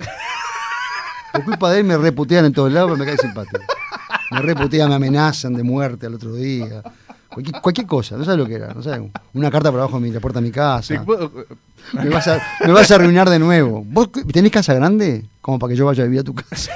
Por 1.31 1.43
culpa 1.45 1.71
de 1.71 1.79
él 1.79 1.85
me 1.85 1.97
reputean 1.97 2.45
en 2.45 2.53
todos 2.53 2.71
lados, 2.71 2.91
pero 2.91 2.97
me 2.99 3.05
cae 3.05 3.17
simpático. 3.17 3.59
Me 4.31 4.41
reputean, 4.41 4.89
me 4.89 4.95
amenazan 4.95 5.53
de 5.53 5.63
muerte 5.63 6.05
al 6.07 6.15
otro 6.15 6.33
día. 6.35 6.83
Cualquier, 7.29 7.61
cualquier 7.61 7.87
cosa, 7.87 8.17
no 8.17 8.25
sabes 8.25 8.39
lo 8.39 8.45
que 8.45 8.55
era, 8.55 8.73
no 8.73 8.83
sabes. 8.83 9.09
Una 9.33 9.49
carta 9.49 9.71
por 9.71 9.79
abajo 9.79 9.99
de 10.01 10.07
mi- 10.07 10.11
la 10.13 10.19
puerta 10.19 10.39
de 10.41 10.45
mi 10.47 10.51
casa. 10.51 11.01
puedo- 11.05 11.31
Me 11.93 12.09
vas, 12.09 12.27
a, 12.27 12.41
me 12.65 12.73
vas 12.73 12.91
a 12.91 12.95
arruinar 12.95 13.29
de 13.29 13.39
nuevo. 13.39 13.83
¿Vos 13.87 14.09
tenés 14.33 14.51
casa 14.51 14.73
grande? 14.73 15.23
Como 15.39 15.57
para 15.57 15.71
que 15.71 15.77
yo 15.77 15.85
vaya 15.85 16.03
a 16.03 16.07
vivir 16.07 16.19
a 16.19 16.23
tu 16.23 16.33
casa. 16.35 16.71